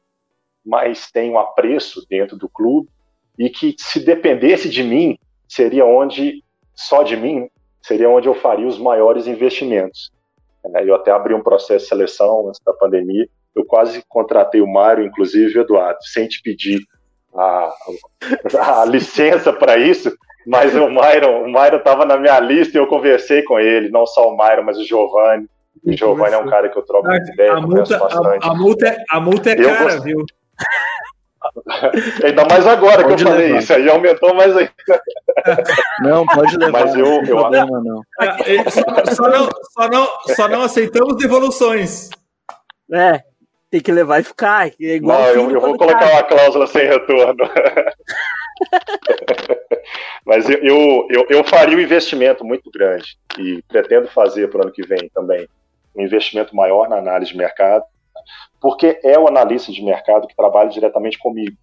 mais 0.65 1.11
tenho 1.11 1.38
apreço 1.38 2.05
dentro 2.09 2.38
do 2.38 2.47
clube 2.47 2.89
e 3.38 3.49
que 3.49 3.75
se 3.77 3.99
dependesse 3.99 4.69
de 4.69 4.84
mim 4.84 5.17
seria 5.54 5.86
onde 5.86 6.43
só 6.76 7.04
de 7.04 7.16
mim 7.16 7.47
seria 7.82 8.10
onde 8.10 8.28
eu 8.28 8.34
faria 8.34 8.68
os 8.68 8.80
maiores 8.80 9.28
investimentos. 9.28 10.12
É, 10.76 10.84
eu 10.84 10.95
até 10.95 11.12
abri 11.12 11.34
um 11.34 11.43
processo 11.43 11.84
de 11.84 11.89
seleção 11.89 12.47
antes 12.47 12.62
da 12.66 12.74
pandemia. 12.74 13.28
Eu 13.56 13.66
quase 13.66 14.04
contratei 14.08 14.62
o 14.62 14.72
Mário, 14.72 15.06
inclusive, 15.06 15.60
Eduardo, 15.60 15.99
sem 16.01 16.28
te 16.28 16.41
pedir 16.41 16.80
a, 17.36 17.74
a 18.82 18.86
licença 18.86 19.51
para 19.51 19.78
isso, 19.78 20.12
mas 20.47 20.76
o 20.76 20.88
Myron, 20.88 21.43
o 21.43 21.45
Myron 21.45 21.78
estava 21.78 22.06
na 22.06 22.18
minha 22.18 22.39
lista 22.39 22.78
e 22.78 22.82
eu 22.82 22.88
conversei 22.88 23.43
com 23.43 23.60
ele, 23.60 23.89
não 23.89 24.06
só 24.06 24.30
o 24.30 24.38
Myron, 24.38 24.64
mas 24.64 24.78
o 24.78 24.86
Giovanni. 24.86 25.47
O 25.86 25.91
Giovanni 25.91 26.36
é 26.36 26.38
um 26.38 26.47
cara 26.47 26.70
que 26.70 26.78
eu 26.78 26.84
troco 26.84 27.08
muita 27.08 27.32
ideia, 27.32 27.54
a 27.54 27.62
multa, 27.62 27.97
a, 27.97 28.49
a, 28.49 28.56
multa 28.56 28.88
é, 28.88 29.04
a 29.10 29.20
multa 29.20 29.49
é 29.51 29.56
cara, 29.56 29.84
gost... 29.84 30.04
viu? 30.04 30.26
Ainda 32.24 32.45
mais 32.45 32.66
agora 32.66 33.04
pode 33.04 33.24
que 33.24 33.30
eu 33.30 33.34
levar. 33.34 33.41
falei 33.41 33.58
isso, 33.58 33.74
aí 33.74 33.89
aumentou 33.89 34.34
mais 34.34 34.56
ainda. 34.58 34.72
Não, 36.01 36.26
pode 36.26 36.58
levar. 36.58 36.86
Mas 36.86 36.95
eu, 36.95 37.06
eu... 37.06 37.38
Problema, 37.38 37.82
não. 37.82 38.01
Só, 38.70 39.16
só, 39.16 39.30
não, 39.30 39.49
só, 39.72 39.88
não, 39.89 40.08
só 40.36 40.47
não 40.47 40.62
aceitamos 40.64 41.16
devoluções. 41.18 42.10
É, 42.91 43.24
tem 43.70 43.82
que 43.82 43.91
levar 43.91 44.20
e 44.20 44.24
ficar. 44.24 44.68
É 44.68 44.74
igual 44.80 45.20
não, 45.20 45.28
eu, 45.28 45.51
eu 45.51 45.62
vou 45.62 45.78
colocar 45.78 46.12
uma 46.12 46.24
cláusula 46.24 46.68
sem 46.68 46.88
retorno. 46.88 47.43
Mas 50.26 50.49
eu, 50.49 51.08
eu, 51.10 51.26
eu, 51.30 51.43
faria 51.43 51.78
um 51.78 51.82
investimento 51.82 52.45
muito 52.45 52.72
grande 52.72 53.18
e 53.38 53.62
pretendo 53.68 54.08
fazer 54.08 54.49
para 54.49 54.60
o 54.60 54.64
ano 54.64 54.72
que 54.72 54.86
vem 54.86 55.10
também 55.14 55.47
um 55.95 56.01
investimento 56.01 56.56
maior 56.56 56.89
na 56.89 56.97
análise 56.97 57.32
de 57.32 57.38
mercado 57.38 57.84
porque 58.59 58.99
é 59.03 59.18
o 59.20 59.28
analista 59.28 59.72
de 59.72 59.84
mercado 59.84 60.28
que 60.28 60.36
trabalha 60.36 60.70
diretamente 60.70 61.18
comigo. 61.18 61.55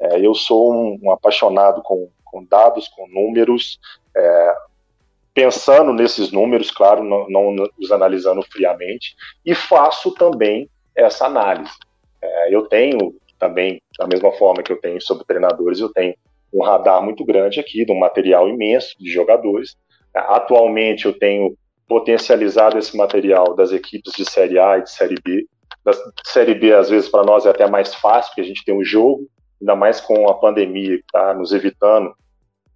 É, 0.00 0.24
eu 0.24 0.34
sou 0.34 0.72
um, 0.72 0.98
um 1.02 1.10
apaixonado 1.10 1.82
com, 1.82 2.08
com, 2.24 2.44
dados, 2.44 2.88
com 2.88 3.08
números, 3.08 3.78
é, 4.16 4.54
pensando 5.32 5.92
nesses 5.92 6.30
números, 6.30 6.70
claro, 6.70 7.02
não, 7.02 7.28
não, 7.28 7.68
os 7.78 7.90
analisando 7.90 8.42
friamente, 8.42 9.16
e 9.44 9.54
faço 9.54 10.12
também 10.14 10.68
essa 10.94 11.26
análise. 11.26 11.72
É, 12.22 12.54
eu 12.54 12.66
tenho 12.68 13.14
também, 13.38 13.82
da 13.98 14.06
mesma 14.06 14.32
forma 14.32 14.62
que 14.62 14.72
eu 14.72 14.80
tenho 14.80 15.00
sobre 15.00 15.24
treinadores, 15.24 15.80
eu 15.80 15.92
tenho 15.92 16.14
um 16.52 16.62
radar 16.62 17.02
muito 17.02 17.24
grande 17.24 17.58
aqui, 17.58 17.84
de 17.84 17.90
um 17.90 17.98
material 17.98 18.48
imenso 18.48 18.94
de 18.98 19.10
jogadores. 19.10 19.76
Atualmente 20.14 21.06
eu 21.06 21.18
tenho 21.18 21.56
potencializado 21.88 22.78
esse 22.78 22.96
material 22.96 23.54
das 23.54 23.72
equipes 23.72 24.12
de 24.12 24.24
Série 24.24 24.58
A 24.58 24.78
e 24.78 24.84
de 24.84 24.90
Série 24.90 25.16
B 25.22 25.46
da 25.84 25.92
Série 26.24 26.54
B, 26.54 26.72
às 26.72 26.88
vezes, 26.88 27.08
para 27.08 27.24
nós 27.24 27.44
é 27.44 27.50
até 27.50 27.68
mais 27.68 27.94
fácil, 27.94 28.30
porque 28.30 28.40
a 28.40 28.44
gente 28.44 28.64
tem 28.64 28.74
um 28.74 28.84
jogo, 28.84 29.28
ainda 29.60 29.76
mais 29.76 30.00
com 30.00 30.28
a 30.28 30.34
pandemia 30.34 30.96
que 30.96 31.04
está 31.04 31.34
nos 31.34 31.52
evitando 31.52 32.14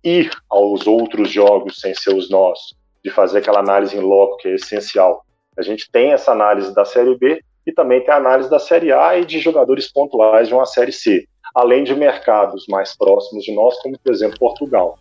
ir 0.04 0.30
aos 0.48 0.86
outros 0.86 1.30
jogos 1.30 1.80
sem 1.80 1.94
ser 1.94 2.14
os 2.14 2.30
nossos, 2.30 2.76
de 3.02 3.10
fazer 3.10 3.38
aquela 3.38 3.60
análise 3.60 3.96
em 3.96 4.00
loco, 4.00 4.36
que 4.36 4.48
é 4.48 4.54
essencial. 4.54 5.24
A 5.56 5.62
gente 5.62 5.90
tem 5.90 6.12
essa 6.12 6.32
análise 6.32 6.74
da 6.74 6.84
Série 6.84 7.16
B 7.16 7.42
e 7.66 7.72
também 7.72 8.02
tem 8.04 8.14
a 8.14 8.18
análise 8.18 8.48
da 8.48 8.58
Série 8.58 8.92
A 8.92 9.18
e 9.18 9.24
de 9.24 9.40
jogadores 9.40 9.90
pontuais 9.90 10.48
de 10.48 10.54
uma 10.54 10.66
Série 10.66 10.92
C, 10.92 11.26
além 11.54 11.84
de 11.84 11.94
mercados 11.94 12.66
mais 12.68 12.96
próximos 12.96 13.44
de 13.44 13.54
nós, 13.54 13.80
como, 13.82 13.98
por 13.98 14.12
exemplo, 14.12 14.38
Portugal. 14.38 14.98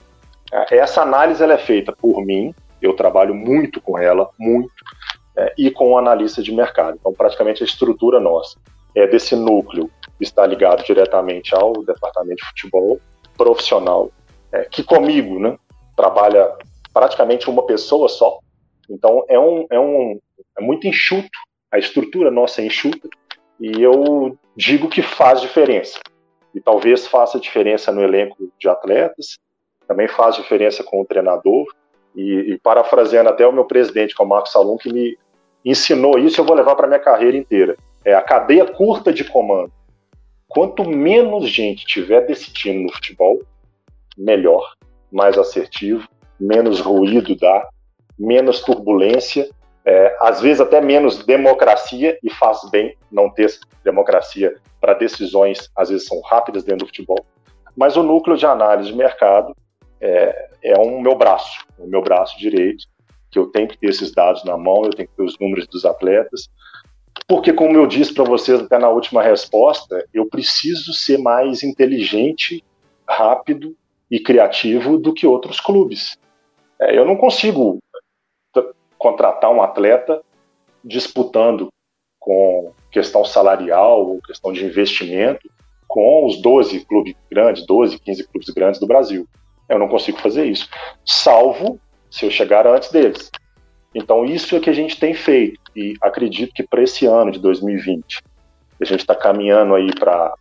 Essa 0.72 1.02
análise 1.02 1.44
ela 1.44 1.54
é 1.54 1.58
feita 1.58 1.94
por 1.94 2.26
mim, 2.26 2.56
eu 2.82 2.96
trabalho 2.96 3.36
muito 3.36 3.82
com 3.82 3.98
ela, 3.98 4.30
muito, 4.40 4.72
é, 5.38 5.54
e 5.58 5.70
com 5.70 5.92
o 5.92 5.98
analista 5.98 6.42
de 6.42 6.52
mercado. 6.52 6.98
Então, 7.00 7.14
praticamente 7.14 7.62
a 7.62 7.66
estrutura 7.66 8.20
nossa 8.20 8.58
é 8.96 9.06
desse 9.06 9.36
núcleo 9.36 9.90
está 10.20 10.46
ligado 10.46 10.84
diretamente 10.84 11.54
ao 11.54 11.74
departamento 11.84 12.38
de 12.38 12.50
futebol 12.50 13.00
profissional, 13.38 14.12
é, 14.52 14.64
que 14.64 14.84
comigo 14.84 15.40
né, 15.40 15.56
trabalha 15.96 16.52
praticamente 16.92 17.50
uma 17.50 17.66
pessoa 17.66 18.10
só. 18.10 18.40
Então, 18.90 19.24
é, 19.30 19.38
um, 19.38 19.68
é, 19.70 19.80
um, 19.80 20.20
é 20.58 20.62
muito 20.62 20.88
enxuto, 20.88 21.30
a 21.72 21.78
estrutura 21.78 22.32
nossa 22.32 22.62
é 22.62 22.66
enxuta, 22.66 23.08
e 23.60 23.82
eu 23.82 24.36
digo 24.56 24.90
que 24.90 25.04
faz 25.04 25.40
diferença. 25.42 26.00
E 26.56 26.60
talvez 26.60 27.06
faça 27.06 27.40
diferença 27.40 27.92
no 27.92 28.02
elenco 28.02 28.52
de 28.60 28.68
atletas, 28.68 29.38
também 29.88 30.08
faz 30.08 30.36
diferença 30.36 30.84
com 30.84 31.02
o 31.02 31.06
treinador, 31.06 31.68
e, 32.16 32.54
e 32.54 32.58
parafraseando 32.58 33.30
até 33.30 33.46
o 33.46 33.54
meu 33.54 33.66
presidente, 33.66 34.16
que 34.16 34.22
é 34.22 34.26
o 34.26 34.28
Marcos 34.28 34.52
Salum, 34.52 34.78
que 34.78 34.92
me 34.92 35.16
ensinou 35.70 36.18
isso, 36.18 36.40
eu 36.40 36.46
vou 36.46 36.56
levar 36.56 36.76
para 36.76 36.88
minha 36.88 37.00
carreira 37.00 37.38
inteira. 37.38 37.76
É 38.06 38.14
a 38.14 38.22
cadeia 38.22 38.66
curta 38.66 39.12
de 39.12 39.24
comando. 39.24 39.72
Quanto 40.48 40.88
menos 40.88 41.50
gente 41.50 41.86
tiver 41.86 42.22
decidindo 42.26 42.84
no 42.84 42.94
futebol, 42.94 43.42
melhor, 44.18 44.76
mais 45.12 45.38
assertivo, 45.38 46.08
menos 46.40 46.80
ruído 46.80 47.36
dá, 47.36 47.68
menos 48.18 48.62
turbulência, 48.62 49.50
é, 49.86 50.18
às 50.20 50.42
vezes 50.42 50.62
até 50.62 50.82
menos 50.82 51.26
democracia, 51.26 52.18
e 52.24 52.30
faz 52.30 52.70
bem 52.70 52.96
não 53.12 53.30
ter 53.30 53.50
democracia 53.84 54.56
para 54.80 54.94
decisões, 54.94 55.70
às 55.76 55.90
vezes 55.90 56.08
são 56.08 56.20
rápidas 56.22 56.64
dentro 56.64 56.86
do 56.86 56.88
futebol. 56.88 57.26
Mas 57.76 57.96
o 57.96 58.04
núcleo 58.04 58.38
de 58.38 58.46
análise 58.46 58.90
de 58.90 58.98
mercado 58.98 59.56
é, 60.02 60.50
é 60.64 60.80
um 60.80 61.02
meu 61.02 61.16
braço, 61.16 61.66
o 61.78 61.88
meu 61.88 62.02
braço 62.02 62.38
direito, 62.40 62.86
que 63.30 63.38
eu 63.38 63.48
tenho 63.48 63.68
que 63.68 63.78
ter 63.78 63.90
esses 63.90 64.12
dados 64.12 64.44
na 64.44 64.58
mão, 64.58 64.86
eu 64.86 64.92
tenho 64.92 65.08
que 65.08 65.16
ter 65.16 65.24
os 65.24 65.38
números 65.40 65.68
dos 65.68 65.86
atletas, 65.86 66.50
porque, 67.28 67.52
como 67.52 67.76
eu 67.76 67.86
disse 67.86 68.14
para 68.14 68.24
vocês 68.24 68.60
até 68.60 68.78
na 68.78 68.90
última 68.90 69.22
resposta, 69.22 70.08
eu 70.14 70.26
preciso 70.28 70.94
ser 70.94 71.18
mais 71.18 71.62
inteligente, 71.62 72.64
rápido 73.08 73.76
e 74.10 74.20
criativo 74.20 74.98
do 74.98 75.14
que 75.14 75.28
outros 75.28 75.60
clubes. 75.60 76.18
É, 76.80 76.98
eu 76.98 77.06
não 77.06 77.18
consigo 77.18 77.80
contratar 78.98 79.52
um 79.52 79.62
atleta 79.62 80.22
disputando 80.84 81.70
com 82.20 82.72
questão 82.92 83.24
salarial 83.26 84.08
ou 84.08 84.22
questão 84.22 84.52
de 84.52 84.66
investimento 84.66 85.50
com 85.88 86.26
os 86.26 86.42
12 86.42 86.86
clubes 86.86 87.16
grandes, 87.30 87.66
12, 87.66 88.00
15 88.00 88.28
clubes 88.28 88.50
grandes 88.50 88.80
do 88.80 88.88
Brasil. 88.88 89.28
Eu 89.70 89.78
não 89.78 89.88
consigo 89.88 90.18
fazer 90.20 90.46
isso, 90.46 90.70
salvo 91.06 91.80
se 92.10 92.26
eu 92.26 92.32
chegar 92.32 92.66
antes 92.68 92.92
deles. 92.92 93.30
Então, 93.94 94.26
isso 94.26 94.56
é 94.56 94.60
que 94.60 94.70
a 94.70 94.74
gente 94.74 95.00
tem 95.00 95.14
feito, 95.14 95.60
e 95.76 95.96
acredito 96.02 96.54
que 96.54 96.64
para 96.64 96.84
esse 96.84 97.06
ano 97.06 97.32
de 97.32 97.40
2020, 97.40 98.22
a 98.80 98.86
gente 98.86 99.00
está 99.00 99.16
caminhando 99.16 99.74
aí 99.74 99.90
para 99.96 100.36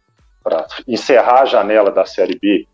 encerrar 0.86 1.42
a 1.42 1.46
janela 1.46 1.90
da 1.90 2.04
Série 2.04 2.38
B. 2.38 2.66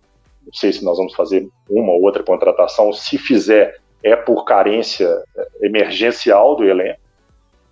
Não 0.44 0.52
sei 0.52 0.72
se 0.72 0.84
nós 0.84 0.96
vamos 0.96 1.14
fazer 1.14 1.48
uma 1.70 1.92
ou 1.92 2.02
outra 2.02 2.22
contratação, 2.22 2.92
se 2.92 3.16
fizer, 3.16 3.80
é 4.02 4.16
por 4.16 4.44
carência 4.44 5.06
é, 5.36 5.66
emergencial 5.66 6.56
do 6.56 6.64
elenco, 6.64 7.00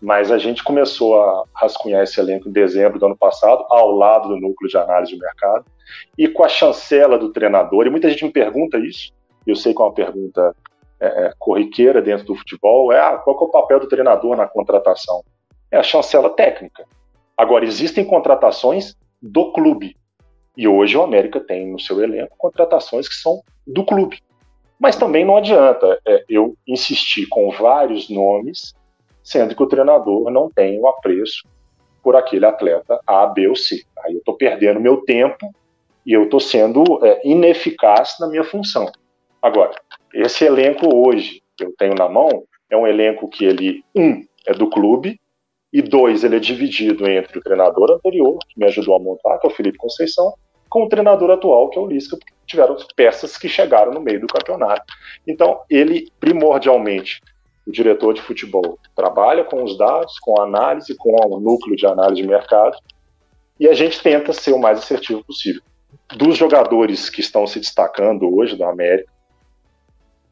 mas 0.00 0.30
a 0.30 0.38
gente 0.38 0.62
começou 0.62 1.20
a 1.20 1.44
rascunhar 1.54 2.02
esse 2.04 2.18
elenco 2.20 2.48
em 2.48 2.52
dezembro 2.52 2.98
do 2.98 3.06
ano 3.06 3.16
passado, 3.16 3.64
ao 3.68 3.90
lado 3.90 4.28
do 4.28 4.36
núcleo 4.36 4.70
de 4.70 4.76
análise 4.76 5.12
de 5.12 5.18
mercado, 5.18 5.64
e 6.16 6.28
com 6.28 6.44
a 6.44 6.48
chancela 6.48 7.18
do 7.18 7.32
treinador, 7.32 7.86
e 7.86 7.90
muita 7.90 8.08
gente 8.08 8.24
me 8.24 8.30
pergunta 8.30 8.78
isso, 8.78 9.12
eu 9.46 9.56
sei 9.56 9.74
que 9.74 9.82
é 9.82 9.84
uma 9.84 9.92
pergunta 9.92 10.54
é, 11.00 11.06
é, 11.06 11.32
corriqueira 11.38 12.02
dentro 12.02 12.26
do 12.26 12.34
futebol, 12.34 12.92
é 12.92 13.00
ah, 13.00 13.16
qual 13.16 13.36
é 13.40 13.44
o 13.44 13.48
papel 13.48 13.80
do 13.80 13.88
treinador 13.88 14.36
na 14.36 14.46
contratação? 14.46 15.24
É 15.70 15.78
a 15.78 15.82
chancela 15.82 16.30
técnica. 16.30 16.84
Agora, 17.36 17.64
existem 17.64 18.04
contratações 18.04 18.94
do 19.20 19.52
clube. 19.52 19.96
E 20.56 20.68
hoje 20.68 20.96
o 20.96 21.02
América 21.02 21.40
tem 21.40 21.70
no 21.70 21.78
seu 21.78 22.02
elenco 22.02 22.36
contratações 22.36 23.08
que 23.08 23.14
são 23.14 23.40
do 23.66 23.84
clube. 23.84 24.18
Mas 24.78 24.96
também 24.96 25.24
não 25.24 25.36
adianta 25.36 25.98
é, 26.06 26.24
eu 26.28 26.54
insistir 26.66 27.26
com 27.26 27.50
vários 27.50 28.10
nomes, 28.10 28.74
sendo 29.22 29.54
que 29.54 29.62
o 29.62 29.66
treinador 29.66 30.30
não 30.30 30.50
tem 30.50 30.78
o 30.80 30.86
apreço 30.86 31.48
por 32.02 32.16
aquele 32.16 32.46
atleta 32.46 33.00
A, 33.06 33.26
B 33.26 33.48
ou 33.48 33.56
C. 33.56 33.82
Aí 34.04 34.12
eu 34.14 34.18
estou 34.18 34.36
perdendo 34.36 34.80
meu 34.80 34.98
tempo 35.02 35.50
e 36.04 36.12
eu 36.12 36.24
estou 36.24 36.40
sendo 36.40 36.82
é, 37.04 37.20
ineficaz 37.26 38.16
na 38.18 38.26
minha 38.26 38.44
função. 38.44 38.90
Agora, 39.40 39.74
esse 40.14 40.44
elenco 40.44 40.94
hoje 40.94 41.42
que 41.56 41.64
eu 41.64 41.74
tenho 41.76 41.94
na 41.94 42.08
mão 42.08 42.44
é 42.70 42.76
um 42.76 42.86
elenco 42.86 43.28
que 43.28 43.44
ele, 43.44 43.84
um, 43.94 44.24
é 44.46 44.52
do 44.52 44.68
clube, 44.68 45.20
e 45.72 45.80
dois, 45.80 46.24
ele 46.24 46.36
é 46.36 46.40
dividido 46.40 47.08
entre 47.08 47.38
o 47.38 47.42
treinador 47.42 47.92
anterior, 47.92 48.38
que 48.48 48.58
me 48.58 48.66
ajudou 48.66 48.96
a 48.96 48.98
montar, 48.98 49.38
que 49.38 49.46
é 49.46 49.50
o 49.50 49.54
Felipe 49.54 49.78
Conceição, 49.78 50.34
com 50.68 50.84
o 50.84 50.88
treinador 50.88 51.30
atual, 51.30 51.68
que 51.68 51.78
é 51.78 51.82
o 51.82 51.86
Lisca, 51.86 52.16
porque 52.16 52.32
tiveram 52.46 52.76
peças 52.96 53.36
que 53.36 53.48
chegaram 53.48 53.92
no 53.92 54.00
meio 54.00 54.20
do 54.20 54.26
campeonato. 54.26 54.82
Então, 55.26 55.60
ele, 55.68 56.08
primordialmente, 56.18 57.20
o 57.66 57.70
diretor 57.70 58.14
de 58.14 58.22
futebol, 58.22 58.78
trabalha 58.96 59.44
com 59.44 59.62
os 59.62 59.76
dados, 59.76 60.18
com 60.20 60.40
a 60.40 60.44
análise, 60.44 60.96
com 60.96 61.14
o 61.26 61.40
núcleo 61.40 61.76
de 61.76 61.86
análise 61.86 62.22
de 62.22 62.28
mercado, 62.28 62.76
e 63.58 63.68
a 63.68 63.74
gente 63.74 64.02
tenta 64.02 64.32
ser 64.32 64.52
o 64.52 64.58
mais 64.58 64.78
assertivo 64.78 65.24
possível. 65.24 65.60
Dos 66.16 66.36
jogadores 66.36 67.10
que 67.10 67.20
estão 67.20 67.46
se 67.46 67.60
destacando 67.60 68.32
hoje 68.34 68.56
da 68.56 68.70
América, 68.70 69.12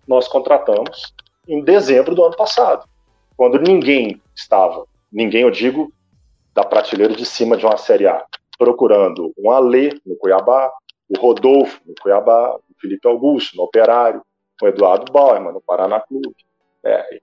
nós 0.08 0.26
contratamos 0.26 1.12
em 1.46 1.62
dezembro 1.62 2.14
do 2.14 2.24
ano 2.24 2.36
passado, 2.36 2.88
quando 3.36 3.60
ninguém 3.60 4.20
estava, 4.34 4.84
ninguém 5.12 5.42
eu 5.42 5.50
digo, 5.50 5.92
da 6.54 6.64
prateleira 6.64 7.14
de 7.14 7.24
cima 7.24 7.56
de 7.56 7.64
uma 7.64 7.76
Série 7.76 8.06
A, 8.06 8.24
procurando 8.58 9.32
um 9.38 9.50
Alê 9.50 9.90
no 10.04 10.16
Cuiabá, 10.16 10.72
o 11.08 11.18
Rodolfo 11.18 11.80
no 11.86 11.94
Cuiabá, 12.00 12.56
o 12.56 12.80
Felipe 12.80 13.06
Augusto 13.06 13.56
no 13.56 13.62
Operário, 13.62 14.22
o 14.60 14.66
Eduardo 14.66 15.12
Bauerman 15.12 15.52
no 15.52 15.60
Paraná 15.60 16.00
Clube, 16.00 16.34
é, 16.84 17.20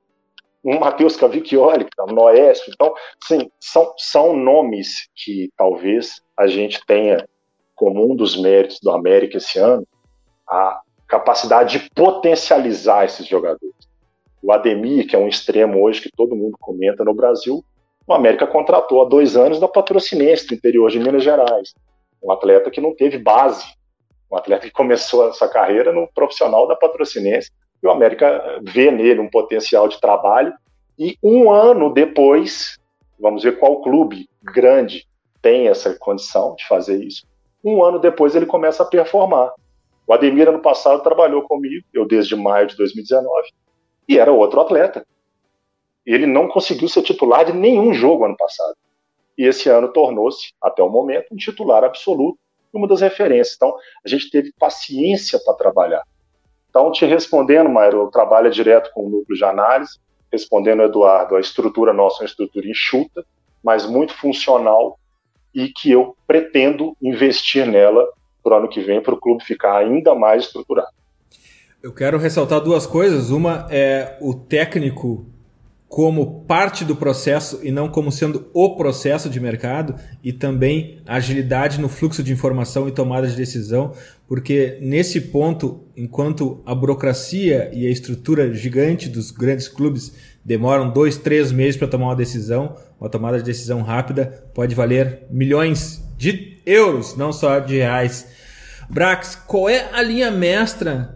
um 0.64 0.80
Matheus 0.80 1.16
Cavicchioli 1.16 1.84
que 1.86 1.92
está 1.92 2.06
no 2.06 2.22
Oeste. 2.24 2.72
Então, 2.74 2.94
sim, 3.24 3.52
são, 3.60 3.94
são 3.98 4.36
nomes 4.36 5.10
que 5.14 5.52
talvez 5.58 6.22
a 6.38 6.48
gente 6.48 6.84
tenha 6.86 7.28
como 7.76 8.10
um 8.10 8.16
dos 8.16 8.42
méritos 8.42 8.80
do 8.82 8.90
América 8.90 9.38
esse 9.38 9.60
ano 9.60 9.86
a 10.48 10.80
capacidade 11.20 11.80
de 11.80 11.90
potencializar 11.92 13.06
esses 13.06 13.26
jogadores. 13.26 13.74
O 14.42 14.52
Ademir, 14.52 15.08
que 15.08 15.16
é 15.16 15.20
um 15.20 15.28
extremo 15.28 15.82
hoje 15.82 16.02
que 16.02 16.12
todo 16.16 16.36
mundo 16.36 16.58
comenta 16.60 17.04
no 17.04 17.14
Brasil, 17.14 17.64
o 18.06 18.14
América 18.14 18.46
contratou 18.46 19.02
há 19.02 19.06
dois 19.06 19.36
anos 19.36 19.60
da 19.60 19.68
Patrocinense, 19.68 20.46
do 20.48 20.54
interior 20.54 20.92
de 20.92 21.00
Minas 21.00 21.24
Gerais. 21.24 21.74
Um 22.22 22.32
atleta 22.32 22.70
que 22.70 22.82
não 22.82 22.94
teve 22.94 23.18
base. 23.18 23.66
Um 24.32 24.38
atleta 24.38 24.68
que 24.68 24.72
começou 24.72 25.28
a 25.28 25.34
sua 25.34 25.48
carreira 25.48 25.92
no 25.92 26.08
profissional 26.14 26.68
da 26.68 26.76
Patrocinense. 26.76 27.50
E 27.82 27.88
o 27.88 27.92
América 27.92 28.60
vê 28.62 28.92
nele 28.92 29.20
um 29.20 29.30
potencial 29.30 29.88
de 29.88 30.00
trabalho. 30.00 30.54
E 31.00 31.18
um 31.24 31.52
ano 31.52 31.92
depois, 31.92 32.78
vamos 33.20 33.42
ver 33.42 33.58
qual 33.58 33.82
clube 33.82 34.30
grande 34.44 35.08
tem 35.42 35.68
essa 35.68 35.96
condição 35.96 36.56
de 36.56 36.68
fazer 36.68 37.04
isso. 37.04 37.26
Um 37.64 37.84
ano 37.84 38.00
depois 38.00 38.36
ele 38.36 38.46
começa 38.46 38.84
a 38.84 38.86
performar. 38.86 39.52
O 40.08 40.14
Ademir, 40.14 40.48
ano 40.48 40.60
passado, 40.60 41.02
trabalhou 41.02 41.42
comigo, 41.44 41.86
eu 41.94 42.06
desde 42.08 42.36
maio 42.36 42.68
de 42.68 42.78
2019, 42.78 43.50
e 44.08 44.20
era 44.20 44.32
outro 44.32 44.62
atleta 44.62 45.06
ele 46.06 46.28
não 46.28 46.48
conseguiu 46.48 46.88
ser 46.88 47.02
titular 47.02 47.44
de 47.46 47.54
nenhum 47.54 47.92
jogo 47.94 48.26
ano 48.26 48.38
passado. 48.38 48.76
E 49.38 49.44
esse 49.44 49.68
ano 49.70 49.92
tornou-se, 49.92 50.54
até 50.62 50.84
o 50.84 50.90
momento, 50.90 51.26
um 51.32 51.36
titular 51.36 51.84
absoluto, 51.84 52.38
uma 52.72 52.88
das 52.88 53.02
referências. 53.02 53.56
Então, 53.56 53.76
a 54.06 54.08
gente 54.08 54.30
teve 54.30 54.54
paciência 54.60 55.40
para 55.44 55.56
trabalhar. 55.56 56.04
Então, 56.70 56.92
te 56.92 57.06
respondendo, 57.06 57.70
Mauro, 57.70 58.02
eu 58.02 58.08
trabalho 58.08 58.52
direto 58.52 58.92
com 58.94 59.06
o 59.06 59.10
núcleo 59.10 59.38
de 59.38 59.44
análise, 59.44 59.98
respondendo 60.32 60.84
Eduardo, 60.84 61.38
a 61.38 61.40
estrutura 61.40 61.94
nossa 61.94 62.18
é 62.18 62.22
uma 62.24 62.30
estrutura 62.30 62.68
enxuta, 62.68 63.26
mas 63.64 63.86
muito 63.86 64.14
funcional 64.14 65.00
e 65.54 65.70
que 65.70 65.90
eu 65.90 66.16
pretendo 66.28 66.96
investir 67.02 67.66
nela 67.66 68.06
para 68.46 68.58
o 68.58 68.58
ano 68.60 68.70
que 68.70 68.82
vem, 68.82 69.02
para 69.02 69.16
o 69.16 69.20
clube 69.20 69.44
ficar 69.44 69.76
ainda 69.76 70.14
mais 70.14 70.44
estruturado. 70.44 70.90
Eu 71.82 71.92
quero 71.92 72.20
ressaltar 72.20 72.62
duas 72.62 72.86
coisas. 72.86 73.32
Uma 73.32 73.68
é 73.72 74.18
o 74.22 74.36
técnico 74.36 75.26
como 75.88 76.44
parte 76.46 76.84
do 76.84 76.96
processo 76.96 77.60
e 77.64 77.72
não 77.72 77.88
como 77.88 78.12
sendo 78.12 78.50
o 78.54 78.76
processo 78.76 79.30
de 79.30 79.40
mercado 79.40 79.96
e 80.24 80.34
também 80.34 81.00
agilidade 81.08 81.80
no 81.80 81.90
fluxo 81.90 82.22
de 82.22 82.34
informação 82.34 82.88
e 82.88 82.92
tomada 82.92 83.28
de 83.28 83.36
decisão, 83.36 83.94
porque 84.28 84.78
nesse 84.82 85.22
ponto, 85.22 85.84
enquanto 85.96 86.62
a 86.66 86.76
burocracia 86.76 87.72
e 87.74 87.88
a 87.88 87.90
estrutura 87.90 88.54
gigante 88.54 89.08
dos 89.08 89.32
grandes 89.32 89.68
clubes 89.68 90.14
demoram 90.44 90.92
dois, 90.92 91.18
três 91.18 91.52
meses 91.52 91.78
para 91.78 91.88
tomar 91.88 92.08
uma 92.08 92.16
decisão, 92.16 92.76
uma 93.00 93.10
tomada 93.10 93.38
de 93.38 93.44
decisão 93.44 93.82
rápida 93.82 94.46
pode 94.54 94.76
valer 94.76 95.24
milhões 95.30 96.04
de 96.18 96.58
euros, 96.66 97.16
não 97.16 97.32
só 97.32 97.60
de 97.60 97.78
reais. 97.78 98.35
Brax, 98.90 99.36
qual 99.36 99.70
é 99.70 99.90
a 99.94 100.02
linha 100.02 100.32
mestra 100.32 101.16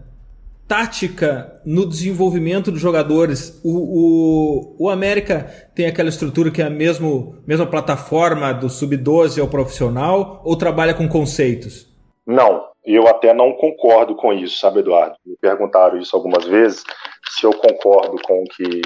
tática 0.70 1.60
no 1.66 1.84
desenvolvimento 1.84 2.70
dos 2.70 2.80
jogadores. 2.80 3.60
O, 3.64 4.76
o, 4.78 4.86
o 4.86 4.88
América 4.88 5.50
tem 5.74 5.86
aquela 5.86 6.08
estrutura 6.08 6.48
que 6.48 6.62
é 6.62 6.66
a 6.66 6.70
mesmo, 6.70 7.42
mesma 7.44 7.66
plataforma 7.66 8.52
do 8.54 8.68
sub-12 8.68 9.40
ao 9.40 9.48
profissional 9.48 10.40
ou 10.44 10.56
trabalha 10.56 10.94
com 10.94 11.08
conceitos? 11.08 11.92
Não, 12.24 12.68
eu 12.86 13.08
até 13.08 13.34
não 13.34 13.52
concordo 13.54 14.14
com 14.14 14.32
isso, 14.32 14.58
sabe, 14.58 14.78
Eduardo? 14.78 15.16
Me 15.26 15.36
perguntaram 15.40 15.98
isso 15.98 16.14
algumas 16.14 16.44
vezes, 16.44 16.84
se 17.30 17.44
eu 17.44 17.52
concordo 17.52 18.16
com 18.22 18.40
o 18.40 18.44
que, 18.44 18.80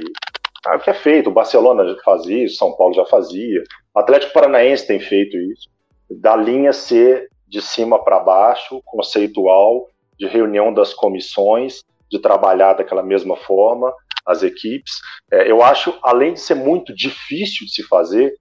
ah, 0.66 0.78
que 0.78 0.88
é 0.88 0.94
feito. 0.94 1.28
O 1.28 1.34
Barcelona 1.34 1.86
já 1.86 1.96
fazia 2.02 2.46
isso, 2.46 2.56
São 2.56 2.74
Paulo 2.78 2.94
já 2.94 3.04
fazia, 3.04 3.62
o 3.94 3.98
Atlético 3.98 4.32
Paranaense 4.32 4.86
tem 4.86 4.98
feito 4.98 5.36
isso. 5.36 5.68
Da 6.10 6.34
linha 6.34 6.72
ser 6.72 7.28
de 7.54 7.62
cima 7.62 8.02
para 8.02 8.18
baixo, 8.18 8.82
conceitual, 8.84 9.88
de 10.18 10.26
reunião 10.26 10.74
das 10.74 10.92
comissões, 10.92 11.84
de 12.10 12.18
trabalhar 12.18 12.72
daquela 12.72 13.02
mesma 13.02 13.36
forma, 13.36 13.94
as 14.26 14.42
equipes. 14.42 14.94
É, 15.30 15.48
eu 15.48 15.62
acho, 15.62 15.96
além 16.02 16.34
de 16.34 16.40
ser 16.40 16.56
muito 16.56 16.92
difícil 16.92 17.64
de 17.64 17.72
se 17.72 17.84
fazer, 17.84 18.34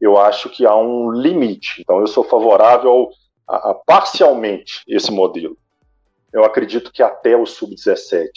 eu 0.00 0.16
acho 0.16 0.48
que 0.48 0.64
há 0.64 0.76
um 0.76 1.10
limite. 1.10 1.80
Então, 1.80 1.98
eu 1.98 2.06
sou 2.06 2.22
favorável 2.22 3.08
a, 3.48 3.70
a 3.70 3.74
parcialmente 3.74 4.84
esse 4.86 5.10
modelo. 5.10 5.58
Eu 6.32 6.44
acredito 6.44 6.92
que 6.92 7.02
até 7.02 7.36
o 7.36 7.44
sub-17 7.44 8.28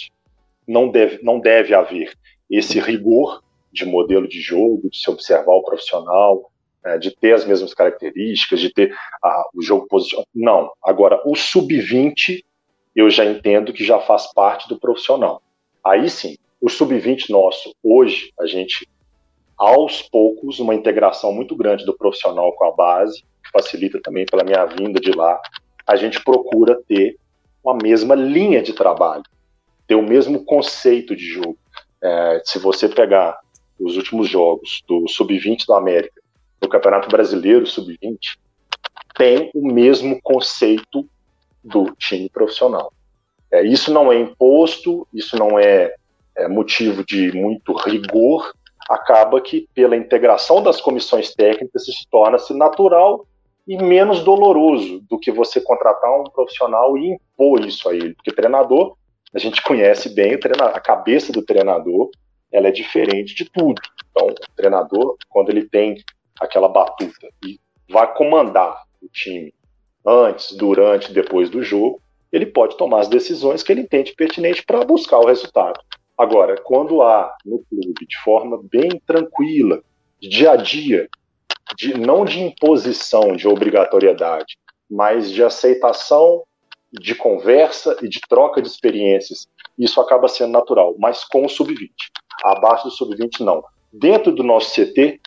não 0.67 0.89
deve, 0.89 1.19
não 1.21 1.39
deve 1.39 1.75
haver 1.75 2.11
esse 2.49 2.79
rigor 2.79 3.43
de 3.71 3.85
modelo 3.85 4.27
de 4.27 4.41
jogo, 4.41 4.89
de 4.89 4.97
se 4.97 5.11
observar 5.11 5.53
o 5.53 5.63
profissional, 5.63 6.51
é, 6.85 6.97
de 6.97 7.15
ter 7.15 7.33
as 7.33 7.45
mesmas 7.45 7.73
características, 7.73 8.59
de 8.59 8.71
ter 8.71 8.95
a, 9.21 9.43
o 9.53 9.61
jogo 9.61 9.87
posicionado. 9.87 10.27
Não. 10.33 10.71
Agora, 10.83 11.21
o 11.25 11.35
sub-20 11.35 12.43
eu 12.95 13.09
já 13.09 13.25
entendo 13.25 13.73
que 13.73 13.83
já 13.83 13.99
faz 13.99 14.31
parte 14.33 14.67
do 14.69 14.79
profissional. 14.79 15.41
Aí 15.83 16.09
sim, 16.09 16.37
o 16.61 16.69
sub-20 16.69 17.29
nosso, 17.29 17.75
hoje, 17.83 18.31
a 18.39 18.45
gente, 18.45 18.87
aos 19.57 20.01
poucos, 20.01 20.59
uma 20.59 20.75
integração 20.75 21.33
muito 21.33 21.55
grande 21.55 21.85
do 21.85 21.97
profissional 21.97 22.53
com 22.53 22.65
a 22.65 22.71
base, 22.71 23.23
que 23.43 23.51
facilita 23.51 23.99
também 24.01 24.25
pela 24.25 24.43
minha 24.43 24.65
vinda 24.65 24.99
de 24.99 25.11
lá, 25.11 25.41
a 25.85 25.95
gente 25.95 26.23
procura 26.23 26.79
ter 26.87 27.17
uma 27.63 27.75
mesma 27.75 28.15
linha 28.15 28.61
de 28.61 28.73
trabalho, 28.73 29.23
ter 29.87 29.95
o 29.95 30.03
mesmo 30.03 30.45
conceito 30.45 31.15
de 31.15 31.25
jogo. 31.25 31.57
É, 32.01 32.41
se 32.45 32.59
você 32.59 32.87
pegar 32.87 33.39
os 33.79 33.97
últimos 33.97 34.29
jogos 34.29 34.83
do 34.87 35.07
sub-20 35.07 35.65
da 35.67 35.77
América, 35.77 36.21
do 36.63 36.69
Campeonato 36.69 37.09
Brasileiro 37.09 37.67
sub-20, 37.67 38.17
tem 39.15 39.51
o 39.53 39.67
mesmo 39.67 40.19
conceito 40.23 41.07
do 41.63 41.93
time 41.97 42.29
profissional. 42.29 42.91
É, 43.51 43.63
isso 43.63 43.93
não 43.93 44.11
é 44.11 44.19
imposto, 44.19 45.07
isso 45.13 45.37
não 45.37 45.59
é, 45.59 45.93
é 46.35 46.47
motivo 46.47 47.05
de 47.05 47.31
muito 47.33 47.73
rigor, 47.73 48.53
acaba 48.89 49.39
que 49.39 49.67
pela 49.73 49.95
integração 49.95 50.63
das 50.63 50.81
comissões 50.81 51.33
técnicas 51.33 51.85
se 51.85 52.07
torna-se 52.09 52.53
natural 52.53 53.27
e 53.67 53.77
menos 53.77 54.23
doloroso 54.23 55.01
do 55.09 55.19
que 55.19 55.31
você 55.31 55.61
contratar 55.61 56.11
um 56.19 56.23
profissional 56.23 56.97
e 56.97 57.11
impor 57.11 57.65
isso 57.65 57.87
a 57.87 57.95
ele, 57.95 58.13
porque 58.15 58.31
treinador 58.31 58.95
a 59.33 59.39
gente 59.39 59.61
conhece 59.63 60.09
bem 60.09 60.37
a 60.59 60.79
cabeça 60.79 61.31
do 61.31 61.43
treinador 61.43 62.09
ela 62.51 62.67
é 62.67 62.71
diferente 62.71 63.33
de 63.33 63.49
tudo. 63.49 63.81
Então, 64.11 64.27
o 64.27 64.55
treinador, 64.55 65.17
quando 65.27 65.49
ele 65.49 65.67
tem 65.67 65.95
aquela 66.39 66.67
batuta 66.67 67.29
e 67.45 67.59
vai 67.89 68.13
comandar 68.13 68.83
o 69.01 69.07
time 69.07 69.53
antes, 70.05 70.51
durante 70.55 71.13
depois 71.13 71.49
do 71.49 71.63
jogo, 71.63 72.01
ele 72.31 72.45
pode 72.45 72.77
tomar 72.77 72.99
as 72.99 73.07
decisões 73.07 73.61
que 73.61 73.71
ele 73.71 73.81
entende 73.81 74.13
pertinente 74.15 74.63
para 74.65 74.83
buscar 74.83 75.19
o 75.19 75.27
resultado. 75.27 75.79
Agora, 76.17 76.59
quando 76.61 77.01
há 77.01 77.35
no 77.45 77.63
clube, 77.69 78.05
de 78.07 78.17
forma 78.23 78.59
bem 78.63 78.89
tranquila, 79.05 79.81
dia 80.19 80.51
a 80.51 80.55
dia, 80.55 81.07
de, 81.75 81.97
não 81.97 82.25
de 82.25 82.41
imposição, 82.41 83.35
de 83.35 83.47
obrigatoriedade, 83.47 84.57
mas 84.89 85.31
de 85.31 85.43
aceitação, 85.43 86.43
de 86.91 87.15
conversa 87.15 87.97
e 88.01 88.07
de 88.07 88.21
troca 88.21 88.61
de 88.61 88.67
experiências, 88.67 89.47
isso 89.77 89.99
acaba 89.99 90.27
sendo 90.27 90.51
natural, 90.51 90.95
mas 90.99 91.23
com 91.23 91.45
o 91.45 91.49
sub-20. 91.49 91.89
Abaixo 92.43 92.85
do 92.85 92.91
sub-20, 92.91 93.39
não. 93.39 93.63
Dentro 93.91 94.31
do 94.31 94.43
nosso 94.43 94.73
CT, 94.73 95.19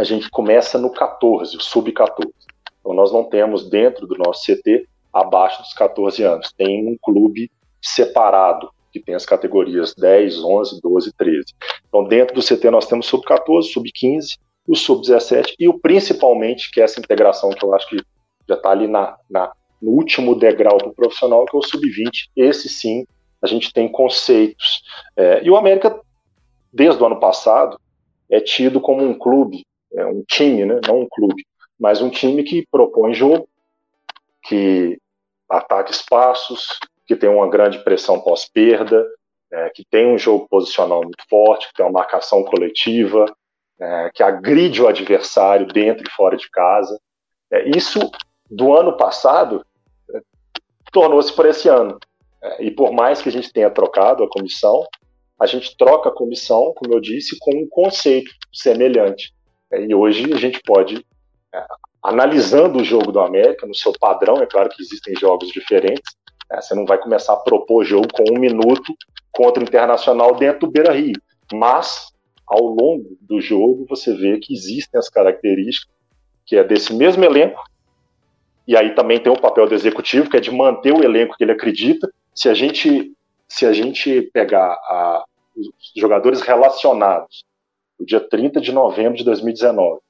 a 0.00 0.04
gente 0.04 0.30
começa 0.30 0.78
no 0.78 0.90
14, 0.90 1.58
o 1.58 1.60
sub-14. 1.60 2.32
Então, 2.80 2.94
nós 2.94 3.12
não 3.12 3.22
temos 3.22 3.68
dentro 3.68 4.06
do 4.06 4.16
nosso 4.16 4.46
CT 4.46 4.88
abaixo 5.12 5.60
dos 5.60 5.74
14 5.74 6.22
anos. 6.22 6.50
Tem 6.56 6.88
um 6.88 6.96
clube 7.02 7.50
separado, 7.82 8.70
que 8.90 8.98
tem 8.98 9.14
as 9.14 9.26
categorias 9.26 9.94
10, 9.94 10.42
11, 10.42 10.80
12 10.80 11.12
13. 11.12 11.44
Então, 11.86 12.04
dentro 12.04 12.34
do 12.34 12.40
CT, 12.40 12.70
nós 12.70 12.86
temos 12.86 13.08
sub-14, 13.08 13.64
sub-15, 13.64 14.38
o 14.66 14.74
sub-17 14.74 15.52
e 15.58 15.68
o 15.68 15.78
principalmente, 15.78 16.70
que 16.70 16.80
é 16.80 16.84
essa 16.84 16.98
integração 16.98 17.50
que 17.50 17.62
eu 17.62 17.74
acho 17.74 17.86
que 17.90 17.98
já 18.48 18.54
está 18.54 18.70
ali 18.70 18.86
na, 18.86 19.18
na, 19.28 19.52
no 19.82 19.90
último 19.90 20.34
degrau 20.34 20.78
do 20.78 20.94
profissional, 20.94 21.44
que 21.44 21.54
é 21.54 21.58
o 21.58 21.62
sub-20. 21.62 22.10
Esse 22.34 22.70
sim, 22.70 23.04
a 23.42 23.46
gente 23.46 23.70
tem 23.70 23.86
conceitos. 23.86 24.80
É, 25.14 25.44
e 25.44 25.50
o 25.50 25.58
América, 25.58 25.94
desde 26.72 27.02
o 27.02 27.04
ano 27.06 27.20
passado, 27.20 27.78
é 28.30 28.40
tido 28.40 28.80
como 28.80 29.04
um 29.04 29.12
clube, 29.12 29.62
é 29.94 30.04
um 30.06 30.22
time, 30.22 30.64
né, 30.64 30.80
não 30.86 31.00
um 31.00 31.08
clube, 31.08 31.44
mas 31.78 32.00
um 32.00 32.10
time 32.10 32.42
que 32.42 32.66
propõe 32.70 33.14
jogo, 33.14 33.48
que 34.44 34.98
ataca 35.48 35.90
espaços, 35.90 36.78
que 37.06 37.16
tem 37.16 37.28
uma 37.28 37.48
grande 37.48 37.82
pressão 37.82 38.20
pós-perda, 38.20 39.06
é, 39.52 39.70
que 39.70 39.84
tem 39.84 40.06
um 40.06 40.18
jogo 40.18 40.46
posicional 40.48 41.02
muito 41.02 41.24
forte, 41.28 41.68
que 41.68 41.74
tem 41.74 41.84
uma 41.84 41.92
marcação 41.92 42.44
coletiva, 42.44 43.26
é, 43.80 44.10
que 44.14 44.22
agride 44.22 44.80
o 44.80 44.86
adversário 44.86 45.66
dentro 45.66 46.04
e 46.06 46.12
fora 46.12 46.36
de 46.36 46.48
casa. 46.50 47.00
É, 47.50 47.68
isso, 47.76 47.98
do 48.48 48.76
ano 48.76 48.96
passado, 48.96 49.64
é, 50.14 50.20
tornou-se 50.92 51.32
por 51.32 51.46
esse 51.46 51.68
ano. 51.68 51.98
É, 52.42 52.64
e 52.64 52.70
por 52.70 52.92
mais 52.92 53.20
que 53.20 53.28
a 53.28 53.32
gente 53.32 53.52
tenha 53.52 53.70
trocado 53.70 54.22
a 54.22 54.28
comissão, 54.28 54.86
a 55.38 55.46
gente 55.46 55.76
troca 55.76 56.10
a 56.10 56.14
comissão, 56.14 56.72
como 56.76 56.94
eu 56.94 57.00
disse, 57.00 57.36
com 57.40 57.50
um 57.56 57.68
conceito 57.68 58.30
semelhante. 58.52 59.32
É, 59.72 59.84
e 59.84 59.94
hoje 59.94 60.32
a 60.32 60.36
gente 60.36 60.60
pode, 60.64 61.04
analisando 62.02 62.78
o 62.78 62.84
jogo 62.84 63.12
do 63.12 63.20
América, 63.20 63.66
no 63.66 63.74
seu 63.74 63.92
padrão, 63.92 64.36
é 64.36 64.46
claro 64.46 64.68
que 64.68 64.82
existem 64.82 65.14
jogos 65.16 65.48
diferentes, 65.48 66.16
você 66.52 66.74
não 66.74 66.84
vai 66.84 66.98
começar 66.98 67.34
a 67.34 67.36
propor 67.36 67.84
jogo 67.84 68.08
com 68.12 68.24
um 68.28 68.40
minuto 68.40 68.92
contra 69.30 69.62
o 69.62 69.66
Internacional 69.66 70.34
dentro 70.34 70.66
do 70.66 70.72
Beira 70.72 70.92
Rio. 70.92 71.14
Mas, 71.52 72.12
ao 72.44 72.62
longo 72.62 73.16
do 73.20 73.40
jogo, 73.40 73.86
você 73.88 74.12
vê 74.14 74.38
que 74.38 74.52
existem 74.52 74.98
as 74.98 75.08
características 75.08 75.94
que 76.44 76.56
é 76.56 76.64
desse 76.64 76.92
mesmo 76.92 77.24
elenco, 77.24 77.62
e 78.66 78.76
aí 78.76 78.92
também 78.94 79.20
tem 79.20 79.32
o 79.32 79.40
papel 79.40 79.68
do 79.68 79.74
executivo, 79.74 80.28
que 80.28 80.36
é 80.36 80.40
de 80.40 80.50
manter 80.50 80.92
o 80.92 81.02
elenco 81.02 81.36
que 81.36 81.44
ele 81.44 81.52
acredita. 81.52 82.10
Se 82.34 82.48
a 82.48 82.54
gente, 82.54 83.12
se 83.46 83.64
a 83.64 83.72
gente 83.72 84.22
pegar 84.32 84.72
a, 84.72 85.24
os 85.56 85.70
jogadores 85.96 86.40
relacionados 86.40 87.44
no 88.00 88.06
dia 88.06 88.20
30 88.20 88.60
de 88.60 88.72
novembro 88.72 89.18
de 89.18 89.24
2019, 89.24 90.00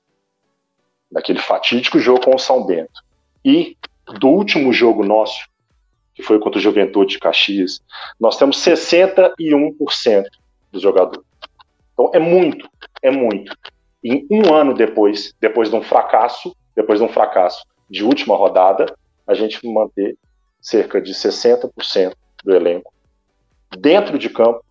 daquele 1.10 1.40
fatídico 1.40 1.98
jogo 1.98 2.24
com 2.24 2.36
o 2.36 2.38
São 2.38 2.64
Bento, 2.64 3.02
e 3.44 3.76
do 4.20 4.28
último 4.28 4.72
jogo 4.72 5.04
nosso, 5.04 5.48
que 6.14 6.22
foi 6.22 6.38
contra 6.38 6.58
o 6.58 6.62
Juventude 6.62 7.14
de 7.14 7.18
Caxias, 7.18 7.80
nós 8.18 8.36
temos 8.36 8.58
61% 8.58 10.24
dos 10.70 10.80
jogadores. 10.80 11.26
Então 11.92 12.10
é 12.14 12.18
muito, 12.20 12.70
é 13.02 13.10
muito. 13.10 13.56
Em 14.02 14.26
um 14.30 14.54
ano 14.54 14.72
depois, 14.72 15.34
depois 15.40 15.68
de 15.68 15.76
um 15.76 15.82
fracasso, 15.82 16.54
depois 16.76 17.00
de 17.00 17.04
um 17.04 17.08
fracasso 17.08 17.64
de 17.88 18.04
última 18.04 18.36
rodada, 18.36 18.86
a 19.26 19.34
gente 19.34 19.66
manter 19.66 20.16
cerca 20.60 21.00
de 21.00 21.12
60% 21.12 22.14
do 22.44 22.54
elenco 22.54 22.92
dentro 23.78 24.18
de 24.18 24.28
campo. 24.28 24.64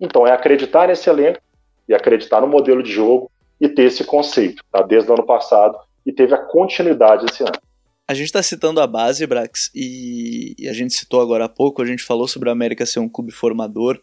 Então 0.00 0.26
é 0.26 0.32
acreditar 0.32 0.88
nesse 0.88 1.08
elenco 1.08 1.40
e 1.88 1.94
acreditar 1.94 2.40
no 2.40 2.46
modelo 2.46 2.82
de 2.82 2.92
jogo 2.92 3.30
e 3.60 3.68
ter 3.68 3.84
esse 3.84 4.04
conceito, 4.04 4.62
tá? 4.70 4.82
Desde 4.82 5.10
o 5.10 5.14
ano 5.14 5.26
passado 5.26 5.78
e 6.04 6.12
teve 6.12 6.34
a 6.34 6.38
continuidade 6.38 7.26
esse 7.30 7.42
ano. 7.42 7.58
A 8.06 8.12
gente 8.12 8.26
está 8.26 8.42
citando 8.42 8.80
a 8.80 8.86
base, 8.86 9.26
Brax, 9.26 9.70
e, 9.74 10.54
a 10.68 10.74
gente 10.74 10.92
citou 10.92 11.22
agora 11.22 11.46
há 11.46 11.48
pouco, 11.48 11.80
a 11.80 11.86
gente 11.86 12.02
falou 12.02 12.28
sobre 12.28 12.50
o 12.50 12.52
América 12.52 12.84
ser 12.84 13.00
um 13.00 13.08
clube 13.08 13.32
formador, 13.32 13.98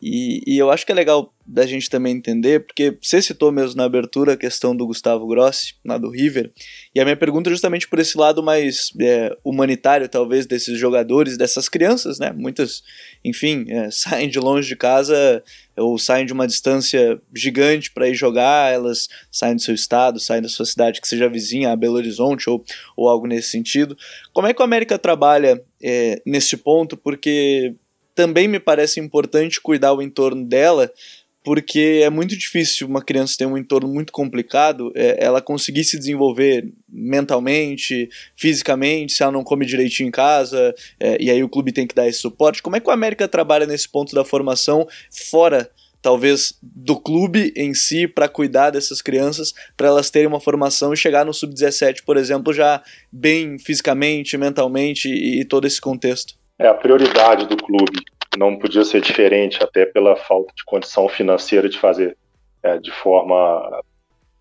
e, 0.00 0.42
e, 0.46 0.58
eu 0.58 0.70
acho 0.70 0.86
que 0.86 0.92
é 0.92 0.94
legal 0.94 1.34
da 1.46 1.66
gente 1.66 1.88
também 1.88 2.16
entender, 2.16 2.66
porque 2.66 2.96
você 3.00 3.20
citou 3.22 3.50
mesmo 3.50 3.76
na 3.76 3.84
abertura 3.84 4.34
a 4.34 4.36
questão 4.36 4.76
do 4.76 4.86
Gustavo 4.86 5.26
Grossi, 5.26 5.74
lá 5.84 5.96
do 5.98 6.10
River, 6.10 6.52
e 6.94 7.00
a 7.00 7.04
minha 7.04 7.16
pergunta 7.16 7.48
é 7.48 7.52
justamente 7.52 7.88
por 7.88 7.98
esse 7.98 8.16
lado 8.16 8.42
mais 8.42 8.92
é, 9.00 9.36
humanitário, 9.42 10.08
talvez, 10.08 10.46
desses 10.46 10.78
jogadores, 10.78 11.36
dessas 11.36 11.68
crianças, 11.68 12.18
né? 12.18 12.32
Muitas, 12.32 12.82
enfim, 13.24 13.64
é, 13.68 13.90
saem 13.92 14.28
de 14.28 14.38
longe 14.38 14.68
de 14.68 14.76
casa 14.76 15.42
ou 15.76 15.98
saem 15.98 16.26
de 16.26 16.32
uma 16.32 16.46
distância 16.46 17.20
gigante 17.34 17.90
para 17.90 18.08
ir 18.08 18.14
jogar, 18.14 18.72
elas 18.72 19.08
saem 19.30 19.56
do 19.56 19.62
seu 19.62 19.74
estado, 19.74 20.20
saem 20.20 20.42
da 20.42 20.48
sua 20.48 20.66
cidade 20.66 21.00
que 21.00 21.08
seja 21.08 21.28
vizinha 21.28 21.72
a 21.72 21.76
Belo 21.76 21.94
Horizonte 21.94 22.50
ou, 22.50 22.64
ou 22.96 23.08
algo 23.08 23.26
nesse 23.26 23.50
sentido. 23.50 23.96
Como 24.32 24.46
é 24.46 24.54
que 24.54 24.60
o 24.60 24.64
América 24.64 24.98
trabalha 24.98 25.62
é, 25.82 26.20
nesse 26.26 26.56
ponto? 26.56 26.96
Porque 26.96 27.74
também 28.18 28.48
me 28.48 28.58
parece 28.58 28.98
importante 28.98 29.60
cuidar 29.60 29.92
o 29.92 30.02
entorno 30.02 30.44
dela, 30.44 30.92
porque 31.44 32.00
é 32.02 32.10
muito 32.10 32.36
difícil 32.36 32.88
uma 32.88 33.00
criança 33.00 33.36
ter 33.38 33.46
um 33.46 33.56
entorno 33.56 33.86
muito 33.86 34.12
complicado, 34.12 34.90
é, 34.96 35.24
ela 35.24 35.40
conseguir 35.40 35.84
se 35.84 35.96
desenvolver 35.96 36.68
mentalmente, 36.88 38.08
fisicamente, 38.34 39.12
se 39.12 39.22
ela 39.22 39.30
não 39.30 39.44
come 39.44 39.64
direitinho 39.64 40.08
em 40.08 40.10
casa, 40.10 40.74
é, 40.98 41.16
e 41.22 41.30
aí 41.30 41.44
o 41.44 41.48
clube 41.48 41.70
tem 41.70 41.86
que 41.86 41.94
dar 41.94 42.08
esse 42.08 42.18
suporte. 42.18 42.60
Como 42.60 42.74
é 42.74 42.80
que 42.80 42.88
o 42.88 42.90
América 42.90 43.28
trabalha 43.28 43.66
nesse 43.66 43.88
ponto 43.88 44.12
da 44.16 44.24
formação 44.24 44.84
fora 45.30 45.70
talvez 46.02 46.54
do 46.60 46.98
clube 46.98 47.52
em 47.56 47.72
si 47.72 48.08
para 48.08 48.28
cuidar 48.28 48.70
dessas 48.70 49.00
crianças, 49.00 49.54
para 49.76 49.86
elas 49.86 50.10
terem 50.10 50.26
uma 50.26 50.40
formação 50.40 50.92
e 50.92 50.96
chegar 50.96 51.24
no 51.24 51.32
sub-17, 51.32 52.02
por 52.04 52.16
exemplo, 52.16 52.52
já 52.52 52.82
bem 53.12 53.60
fisicamente, 53.60 54.36
mentalmente 54.36 55.08
e, 55.08 55.40
e 55.40 55.44
todo 55.44 55.68
esse 55.68 55.80
contexto? 55.80 56.37
É 56.58 56.66
a 56.66 56.74
prioridade 56.74 57.46
do 57.46 57.56
clube. 57.56 58.02
Não 58.36 58.58
podia 58.58 58.84
ser 58.84 59.00
diferente, 59.00 59.62
até 59.62 59.86
pela 59.86 60.16
falta 60.16 60.52
de 60.54 60.64
condição 60.64 61.08
financeira 61.08 61.68
de 61.68 61.78
fazer 61.78 62.16
é, 62.62 62.78
de 62.78 62.90
forma 62.90 63.82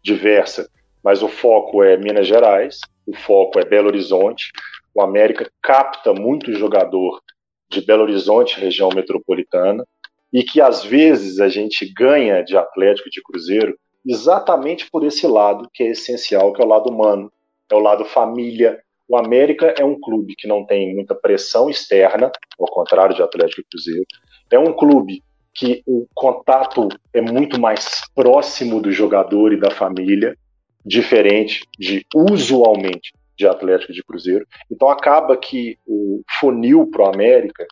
diversa. 0.03 0.69
Mas 1.03 1.21
o 1.21 1.27
foco 1.27 1.83
é 1.83 1.95
Minas 1.95 2.27
Gerais, 2.27 2.79
o 3.05 3.15
foco 3.15 3.59
é 3.59 3.65
Belo 3.65 3.87
Horizonte. 3.87 4.51
O 4.93 5.01
América 5.01 5.49
capta 5.61 6.13
muito 6.13 6.51
jogador 6.53 7.21
de 7.69 7.81
Belo 7.81 8.03
Horizonte, 8.03 8.59
região 8.59 8.89
metropolitana, 8.93 9.85
e 10.33 10.43
que 10.43 10.59
às 10.59 10.83
vezes 10.83 11.39
a 11.39 11.47
gente 11.47 11.85
ganha 11.93 12.43
de 12.43 12.57
Atlético 12.57 13.09
de 13.09 13.21
Cruzeiro 13.21 13.77
exatamente 14.05 14.89
por 14.89 15.05
esse 15.05 15.27
lado 15.27 15.69
que 15.73 15.83
é 15.83 15.91
essencial, 15.91 16.53
que 16.53 16.61
é 16.61 16.65
o 16.65 16.67
lado 16.67 16.89
humano, 16.89 17.31
é 17.69 17.75
o 17.75 17.79
lado 17.79 18.05
família, 18.05 18.81
o 19.07 19.17
América 19.17 19.73
é 19.77 19.85
um 19.85 19.99
clube 19.99 20.35
que 20.35 20.47
não 20.47 20.65
tem 20.65 20.93
muita 20.93 21.15
pressão 21.15 21.69
externa, 21.69 22.31
ao 22.59 22.67
contrário 22.67 23.15
de 23.15 23.21
Atlético 23.21 23.61
e 23.61 23.65
Cruzeiro. 23.69 24.05
É 24.51 24.59
um 24.59 24.73
clube 24.73 25.23
que 25.53 25.81
o 25.87 26.07
contato 26.13 26.87
é 27.13 27.21
muito 27.21 27.59
mais 27.59 28.01
próximo 28.13 28.81
do 28.81 28.91
jogador 28.91 29.53
e 29.53 29.59
da 29.59 29.71
família, 29.71 30.37
diferente 30.85 31.65
de 31.79 32.05
usualmente 32.13 33.13
de 33.35 33.47
Atlético 33.47 33.91
e 33.91 33.95
de 33.95 34.03
Cruzeiro. 34.03 34.45
Então 34.69 34.89
acaba 34.89 35.37
que 35.37 35.77
o 35.85 36.21
funil 36.39 36.87
para 36.91 37.03
o 37.03 37.13
América 37.13 37.65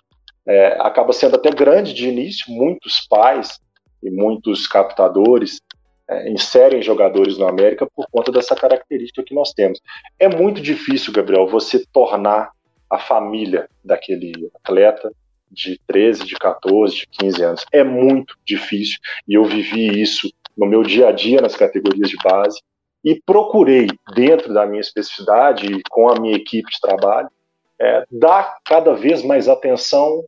é, 0.47 0.77
acaba 0.79 1.11
sendo 1.11 1.36
até 1.36 1.49
grande 1.49 1.93
de 1.93 2.07
início. 2.07 2.51
Muitos 2.51 3.05
pais 3.07 3.59
e 4.01 4.09
muitos 4.09 4.67
captadores 4.67 5.59
é, 6.09 6.29
inserem 6.29 6.81
jogadores 6.81 7.37
no 7.37 7.47
América 7.47 7.87
por 7.95 8.05
conta 8.11 8.31
dessa 8.31 8.55
característica 8.55 9.23
que 9.23 9.33
nós 9.33 9.51
temos. 9.51 9.81
É 10.19 10.27
muito 10.27 10.61
difícil, 10.61 11.13
Gabriel, 11.13 11.47
você 11.47 11.83
tornar 11.91 12.51
a 12.89 12.99
família 12.99 13.67
daquele 13.83 14.49
atleta 14.55 15.11
de 15.51 15.79
13, 15.87 16.25
de 16.25 16.35
14, 16.35 16.95
de 16.95 17.07
15 17.07 17.43
anos. 17.43 17.65
É 17.71 17.83
muito 17.83 18.35
difícil 18.45 18.99
e 19.27 19.33
eu 19.33 19.43
vivi 19.43 20.01
isso 20.01 20.31
no 20.55 20.65
meu 20.65 20.83
dia 20.83 21.09
a 21.09 21.11
dia 21.11 21.41
nas 21.41 21.55
categorias 21.55 22.09
de 22.09 22.17
base 22.23 22.59
e 23.03 23.21
procurei, 23.25 23.87
dentro 24.15 24.53
da 24.53 24.65
minha 24.65 24.81
especificidade 24.81 25.67
e 25.67 25.81
com 25.89 26.09
a 26.09 26.19
minha 26.19 26.35
equipe 26.35 26.69
de 26.71 26.79
trabalho, 26.79 27.29
é, 27.79 28.05
dar 28.11 28.57
cada 28.65 28.93
vez 28.93 29.23
mais 29.23 29.47
atenção, 29.47 30.23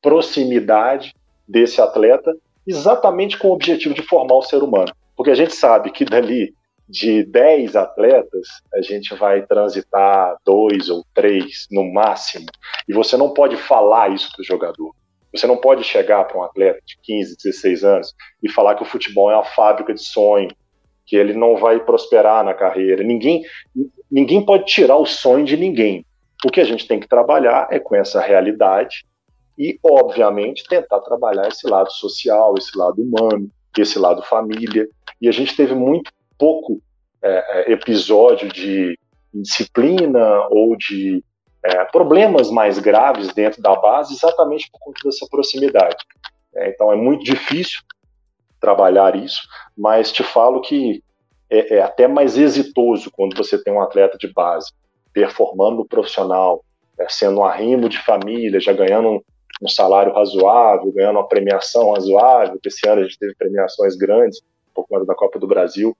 proximidade 0.00 1.14
desse 1.48 1.80
atleta, 1.80 2.32
exatamente 2.66 3.36
com 3.36 3.48
o 3.48 3.52
objetivo 3.52 3.94
de 3.94 4.02
formar 4.02 4.36
o 4.36 4.42
ser 4.42 4.62
humano. 4.62 4.92
Porque 5.22 5.30
a 5.30 5.36
gente 5.36 5.54
sabe 5.54 5.92
que 5.92 6.04
dali 6.04 6.52
de 6.88 7.22
10 7.22 7.76
atletas, 7.76 8.48
a 8.74 8.82
gente 8.82 9.14
vai 9.14 9.46
transitar 9.46 10.36
dois 10.44 10.90
ou 10.90 11.04
três 11.14 11.68
no 11.70 11.92
máximo. 11.92 12.46
E 12.88 12.92
você 12.92 13.16
não 13.16 13.32
pode 13.32 13.56
falar 13.56 14.12
isso 14.12 14.32
para 14.32 14.42
o 14.42 14.44
jogador. 14.44 14.92
Você 15.32 15.46
não 15.46 15.56
pode 15.56 15.84
chegar 15.84 16.24
para 16.24 16.36
um 16.36 16.42
atleta 16.42 16.80
de 16.84 16.98
15, 17.00 17.36
16 17.36 17.84
anos 17.84 18.12
e 18.42 18.50
falar 18.50 18.74
que 18.74 18.82
o 18.82 18.84
futebol 18.84 19.30
é 19.30 19.36
uma 19.36 19.44
fábrica 19.44 19.94
de 19.94 20.02
sonho, 20.02 20.48
que 21.06 21.14
ele 21.14 21.34
não 21.34 21.56
vai 21.56 21.78
prosperar 21.78 22.42
na 22.42 22.52
carreira. 22.52 23.04
Ninguém, 23.04 23.44
ninguém 24.10 24.44
pode 24.44 24.64
tirar 24.64 24.96
o 24.96 25.06
sonho 25.06 25.44
de 25.44 25.56
ninguém. 25.56 26.04
O 26.44 26.50
que 26.50 26.60
a 26.60 26.64
gente 26.64 26.88
tem 26.88 26.98
que 26.98 27.06
trabalhar 27.06 27.68
é 27.70 27.78
com 27.78 27.94
essa 27.94 28.20
realidade 28.20 29.04
e, 29.56 29.78
obviamente, 29.84 30.64
tentar 30.68 30.98
trabalhar 30.98 31.46
esse 31.46 31.64
lado 31.68 31.92
social, 31.92 32.56
esse 32.58 32.76
lado 32.76 33.00
humano, 33.00 33.48
esse 33.80 33.98
lado 33.98 34.22
família. 34.22 34.88
E 35.22 35.28
a 35.28 35.32
gente 35.32 35.56
teve 35.56 35.72
muito 35.72 36.10
pouco 36.36 36.82
é, 37.22 37.70
é 37.70 37.72
episódio 37.72 38.48
de 38.48 38.98
disciplina 39.32 40.48
ou 40.50 40.76
de 40.76 41.24
é, 41.64 41.84
problemas 41.84 42.50
mais 42.50 42.80
graves 42.80 43.32
dentro 43.32 43.62
da 43.62 43.76
base, 43.76 44.14
exatamente 44.14 44.68
por 44.70 44.80
conta 44.80 45.00
dessa 45.04 45.24
proximidade. 45.30 46.04
É, 46.56 46.68
então 46.68 46.92
é 46.92 46.96
muito 46.96 47.22
difícil 47.22 47.80
trabalhar 48.60 49.14
isso, 49.14 49.42
mas 49.78 50.10
te 50.10 50.24
falo 50.24 50.60
que 50.60 51.02
é, 51.48 51.76
é, 51.76 51.82
até 51.82 52.08
mais 52.08 52.36
exitoso 52.36 53.10
quando 53.12 53.36
você 53.36 53.62
tem 53.62 53.72
um 53.72 53.80
atleta 53.80 54.18
de 54.18 54.32
base 54.32 54.72
performando 55.12 55.76
no 55.76 55.86
profissional, 55.86 56.64
é, 56.98 57.06
sendo 57.08 57.40
um 57.40 57.44
arrimo 57.44 57.88
de 57.88 57.98
família, 57.98 58.58
já 58.58 58.72
ganhando 58.72 59.08
um, 59.08 59.20
um, 59.62 59.68
salário 59.68 60.12
razoável, 60.12 60.92
ganhando 60.92 61.18
uma 61.18 61.28
premiação 61.28 61.92
razoável, 61.92 62.58
esse 62.64 62.88
ano 62.88 63.02
a 63.02 63.04
gente 63.04 63.18
teve 63.18 63.34
premiações 63.36 63.94
grandes 63.94 64.42
por 64.74 64.86
conta 64.86 65.04
da 65.04 65.14
Copa 65.14 65.38
do 65.38 65.46
Brasil, 65.46 65.96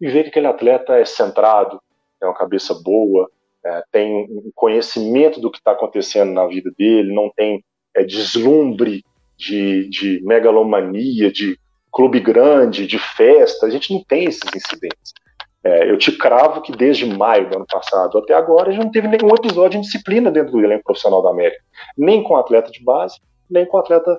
e 0.00 0.08
ver 0.08 0.24
que 0.24 0.30
aquele 0.30 0.46
atleta 0.46 0.94
é 0.94 1.04
centrado, 1.04 1.80
é 2.20 2.26
uma 2.26 2.34
cabeça 2.34 2.74
boa, 2.82 3.30
é, 3.64 3.82
tem 3.92 4.24
um 4.30 4.50
conhecimento 4.54 5.40
do 5.40 5.50
que 5.50 5.58
está 5.58 5.72
acontecendo 5.72 6.32
na 6.32 6.46
vida 6.46 6.70
dele, 6.78 7.14
não 7.14 7.30
tem 7.34 7.62
é, 7.94 8.04
deslumbre 8.04 9.04
de, 9.36 9.88
de 9.88 10.20
megalomania, 10.22 11.30
de 11.30 11.58
clube 11.92 12.20
grande, 12.20 12.86
de 12.86 12.98
festa, 12.98 13.66
a 13.66 13.70
gente 13.70 13.92
não 13.92 14.02
tem 14.04 14.24
esses 14.24 14.42
incidentes. 14.54 15.12
É, 15.62 15.90
eu 15.90 15.98
te 15.98 16.12
cravo 16.12 16.62
que 16.62 16.72
desde 16.72 17.04
maio 17.04 17.50
do 17.50 17.56
ano 17.56 17.66
passado 17.70 18.16
até 18.16 18.32
agora 18.32 18.70
a 18.70 18.72
gente 18.72 18.84
não 18.84 18.90
teve 18.90 19.08
nenhum 19.08 19.34
episódio 19.34 19.78
de 19.78 19.86
disciplina 19.86 20.30
dentro 20.30 20.52
do 20.52 20.60
elenco 20.60 20.84
profissional 20.84 21.22
da 21.22 21.30
América, 21.30 21.62
nem 21.98 22.22
com 22.22 22.36
atleta 22.36 22.70
de 22.70 22.82
base, 22.82 23.20
nem 23.50 23.66
com 23.66 23.76
atleta 23.76 24.18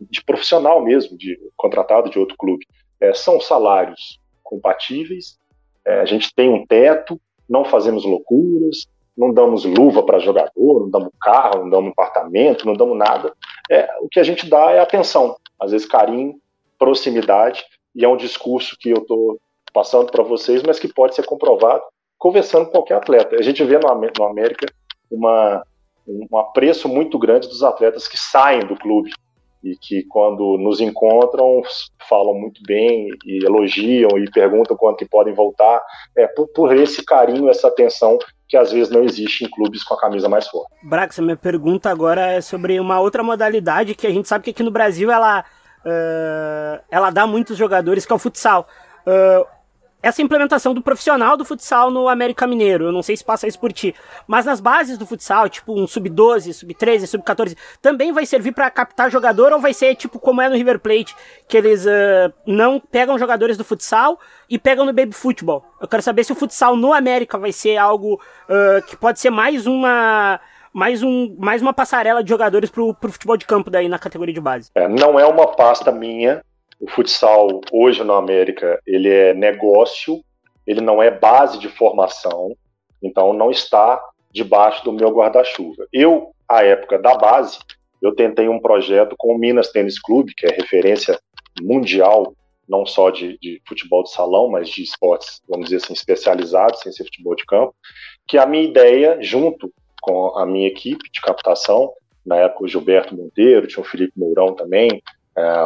de 0.00 0.22
profissional 0.22 0.80
mesmo, 0.84 1.18
de 1.18 1.36
contratado 1.56 2.10
de 2.10 2.18
outro 2.18 2.36
clube. 2.36 2.64
É, 3.00 3.14
são 3.14 3.40
salários 3.40 4.20
compatíveis, 4.42 5.38
é, 5.84 6.00
a 6.00 6.04
gente 6.04 6.34
tem 6.34 6.48
um 6.48 6.66
teto, 6.66 7.20
não 7.48 7.64
fazemos 7.64 8.04
loucuras, 8.04 8.86
não 9.16 9.32
damos 9.32 9.64
luva 9.64 10.02
para 10.02 10.18
jogador, 10.18 10.80
não 10.80 10.90
damos 10.90 11.10
carro, 11.20 11.62
não 11.62 11.70
damos 11.70 11.92
apartamento, 11.92 12.66
não 12.66 12.74
damos 12.74 12.96
nada. 12.96 13.32
É, 13.70 13.88
o 14.00 14.08
que 14.08 14.20
a 14.20 14.22
gente 14.22 14.48
dá 14.48 14.70
é 14.70 14.80
atenção, 14.80 15.36
às 15.58 15.72
vezes 15.72 15.86
carinho, 15.86 16.40
proximidade, 16.78 17.64
e 17.94 18.04
é 18.04 18.08
um 18.08 18.16
discurso 18.16 18.76
que 18.78 18.90
eu 18.90 18.98
estou 18.98 19.40
passando 19.72 20.10
para 20.10 20.22
vocês, 20.22 20.62
mas 20.62 20.78
que 20.78 20.92
pode 20.92 21.14
ser 21.14 21.24
comprovado 21.24 21.82
conversando 22.16 22.66
com 22.66 22.72
qualquer 22.72 22.94
atleta. 22.94 23.36
A 23.36 23.42
gente 23.42 23.62
vê 23.64 23.78
no, 23.78 23.88
no 24.18 24.24
América 24.24 24.66
uma, 25.10 25.64
um 26.06 26.38
apreço 26.38 26.88
muito 26.88 27.18
grande 27.18 27.48
dos 27.48 27.62
atletas 27.62 28.08
que 28.08 28.16
saem 28.16 28.60
do 28.60 28.76
clube 28.76 29.10
e 29.62 29.76
que 29.76 30.04
quando 30.04 30.56
nos 30.58 30.80
encontram 30.80 31.62
falam 32.08 32.34
muito 32.34 32.60
bem 32.66 33.08
e 33.26 33.44
elogiam 33.44 34.18
e 34.18 34.30
perguntam 34.30 34.76
quando 34.76 34.96
que 34.96 35.04
podem 35.04 35.34
voltar, 35.34 35.82
é 36.16 36.26
por, 36.26 36.48
por, 36.48 36.74
esse 36.74 37.04
carinho, 37.04 37.48
essa 37.48 37.68
atenção 37.68 38.18
que 38.48 38.56
às 38.56 38.72
vezes 38.72 38.90
não 38.90 39.04
existe 39.04 39.44
em 39.44 39.50
clubes 39.50 39.84
com 39.84 39.94
a 39.94 40.00
camisa 40.00 40.28
mais 40.28 40.48
forte. 40.48 40.72
Brax, 40.82 41.18
minha 41.18 41.36
pergunta 41.36 41.90
agora 41.90 42.32
é 42.32 42.40
sobre 42.40 42.80
uma 42.80 43.00
outra 43.00 43.22
modalidade 43.22 43.94
que 43.94 44.06
a 44.06 44.10
gente 44.10 44.28
sabe 44.28 44.44
que 44.44 44.50
aqui 44.50 44.62
no 44.62 44.70
Brasil 44.70 45.10
ela, 45.10 45.44
uh, 45.84 46.82
ela 46.90 47.10
dá 47.10 47.26
muitos 47.26 47.58
jogadores, 47.58 48.06
que 48.06 48.12
é 48.12 48.16
o 48.16 48.18
futsal. 48.18 48.66
Essa 50.02 50.22
implementação 50.22 50.72
do 50.72 50.80
profissional 50.80 51.36
do 51.36 51.44
futsal 51.44 51.90
no 51.90 52.08
América 52.08 52.46
Mineiro. 52.46 52.86
Eu 52.86 52.92
não 52.92 53.02
sei 53.02 53.16
se 53.16 53.24
passa 53.24 53.46
isso 53.46 53.58
por 53.58 53.72
ti. 53.72 53.94
Mas 54.26 54.44
nas 54.44 54.60
bases 54.60 54.96
do 54.96 55.06
futsal, 55.06 55.48
tipo 55.48 55.78
um 55.78 55.86
sub-12, 55.86 56.52
sub-13, 56.52 57.06
sub-14, 57.06 57.56
também 57.82 58.12
vai 58.12 58.24
servir 58.24 58.52
para 58.52 58.70
captar 58.70 59.10
jogador 59.10 59.52
ou 59.52 59.60
vai 59.60 59.74
ser 59.74 59.94
tipo 59.96 60.18
como 60.18 60.40
é 60.40 60.48
no 60.48 60.54
River 60.54 60.78
Plate, 60.78 61.14
que 61.48 61.56
eles 61.56 61.84
uh, 61.84 62.32
não 62.46 62.78
pegam 62.80 63.18
jogadores 63.18 63.56
do 63.56 63.64
futsal 63.64 64.18
e 64.48 64.58
pegam 64.58 64.86
no 64.86 64.92
baby 64.92 65.12
futebol. 65.12 65.64
Eu 65.80 65.88
quero 65.88 66.02
saber 66.02 66.24
se 66.24 66.32
o 66.32 66.36
futsal 66.36 66.76
no 66.76 66.92
América 66.92 67.36
vai 67.36 67.52
ser 67.52 67.76
algo 67.76 68.14
uh, 68.14 68.86
que 68.86 68.96
pode 68.96 69.18
ser 69.18 69.30
mais 69.30 69.66
uma 69.66 70.40
mais, 70.72 71.02
um, 71.02 71.34
mais 71.38 71.60
uma 71.60 71.72
passarela 71.72 72.22
de 72.22 72.28
jogadores 72.28 72.70
pro, 72.70 72.94
pro 72.94 73.10
futebol 73.10 73.36
de 73.36 73.46
campo 73.46 73.70
daí 73.70 73.88
na 73.88 73.98
categoria 73.98 74.34
de 74.34 74.40
base. 74.40 74.70
É, 74.74 74.86
não 74.86 75.18
é 75.18 75.26
uma 75.26 75.46
pasta 75.48 75.90
minha, 75.90 76.40
o 76.80 76.88
futsal 76.88 77.60
hoje 77.72 78.04
na 78.04 78.16
América 78.16 78.80
ele 78.86 79.08
é 79.08 79.34
negócio, 79.34 80.22
ele 80.66 80.80
não 80.80 81.02
é 81.02 81.10
base 81.10 81.58
de 81.58 81.68
formação, 81.68 82.54
então 83.02 83.32
não 83.32 83.50
está 83.50 84.00
debaixo 84.30 84.84
do 84.84 84.92
meu 84.92 85.10
guarda-chuva. 85.10 85.86
Eu, 85.92 86.32
à 86.48 86.62
época 86.62 86.98
da 86.98 87.16
base, 87.16 87.58
eu 88.00 88.14
tentei 88.14 88.48
um 88.48 88.60
projeto 88.60 89.14
com 89.18 89.34
o 89.34 89.38
Minas 89.38 89.72
Tênis 89.72 90.00
Clube, 90.00 90.34
que 90.36 90.46
é 90.46 90.50
referência 90.50 91.18
mundial, 91.60 92.34
não 92.68 92.84
só 92.84 93.10
de, 93.10 93.38
de, 93.38 93.60
futebol 93.66 94.04
de 94.04 94.12
salão, 94.12 94.48
mas 94.48 94.68
de 94.68 94.82
esportes, 94.82 95.40
vamos 95.48 95.68
dizer 95.68 95.82
assim, 95.82 95.94
especializados, 95.94 96.80
sem 96.80 96.92
ser 96.92 97.04
futebol 97.04 97.34
de 97.34 97.44
campo, 97.46 97.74
que 98.26 98.36
a 98.38 98.46
minha 98.46 98.64
ideia, 98.64 99.18
junto 99.20 99.72
com 100.00 100.38
a 100.38 100.46
minha 100.46 100.68
equipe 100.68 101.10
de 101.10 101.20
captação, 101.20 101.92
na 102.24 102.36
época 102.36 102.64
o 102.64 102.68
Gilberto 102.68 103.16
Monteiro, 103.16 103.66
tinha 103.66 103.82
o 103.82 103.86
Felipe 103.86 104.12
Mourão 104.16 104.54
também, 104.54 105.02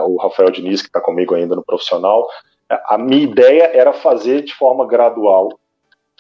o 0.07 0.17
Rafael 0.17 0.51
Diniz, 0.51 0.83
que 0.83 0.89
está 0.89 1.01
comigo 1.01 1.35
ainda 1.35 1.55
no 1.57 1.65
profissional. 1.65 2.27
É, 2.71 2.81
a 2.87 2.99
minha 2.99 3.23
ideia 3.23 3.71
era 3.75 3.93
fazer 3.93 4.43
de 4.43 4.55
forma 4.55 4.87
gradual 4.87 5.49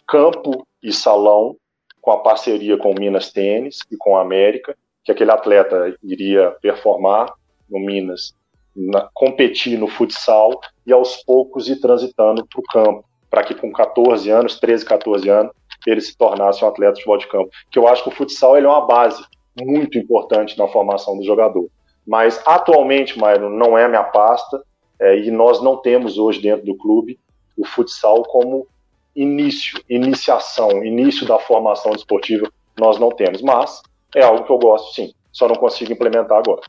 campo 0.06 0.66
e 0.82 0.92
salão 0.92 1.56
com 2.00 2.10
a 2.10 2.18
parceria 2.18 2.76
com 2.76 2.90
o 2.90 2.98
Minas 2.98 3.30
Tênis 3.30 3.78
e 3.90 3.96
com 3.96 4.16
a 4.16 4.22
América, 4.22 4.76
que 5.04 5.12
aquele 5.12 5.30
atleta 5.30 5.96
iria 6.02 6.50
performar 6.60 7.32
no 7.70 7.78
Minas, 7.78 8.34
na, 8.74 9.08
competir 9.14 9.78
no 9.78 9.86
futsal 9.86 10.60
e 10.84 10.92
aos 10.92 11.16
poucos 11.24 11.68
ir 11.68 11.80
transitando 11.80 12.44
para 12.46 12.60
o 12.60 12.64
campo, 12.64 13.04
para 13.30 13.44
que 13.44 13.54
com 13.54 13.72
14 13.72 14.28
anos, 14.30 14.58
13, 14.58 14.84
14 14.84 15.28
anos, 15.28 15.52
ele 15.86 16.00
se 16.00 16.16
tornasse 16.16 16.64
um 16.64 16.68
atleta 16.68 16.94
de 16.94 17.00
futebol 17.00 17.18
de 17.18 17.28
campo. 17.28 17.50
Que 17.70 17.78
eu 17.78 17.88
acho 17.88 18.02
que 18.02 18.08
o 18.08 18.12
futsal 18.12 18.56
ele 18.56 18.66
é 18.66 18.68
uma 18.70 18.86
base 18.86 19.24
muito 19.60 19.96
importante 19.96 20.58
na 20.58 20.66
formação 20.68 21.16
do 21.16 21.24
jogador. 21.24 21.68
Mas 22.06 22.40
atualmente, 22.44 23.18
Mauro, 23.18 23.48
não 23.48 23.76
é 23.76 23.84
a 23.84 23.88
minha 23.88 24.04
pasta 24.04 24.62
é, 25.00 25.18
e 25.18 25.30
nós 25.30 25.62
não 25.62 25.76
temos 25.76 26.18
hoje 26.18 26.40
dentro 26.40 26.66
do 26.66 26.76
clube 26.76 27.18
o 27.56 27.66
futsal 27.66 28.22
como 28.24 28.66
início, 29.14 29.80
iniciação, 29.88 30.84
início 30.84 31.26
da 31.26 31.38
formação 31.38 31.92
desportiva, 31.92 32.50
nós 32.78 32.98
não 32.98 33.10
temos. 33.10 33.42
Mas 33.42 33.82
é 34.14 34.22
algo 34.22 34.44
que 34.44 34.52
eu 34.52 34.58
gosto 34.58 34.94
sim, 34.94 35.12
só 35.30 35.48
não 35.48 35.56
consigo 35.56 35.92
implementar 35.92 36.38
agora. 36.38 36.62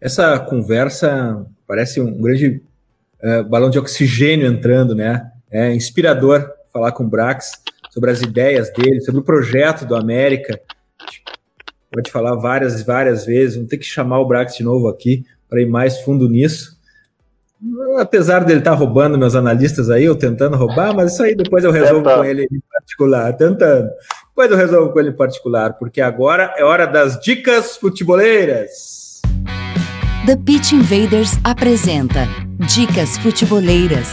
Essa 0.00 0.38
conversa 0.38 1.46
parece 1.66 2.00
um 2.00 2.20
grande 2.20 2.62
é, 3.22 3.42
balão 3.42 3.70
de 3.70 3.78
oxigênio 3.78 4.46
entrando, 4.46 4.94
né? 4.94 5.30
É 5.50 5.72
inspirador 5.72 6.50
falar 6.72 6.92
com 6.92 7.04
o 7.04 7.08
Brax 7.08 7.62
sobre 7.90 8.10
as 8.10 8.20
ideias 8.20 8.72
dele, 8.72 9.00
sobre 9.00 9.20
o 9.20 9.24
projeto 9.24 9.86
do 9.86 9.94
América 9.94 10.60
pode 11.94 12.10
falar 12.10 12.34
várias 12.36 12.82
várias 12.82 13.24
vezes, 13.24 13.54
vamos 13.54 13.70
ter 13.70 13.78
que 13.78 13.84
chamar 13.84 14.20
o 14.20 14.26
Brax 14.26 14.56
de 14.56 14.64
novo 14.64 14.88
aqui 14.88 15.24
para 15.48 15.60
ir 15.62 15.66
mais 15.66 16.00
fundo 16.00 16.28
nisso. 16.28 16.74
Apesar 17.98 18.44
dele 18.44 18.58
estar 18.58 18.72
tá 18.72 18.76
roubando 18.76 19.16
meus 19.16 19.34
analistas 19.34 19.88
aí, 19.88 20.08
ou 20.08 20.14
tentando 20.14 20.56
roubar, 20.56 20.94
mas 20.94 21.12
isso 21.12 21.22
aí 21.22 21.34
depois 21.34 21.64
eu 21.64 21.70
resolvo 21.70 22.02
com 22.02 22.24
ele 22.24 22.46
em 22.50 22.60
particular, 22.70 23.32
tentando. 23.32 23.88
Depois 24.28 24.50
eu 24.50 24.56
resolvo 24.56 24.92
com 24.92 25.00
ele 25.00 25.10
em 25.10 25.16
particular, 25.16 25.74
porque 25.74 26.00
agora 26.00 26.52
é 26.56 26.64
hora 26.64 26.86
das 26.86 27.18
dicas 27.20 27.76
futeboleiras. 27.76 29.22
The 30.26 30.36
Pitch 30.36 30.72
Invaders 30.72 31.38
apresenta 31.44 32.26
Dicas 32.66 33.18
Futeboleiras. 33.18 34.08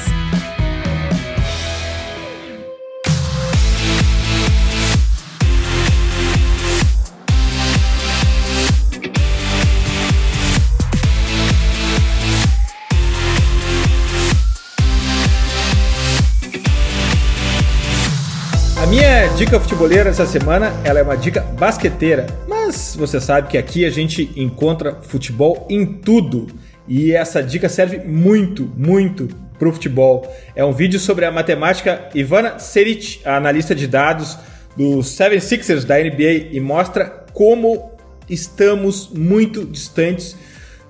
Dica 19.41 19.59
futeboleira 19.59 20.07
essa 20.07 20.27
semana, 20.27 20.71
ela 20.83 20.99
é 20.99 21.01
uma 21.01 21.17
dica 21.17 21.41
basqueteira, 21.41 22.27
mas 22.47 22.95
você 22.95 23.19
sabe 23.19 23.47
que 23.47 23.57
aqui 23.57 23.85
a 23.85 23.89
gente 23.89 24.31
encontra 24.35 24.99
futebol 25.01 25.65
em 25.67 25.83
tudo. 25.83 26.45
E 26.87 27.11
essa 27.11 27.41
dica 27.41 27.67
serve 27.67 27.97
muito, 28.07 28.71
muito 28.77 29.27
para 29.57 29.67
o 29.67 29.73
futebol. 29.73 30.31
É 30.55 30.63
um 30.63 30.71
vídeo 30.71 30.99
sobre 30.99 31.25
a 31.25 31.31
matemática 31.31 32.07
Ivana 32.13 32.59
Seric, 32.59 33.19
a 33.25 33.35
analista 33.35 33.73
de 33.73 33.87
dados 33.87 34.37
dos 34.77 35.09
Seven 35.09 35.39
Sixers 35.39 35.85
da 35.85 35.97
NBA, 35.97 36.49
e 36.51 36.59
mostra 36.59 37.05
como 37.33 37.93
estamos 38.29 39.09
muito 39.09 39.65
distantes 39.65 40.37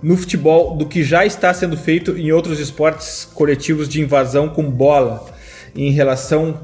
no 0.03 0.17
futebol 0.17 0.75
do 0.75 0.85
que 0.85 1.03
já 1.03 1.25
está 1.25 1.53
sendo 1.53 1.77
feito 1.77 2.17
em 2.17 2.33
outros 2.33 2.59
esportes 2.59 3.23
coletivos 3.33 3.87
de 3.87 4.01
invasão 4.01 4.49
com 4.49 4.69
bola, 4.69 5.25
em 5.73 5.91
relação 5.91 6.59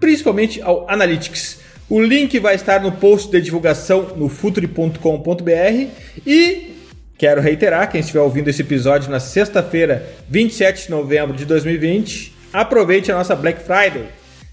principalmente 0.00 0.60
ao 0.62 0.88
Analytics. 0.88 1.60
O 1.88 2.00
link 2.00 2.38
vai 2.40 2.54
estar 2.54 2.80
no 2.80 2.92
post 2.92 3.30
de 3.30 3.40
divulgação 3.40 4.14
no 4.16 4.28
futuri.com.br 4.28 5.88
e 6.26 6.74
quero 7.16 7.40
reiterar, 7.40 7.90
quem 7.90 8.00
estiver 8.00 8.20
ouvindo 8.20 8.48
esse 8.48 8.62
episódio 8.62 9.10
na 9.10 9.20
sexta-feira, 9.20 10.04
27 10.28 10.86
de 10.86 10.90
novembro 10.90 11.36
de 11.36 11.44
2020, 11.44 12.34
aproveite 12.52 13.12
a 13.12 13.14
nossa 13.14 13.36
Black 13.36 13.62
Friday. 13.62 14.06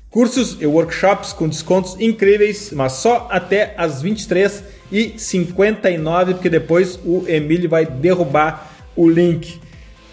Cursos 0.10 0.62
e 0.62 0.66
workshops 0.68 1.34
com 1.34 1.50
descontos 1.50 2.00
incríveis, 2.00 2.72
mas 2.72 2.94
só 2.94 3.28
até 3.32 3.74
as 3.78 4.02
23 4.04 4.64
e 4.92 5.16
59, 5.18 6.36
porque 6.36 6.50
depois 6.50 7.00
o 7.04 7.26
Emílio 7.28 7.68
vai 7.68 7.84
derrubar 7.84 8.72
o 8.96 9.10
link. 9.10 9.60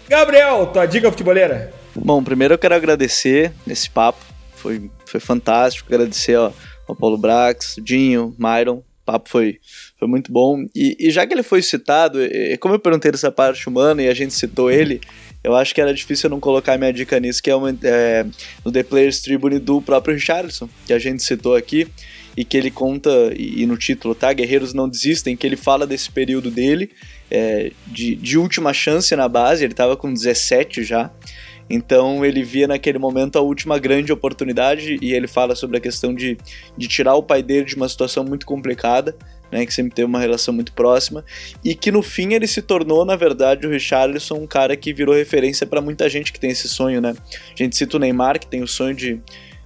Gabriel, 0.09 0.65
tua 0.67 0.87
dica 0.87 1.11
futeboleira? 1.11 1.71
Bom, 1.95 2.23
primeiro 2.23 2.55
eu 2.55 2.57
quero 2.57 2.73
agradecer 2.73 3.51
esse 3.67 3.87
papo, 3.89 4.19
foi, 4.61 4.89
foi 5.05 5.19
fantástico, 5.19 5.93
agradecer 5.93 6.37
ó, 6.37 6.51
ao 6.87 6.95
Paulo 6.95 7.17
Brax, 7.17 7.75
Dinho, 7.81 8.35
Myron, 8.37 8.77
o 8.77 8.83
papo 9.05 9.29
foi, 9.29 9.59
foi 9.97 10.07
muito 10.07 10.31
bom. 10.31 10.65
E, 10.75 10.95
e 10.99 11.11
já 11.11 11.25
que 11.25 11.33
ele 11.33 11.43
foi 11.43 11.61
citado, 11.61 12.23
e, 12.23 12.55
como 12.57 12.75
eu 12.75 12.79
perguntei 12.79 13.11
dessa 13.11 13.31
parte 13.31 13.67
humana 13.67 14.03
e 14.03 14.07
a 14.07 14.13
gente 14.13 14.33
citou 14.33 14.69
ele, 14.69 15.01
eu 15.43 15.55
acho 15.55 15.73
que 15.73 15.81
era 15.81 15.93
difícil 15.93 16.27
eu 16.27 16.31
não 16.31 16.39
colocar 16.39 16.77
minha 16.77 16.93
dica 16.93 17.19
nisso, 17.19 17.41
que 17.41 17.49
é, 17.49 17.55
uma, 17.55 17.75
é 17.83 18.25
no 18.63 18.71
The 18.71 18.83
Players 18.83 19.21
Tribune 19.21 19.57
do 19.57 19.81
próprio 19.81 20.13
Richardson, 20.13 20.69
que 20.85 20.93
a 20.93 20.99
gente 20.99 21.23
citou 21.23 21.55
aqui, 21.55 21.87
e 22.37 22.45
que 22.45 22.55
ele 22.55 22.69
conta, 22.69 23.09
e, 23.35 23.63
e 23.63 23.65
no 23.65 23.75
título, 23.75 24.13
tá? 24.13 24.31
Guerreiros 24.31 24.73
Não 24.73 24.87
Desistem, 24.87 25.35
que 25.35 25.45
ele 25.45 25.57
fala 25.57 25.87
desse 25.87 26.11
período 26.11 26.51
dele, 26.51 26.91
é, 27.29 27.71
de, 27.87 28.15
de 28.15 28.37
última 28.37 28.71
chance 28.73 29.15
na 29.15 29.27
base, 29.27 29.63
ele 29.63 29.73
estava 29.73 29.97
com 29.97 30.13
17 30.13 30.83
já, 30.83 31.11
então 31.73 32.25
ele 32.25 32.43
via 32.43 32.67
naquele 32.67 32.97
momento 32.97 33.37
a 33.37 33.41
última 33.41 33.79
grande 33.79 34.11
oportunidade 34.11 34.97
e 35.01 35.13
ele 35.13 35.27
fala 35.27 35.55
sobre 35.55 35.77
a 35.77 35.79
questão 35.79 36.13
de, 36.13 36.37
de 36.77 36.87
tirar 36.87 37.15
o 37.15 37.23
pai 37.23 37.41
dele 37.41 37.65
de 37.65 37.75
uma 37.75 37.87
situação 37.87 38.23
muito 38.23 38.45
complicada 38.45 39.15
né, 39.51 39.65
que 39.65 39.73
sempre 39.73 39.93
teve 39.93 40.05
uma 40.05 40.19
relação 40.19 40.53
muito 40.53 40.71
próxima, 40.71 41.25
e 41.63 41.75
que 41.75 41.91
no 41.91 42.01
fim 42.01 42.33
ele 42.33 42.47
se 42.47 42.61
tornou, 42.61 43.03
na 43.03 43.15
verdade, 43.15 43.67
o 43.67 43.69
Richarlison 43.69 44.35
um 44.35 44.47
cara 44.47 44.77
que 44.77 44.93
virou 44.93 45.13
referência 45.13 45.67
para 45.67 45.81
muita 45.81 46.07
gente 46.09 46.31
que 46.31 46.39
tem 46.39 46.51
esse 46.51 46.69
sonho, 46.69 47.01
né? 47.01 47.13
A 47.13 47.57
gente 47.61 47.75
cita 47.75 47.97
o 47.97 47.99
Neymar, 47.99 48.39
que 48.39 48.47
tem 48.47 48.63
o 48.63 48.67
sonho 48.67 48.95
de, 48.95 49.19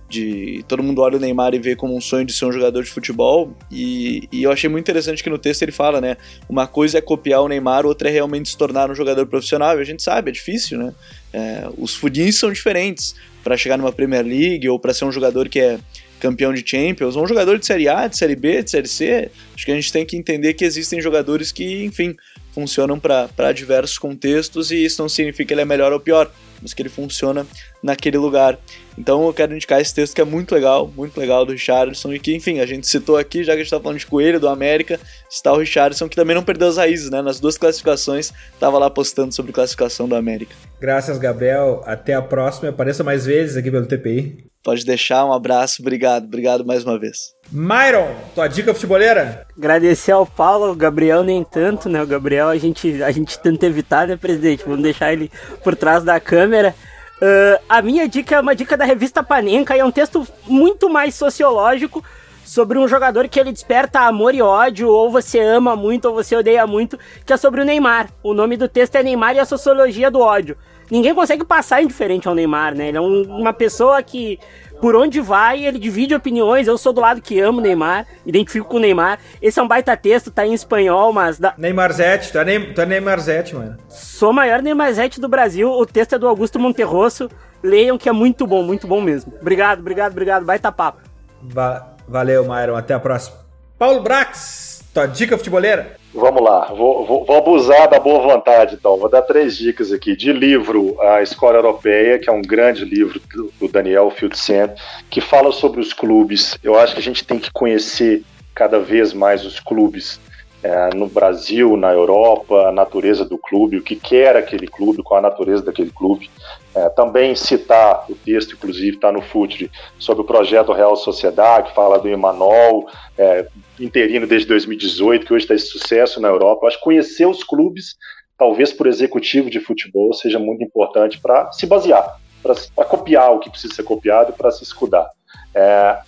de 0.09 0.63
todo 0.67 0.83
mundo 0.83 1.01
olha 1.01 1.17
o 1.17 1.19
Neymar 1.19 1.53
e 1.53 1.59
vê 1.59 1.75
como 1.75 1.95
um 1.95 2.01
sonho 2.01 2.25
de 2.25 2.33
ser 2.33 2.45
um 2.45 2.51
jogador 2.51 2.83
de 2.83 2.89
futebol. 2.89 3.55
E, 3.71 4.27
e, 4.31 4.43
eu 4.43 4.51
achei 4.51 4.69
muito 4.69 4.83
interessante 4.83 5.23
que 5.23 5.29
no 5.29 5.37
texto 5.37 5.63
ele 5.63 5.71
fala, 5.71 5.99
né, 5.99 6.17
uma 6.47 6.67
coisa 6.67 6.97
é 6.97 7.01
copiar 7.01 7.41
o 7.41 7.47
Neymar, 7.47 7.85
outra 7.85 8.09
é 8.09 8.11
realmente 8.11 8.49
se 8.49 8.57
tornar 8.57 8.89
um 8.89 8.95
jogador 8.95 9.25
profissional, 9.25 9.77
e 9.77 9.81
a 9.81 9.85
gente 9.85 10.03
sabe, 10.03 10.29
é 10.29 10.33
difícil, 10.33 10.77
né, 10.77 10.93
é, 11.33 11.67
os 11.77 11.95
fudins 11.95 12.37
são 12.37 12.51
diferentes. 12.51 13.15
Para 13.43 13.55
chegar 13.55 13.77
numa 13.77 13.91
Premier 13.91 14.25
League 14.25 14.67
ou 14.67 14.79
para 14.79 14.91
ser 14.91 15.05
um 15.05 15.11
jogador 15.11 15.47
que 15.47 15.59
é 15.59 15.77
campeão 16.19 16.51
de 16.51 16.67
Champions, 16.67 17.15
ou 17.15 17.23
um 17.23 17.27
jogador 17.27 17.59
de 17.59 17.65
Série 17.67 17.87
A, 17.87 18.07
de 18.07 18.17
Série 18.17 18.35
B, 18.35 18.63
de 18.63 18.71
Série 18.71 18.87
C. 18.87 19.29
Acho 19.53 19.65
que 19.65 19.71
a 19.71 19.75
gente 19.75 19.93
tem 19.93 20.03
que 20.03 20.17
entender 20.17 20.55
que 20.55 20.65
existem 20.65 20.99
jogadores 20.99 21.51
que, 21.51 21.83
enfim, 21.85 22.15
funcionam 22.55 22.97
para 22.97 23.51
diversos 23.51 23.97
contextos 23.97 24.71
e 24.71 24.83
isso 24.83 25.01
não 25.01 25.09
significa 25.09 25.49
que 25.49 25.53
ele 25.53 25.61
é 25.61 25.65
melhor 25.65 25.91
ou 25.91 25.99
pior, 25.99 26.31
mas 26.61 26.73
que 26.73 26.81
ele 26.81 26.89
funciona 26.89 27.45
naquele 27.83 28.17
lugar. 28.17 28.57
Então 28.97 29.27
eu 29.27 29.33
quero 29.33 29.53
indicar 29.53 29.81
esse 29.81 29.93
texto 29.93 30.15
que 30.15 30.21
é 30.21 30.23
muito 30.23 30.55
legal, 30.55 30.89
muito 30.95 31.19
legal 31.19 31.45
do 31.45 31.51
Richardson 31.51 32.13
e 32.13 32.19
que, 32.19 32.33
enfim, 32.33 32.61
a 32.61 32.65
gente 32.65 32.87
citou 32.87 33.17
aqui, 33.17 33.43
já 33.43 33.51
que 33.51 33.57
a 33.57 33.63
gente 33.63 33.65
está 33.65 33.79
falando 33.79 33.99
de 33.99 34.07
Coelho, 34.07 34.39
do 34.39 34.47
América, 34.47 34.97
está 35.29 35.51
o 35.51 35.57
Richardson, 35.57 36.07
que 36.07 36.15
também 36.15 36.33
não 36.33 36.43
perdeu 36.43 36.69
as 36.69 36.77
raízes, 36.77 37.11
né? 37.11 37.21
Nas 37.21 37.39
duas 37.39 37.57
classificações, 37.57 38.31
estava 38.53 38.79
lá 38.79 38.89
postando 38.89 39.35
sobre 39.35 39.51
classificação 39.51 40.07
do 40.07 40.15
América. 40.15 40.55
Graças, 40.79 41.17
Gabriel. 41.17 41.83
Até 41.85 42.13
a 42.13 42.21
próxima. 42.21 42.69
Apareça 42.69 43.03
mais 43.03 43.25
vezes 43.25 43.57
aqui 43.57 43.69
pelo 43.69 43.85
TPI. 43.85 44.45
Pode 44.63 44.85
deixar, 44.85 45.25
um 45.25 45.33
abraço, 45.33 45.81
obrigado, 45.81 46.23
obrigado 46.23 46.65
mais 46.65 46.83
uma 46.83 46.97
vez. 46.97 47.34
Myron, 47.55 48.13
tua 48.35 48.49
dica 48.49 48.73
futeboleira? 48.73 49.47
Agradecer 49.57 50.11
ao 50.11 50.25
Paulo, 50.25 50.73
o 50.73 50.75
Gabriel 50.75 51.23
nem 51.23 51.41
tanto, 51.41 51.87
né? 51.87 52.03
O 52.03 52.05
Gabriel 52.05 52.49
a 52.49 52.57
gente, 52.57 53.01
a 53.01 53.09
gente 53.11 53.39
tenta 53.39 53.65
evitar, 53.65 54.05
né, 54.05 54.17
presidente? 54.17 54.65
Vamos 54.65 54.83
deixar 54.83 55.13
ele 55.13 55.31
por 55.63 55.73
trás 55.73 56.03
da 56.03 56.19
câmera. 56.19 56.75
Uh, 57.15 57.63
a 57.69 57.81
minha 57.81 58.09
dica 58.09 58.35
é 58.35 58.41
uma 58.41 58.53
dica 58.53 58.75
da 58.75 58.83
revista 58.83 59.23
Panenka 59.23 59.73
e 59.73 59.79
é 59.79 59.85
um 59.85 59.91
texto 59.91 60.27
muito 60.45 60.89
mais 60.89 61.15
sociológico 61.15 62.03
sobre 62.43 62.77
um 62.77 62.89
jogador 62.89 63.25
que 63.29 63.39
ele 63.39 63.53
desperta 63.53 64.01
amor 64.01 64.35
e 64.35 64.41
ódio, 64.41 64.89
ou 64.89 65.09
você 65.09 65.39
ama 65.39 65.77
muito 65.77 66.09
ou 66.09 66.13
você 66.13 66.35
odeia 66.35 66.67
muito, 66.67 66.99
que 67.25 67.31
é 67.31 67.37
sobre 67.37 67.61
o 67.61 67.65
Neymar. 67.65 68.09
O 68.21 68.33
nome 68.33 68.57
do 68.57 68.67
texto 68.67 68.95
é 68.95 69.03
Neymar 69.03 69.37
e 69.37 69.39
a 69.39 69.45
Sociologia 69.45 70.11
do 70.11 70.19
Ódio 70.19 70.57
ninguém 70.89 71.13
consegue 71.13 71.43
passar 71.43 71.81
indiferente 71.81 72.27
ao 72.27 72.35
Neymar, 72.35 72.75
né? 72.75 72.89
Ele 72.89 72.97
é 72.97 73.01
um, 73.01 73.23
uma 73.23 73.53
pessoa 73.53 74.01
que, 74.03 74.39
por 74.81 74.95
onde 74.95 75.21
vai, 75.21 75.65
ele 75.65 75.79
divide 75.79 76.13
opiniões. 76.13 76.67
Eu 76.67 76.77
sou 76.77 76.93
do 76.93 77.01
lado 77.01 77.21
que 77.21 77.39
amo 77.39 77.61
Neymar, 77.61 78.05
identifico 78.25 78.67
com 78.67 78.77
o 78.77 78.79
Neymar. 78.79 79.19
Esse 79.41 79.59
é 79.59 79.63
um 79.63 79.67
baita 79.67 79.95
texto, 79.95 80.31
tá 80.31 80.45
em 80.45 80.53
espanhol, 80.53 81.11
mas. 81.13 81.39
Da... 81.39 81.53
Neymarzete, 81.57 82.31
tu 82.31 82.39
é, 82.39 82.45
Ney, 82.45 82.73
tu 82.73 82.81
é 82.81 82.85
Neymarzete, 82.85 83.55
mano. 83.55 83.77
Sou 83.89 84.31
o 84.31 84.33
maior 84.33 84.61
Neymarzete 84.61 85.19
do 85.19 85.27
Brasil. 85.27 85.69
O 85.71 85.85
texto 85.85 86.15
é 86.15 86.19
do 86.19 86.27
Augusto 86.27 86.59
Monterrosso. 86.59 87.29
Leiam 87.63 87.97
que 87.97 88.07
é 88.07 88.11
muito 88.11 88.45
bom, 88.45 88.61
muito 88.63 88.85
bom 88.85 89.01
mesmo. 89.01 89.33
Obrigado, 89.41 89.79
obrigado, 89.79 90.11
obrigado. 90.11 90.45
Baita 90.45 90.71
papo. 90.71 91.01
Va 91.41 91.95
valeu, 92.07 92.43
Myron. 92.43 92.75
Até 92.75 92.93
a 92.93 92.99
próxima. 92.99 93.37
Paulo 93.77 94.01
Brax, 94.01 94.83
tua 94.93 95.07
dica 95.07 95.37
futeboleira? 95.37 95.97
Vamos 96.17 96.41
lá, 96.41 96.67
vou, 96.67 97.05
vou, 97.05 97.25
vou, 97.25 97.35
abusar 97.35 97.89
da 97.89 97.99
boa 97.99 98.21
vontade, 98.21 98.75
então. 98.75 98.97
Vou 98.97 99.09
dar 99.09 99.21
três 99.21 99.57
dicas 99.57 99.91
aqui. 99.91 100.15
De 100.15 100.31
livro, 100.31 100.95
A 101.01 101.21
Escola 101.21 101.57
Europeia, 101.57 102.17
que 102.17 102.29
é 102.29 102.31
um 102.31 102.41
grande 102.41 102.85
livro 102.85 103.19
do, 103.59 103.67
Daniel 103.67 104.09
Fieldsen, 104.09 104.69
que 105.09 105.19
fala 105.19 105.51
sobre 105.51 105.81
os 105.81 105.91
clubes. 105.91 106.57
Eu 106.63 106.79
acho 106.79 106.93
que 106.93 107.01
a 107.01 107.03
gente 107.03 107.25
tem 107.25 107.37
que 107.37 107.51
conhecer 107.51 108.23
cada 108.53 108.79
vez 108.79 109.13
mais 109.13 109.45
os 109.45 109.59
clubes 109.59 110.17
é, 110.63 110.95
no 110.95 111.07
Brasil, 111.07 111.75
na 111.75 111.91
Europa, 111.91 112.69
a 112.69 112.71
natureza 112.71 113.25
do 113.25 113.37
clube, 113.37 113.75
o 113.75 113.83
que 113.83 113.97
quer 113.97 114.37
aquele 114.37 114.67
clube, 114.67 115.03
qual 115.03 115.19
a 115.19 115.23
natureza 115.23 115.63
daquele 115.63 115.91
clube. 115.91 116.29
É, 116.75 116.89
também 116.89 117.33
citar 117.35 118.05
o 118.09 118.15
texto, 118.15 118.55
inclusive, 118.55 118.97
está 118.97 119.09
no 119.09 119.21
FUTRE, 119.21 119.71
sobre 119.97 120.23
o 120.23 120.27
projeto 120.27 120.73
Real 120.73 120.97
Sociedade, 120.97 121.69
que 121.69 121.75
fala 121.75 121.97
do 121.97 122.09
Emanuel, 122.09 122.85
é, 123.17 123.47
interino 123.79 124.27
desde 124.27 124.49
2018, 124.49 125.25
que 125.25 125.33
hoje 125.33 125.45
está 125.45 125.55
esse 125.55 125.67
sucesso 125.67 126.19
na 126.19 126.27
Europa. 126.27 126.67
Acho 126.67 126.77
que 126.77 126.83
conhecer 126.83 127.25
os 127.25 127.45
clubes, 127.45 127.95
talvez 128.37 128.73
por 128.73 128.87
executivo 128.87 129.49
de 129.49 129.61
futebol, 129.61 130.13
seja 130.13 130.37
muito 130.37 130.65
importante 130.65 131.17
para 131.21 131.49
se 131.53 131.65
basear, 131.65 132.19
para 132.43 132.85
copiar 132.85 133.31
o 133.31 133.39
que 133.39 133.49
precisa 133.49 133.73
ser 133.73 133.83
copiado 133.83 134.31
e 134.31 134.37
para 134.37 134.51
se 134.51 134.63
escudar. 134.63 135.09
É, 135.53 135.99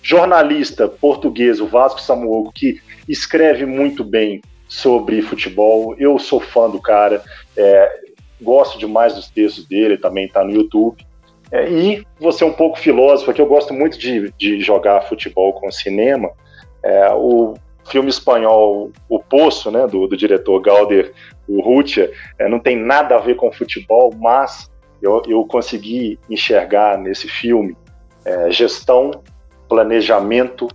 jornalista 0.00 0.86
português, 0.86 1.60
o 1.60 1.66
Vasco 1.66 2.00
Samuoco, 2.00 2.52
que 2.52 2.80
escreve 3.08 3.66
muito 3.66 4.04
bem 4.04 4.40
sobre 4.68 5.20
futebol. 5.20 5.96
Eu 5.98 6.18
sou 6.20 6.38
fã 6.38 6.70
do 6.70 6.80
cara, 6.80 7.22
é, 7.56 8.00
gosto 8.42 8.78
demais 8.78 9.14
dos 9.14 9.28
textos 9.28 9.66
dele, 9.66 9.96
também 9.96 10.26
está 10.26 10.44
no 10.44 10.50
YouTube. 10.50 11.04
É, 11.50 11.70
e 11.70 12.06
você 12.18 12.44
é 12.44 12.46
um 12.46 12.52
pouco 12.52 12.78
filósofo, 12.78 13.30
aqui 13.30 13.40
eu 13.40 13.46
gosto 13.46 13.74
muito 13.74 13.98
de, 13.98 14.32
de 14.38 14.60
jogar 14.60 15.02
futebol 15.02 15.52
com 15.52 15.70
cinema. 15.70 16.30
É, 16.82 17.12
o 17.12 17.54
filme 17.84 18.08
espanhol 18.08 18.90
O 19.08 19.18
Poço, 19.18 19.70
né, 19.70 19.86
do, 19.86 20.06
do 20.06 20.16
diretor 20.16 20.60
Galder 20.60 21.12
Urrutia, 21.48 22.10
é, 22.38 22.48
não 22.48 22.58
tem 22.58 22.76
nada 22.76 23.16
a 23.16 23.18
ver 23.18 23.36
com 23.36 23.52
futebol, 23.52 24.12
mas 24.18 24.70
eu, 25.02 25.22
eu 25.26 25.44
consegui 25.44 26.18
enxergar 26.30 26.96
nesse 26.96 27.28
filme 27.28 27.76
é, 28.24 28.50
gestão, 28.50 29.10
planejamento, 29.68 30.68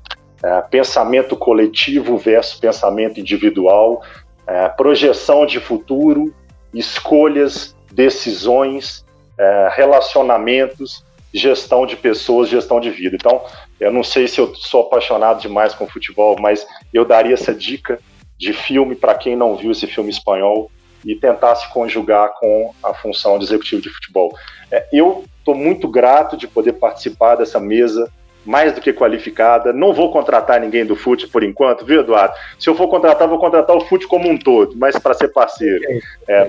é, 0.43 0.61
pensamento 0.61 1.35
coletivo 1.35 2.17
versus 2.17 2.59
pensamento 2.59 3.19
individual, 3.19 4.01
é, 4.45 4.67
projeção 4.69 5.45
de 5.45 5.59
futuro, 5.59 6.33
escolhas, 6.77 7.75
decisões, 7.91 9.05
é, 9.37 9.69
relacionamentos 9.75 11.05
gestão 11.33 11.85
de 11.85 11.95
pessoas, 11.95 12.49
gestão 12.49 12.79
de 12.79 12.89
vida. 12.89 13.15
Então, 13.15 13.43
eu 13.79 13.91
não 13.91 14.03
sei 14.03 14.27
se 14.27 14.39
eu 14.39 14.55
sou 14.55 14.81
apaixonado 14.81 15.41
demais 15.41 15.73
com 15.73 15.87
futebol, 15.87 16.37
mas 16.39 16.65
eu 16.93 17.05
daria 17.05 17.33
essa 17.33 17.53
dica 17.53 17.99
de 18.37 18.53
filme 18.53 18.95
para 18.95 19.15
quem 19.15 19.35
não 19.35 19.55
viu 19.55 19.71
esse 19.71 19.87
filme 19.87 20.09
espanhol 20.09 20.71
e 21.05 21.15
tentar 21.15 21.55
se 21.55 21.71
conjugar 21.71 22.33
com 22.39 22.73
a 22.83 22.93
função 22.93 23.37
de 23.37 23.45
executivo 23.45 23.81
de 23.81 23.89
futebol. 23.89 24.35
É, 24.71 24.87
eu 24.91 25.25
estou 25.39 25.55
muito 25.55 25.87
grato 25.87 26.35
de 26.35 26.47
poder 26.47 26.73
participar 26.73 27.35
dessa 27.35 27.59
mesa 27.59 28.11
mais 28.47 28.73
do 28.73 28.81
que 28.81 28.93
qualificada. 28.93 29.73
Não 29.73 29.93
vou 29.93 30.11
contratar 30.11 30.59
ninguém 30.59 30.85
do 30.85 30.95
FUT 30.95 31.27
por 31.27 31.43
enquanto, 31.43 31.85
viu, 31.85 32.01
Eduardo? 32.01 32.33
Se 32.57 32.69
eu 32.69 32.75
for 32.75 32.87
contratar, 32.87 33.27
vou 33.27 33.37
contratar 33.37 33.75
o 33.75 33.81
FUT 33.81 34.07
como 34.07 34.29
um 34.29 34.37
todo, 34.37 34.75
mas 34.75 34.97
para 34.97 35.13
ser 35.13 35.27
parceiro. 35.27 35.83
É, 36.27 36.47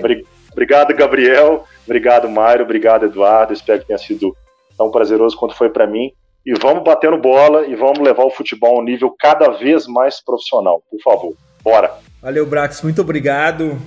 obrigado, 0.51 0.95
Gabriel. 0.95 1.65
Obrigado, 1.85 2.29
Mário. 2.29 2.63
Obrigado, 2.63 3.05
Eduardo. 3.05 3.53
Espero 3.53 3.79
que 3.81 3.87
tenha 3.87 3.99
sido 3.99 4.35
tão 4.77 4.89
prazeroso 4.89 5.37
quanto 5.37 5.55
foi 5.55 5.69
para 5.69 5.85
mim. 5.85 6.11
E 6.45 6.53
vamos 6.53 6.83
batendo 6.83 7.17
bola 7.17 7.67
e 7.67 7.75
vamos 7.75 7.99
levar 7.99 8.23
o 8.23 8.31
futebol 8.31 8.77
a 8.77 8.81
um 8.81 8.83
nível 8.83 9.13
cada 9.19 9.49
vez 9.49 9.85
mais 9.85 10.23
profissional, 10.23 10.81
por 10.89 10.99
favor. 11.01 11.33
Bora! 11.61 11.91
Valeu, 12.21 12.45
Brax. 12.45 12.81
Muito 12.81 13.01
obrigado. 13.01 13.77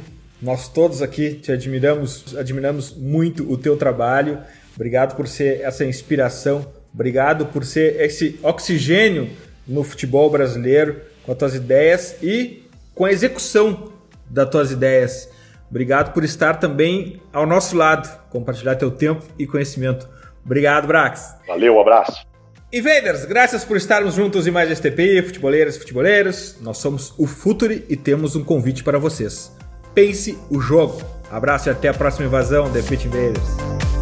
Nós 0.40 0.68
todos 0.68 1.02
aqui 1.02 1.34
te 1.34 1.52
admiramos, 1.52 2.36
admiramos 2.36 2.94
muito 2.96 3.50
o 3.50 3.56
teu 3.56 3.76
trabalho. 3.76 4.38
Obrigado 4.74 5.16
por 5.16 5.28
ser 5.28 5.60
essa 5.60 5.84
inspiração. 5.84 6.66
Obrigado 6.92 7.46
por 7.46 7.64
ser 7.64 8.00
esse 8.00 8.38
oxigênio 8.42 9.30
no 9.66 9.82
futebol 9.82 10.28
brasileiro 10.30 11.00
com 11.24 11.32
as 11.32 11.38
tuas 11.38 11.54
ideias 11.54 12.16
e 12.22 12.64
com 12.94 13.04
a 13.04 13.12
execução 13.12 13.92
das 14.28 14.48
tuas 14.48 14.70
ideias. 14.70 15.28
Obrigado 15.70 16.12
por 16.12 16.22
estar 16.24 16.54
também 16.54 17.20
ao 17.32 17.46
nosso 17.46 17.76
lado, 17.76 18.08
compartilhar 18.28 18.74
teu 18.74 18.90
tempo 18.90 19.24
e 19.38 19.46
conhecimento. 19.46 20.06
Obrigado, 20.44 20.86
Brax. 20.86 21.34
Valeu, 21.46 21.76
um 21.76 21.80
abraço. 21.80 22.26
Invaders, 22.72 23.24
graças 23.24 23.64
por 23.64 23.76
estarmos 23.76 24.14
juntos 24.14 24.46
em 24.46 24.50
mais 24.50 24.70
STP, 24.70 25.22
futeboleiras 25.22 25.76
e 25.76 25.78
futeboleiros. 25.78 26.56
Nós 26.60 26.78
somos 26.78 27.14
o 27.18 27.26
Futuri 27.26 27.84
e 27.88 27.96
temos 27.96 28.34
um 28.34 28.42
convite 28.42 28.82
para 28.82 28.98
vocês. 28.98 29.52
Pense 29.94 30.38
o 30.50 30.60
jogo. 30.60 31.02
Abraço 31.30 31.68
e 31.68 31.70
até 31.70 31.88
a 31.88 31.94
próxima 31.94 32.26
invasão, 32.26 32.70
The 32.72 32.82
Pit 32.82 33.06
Invaders. 33.06 34.01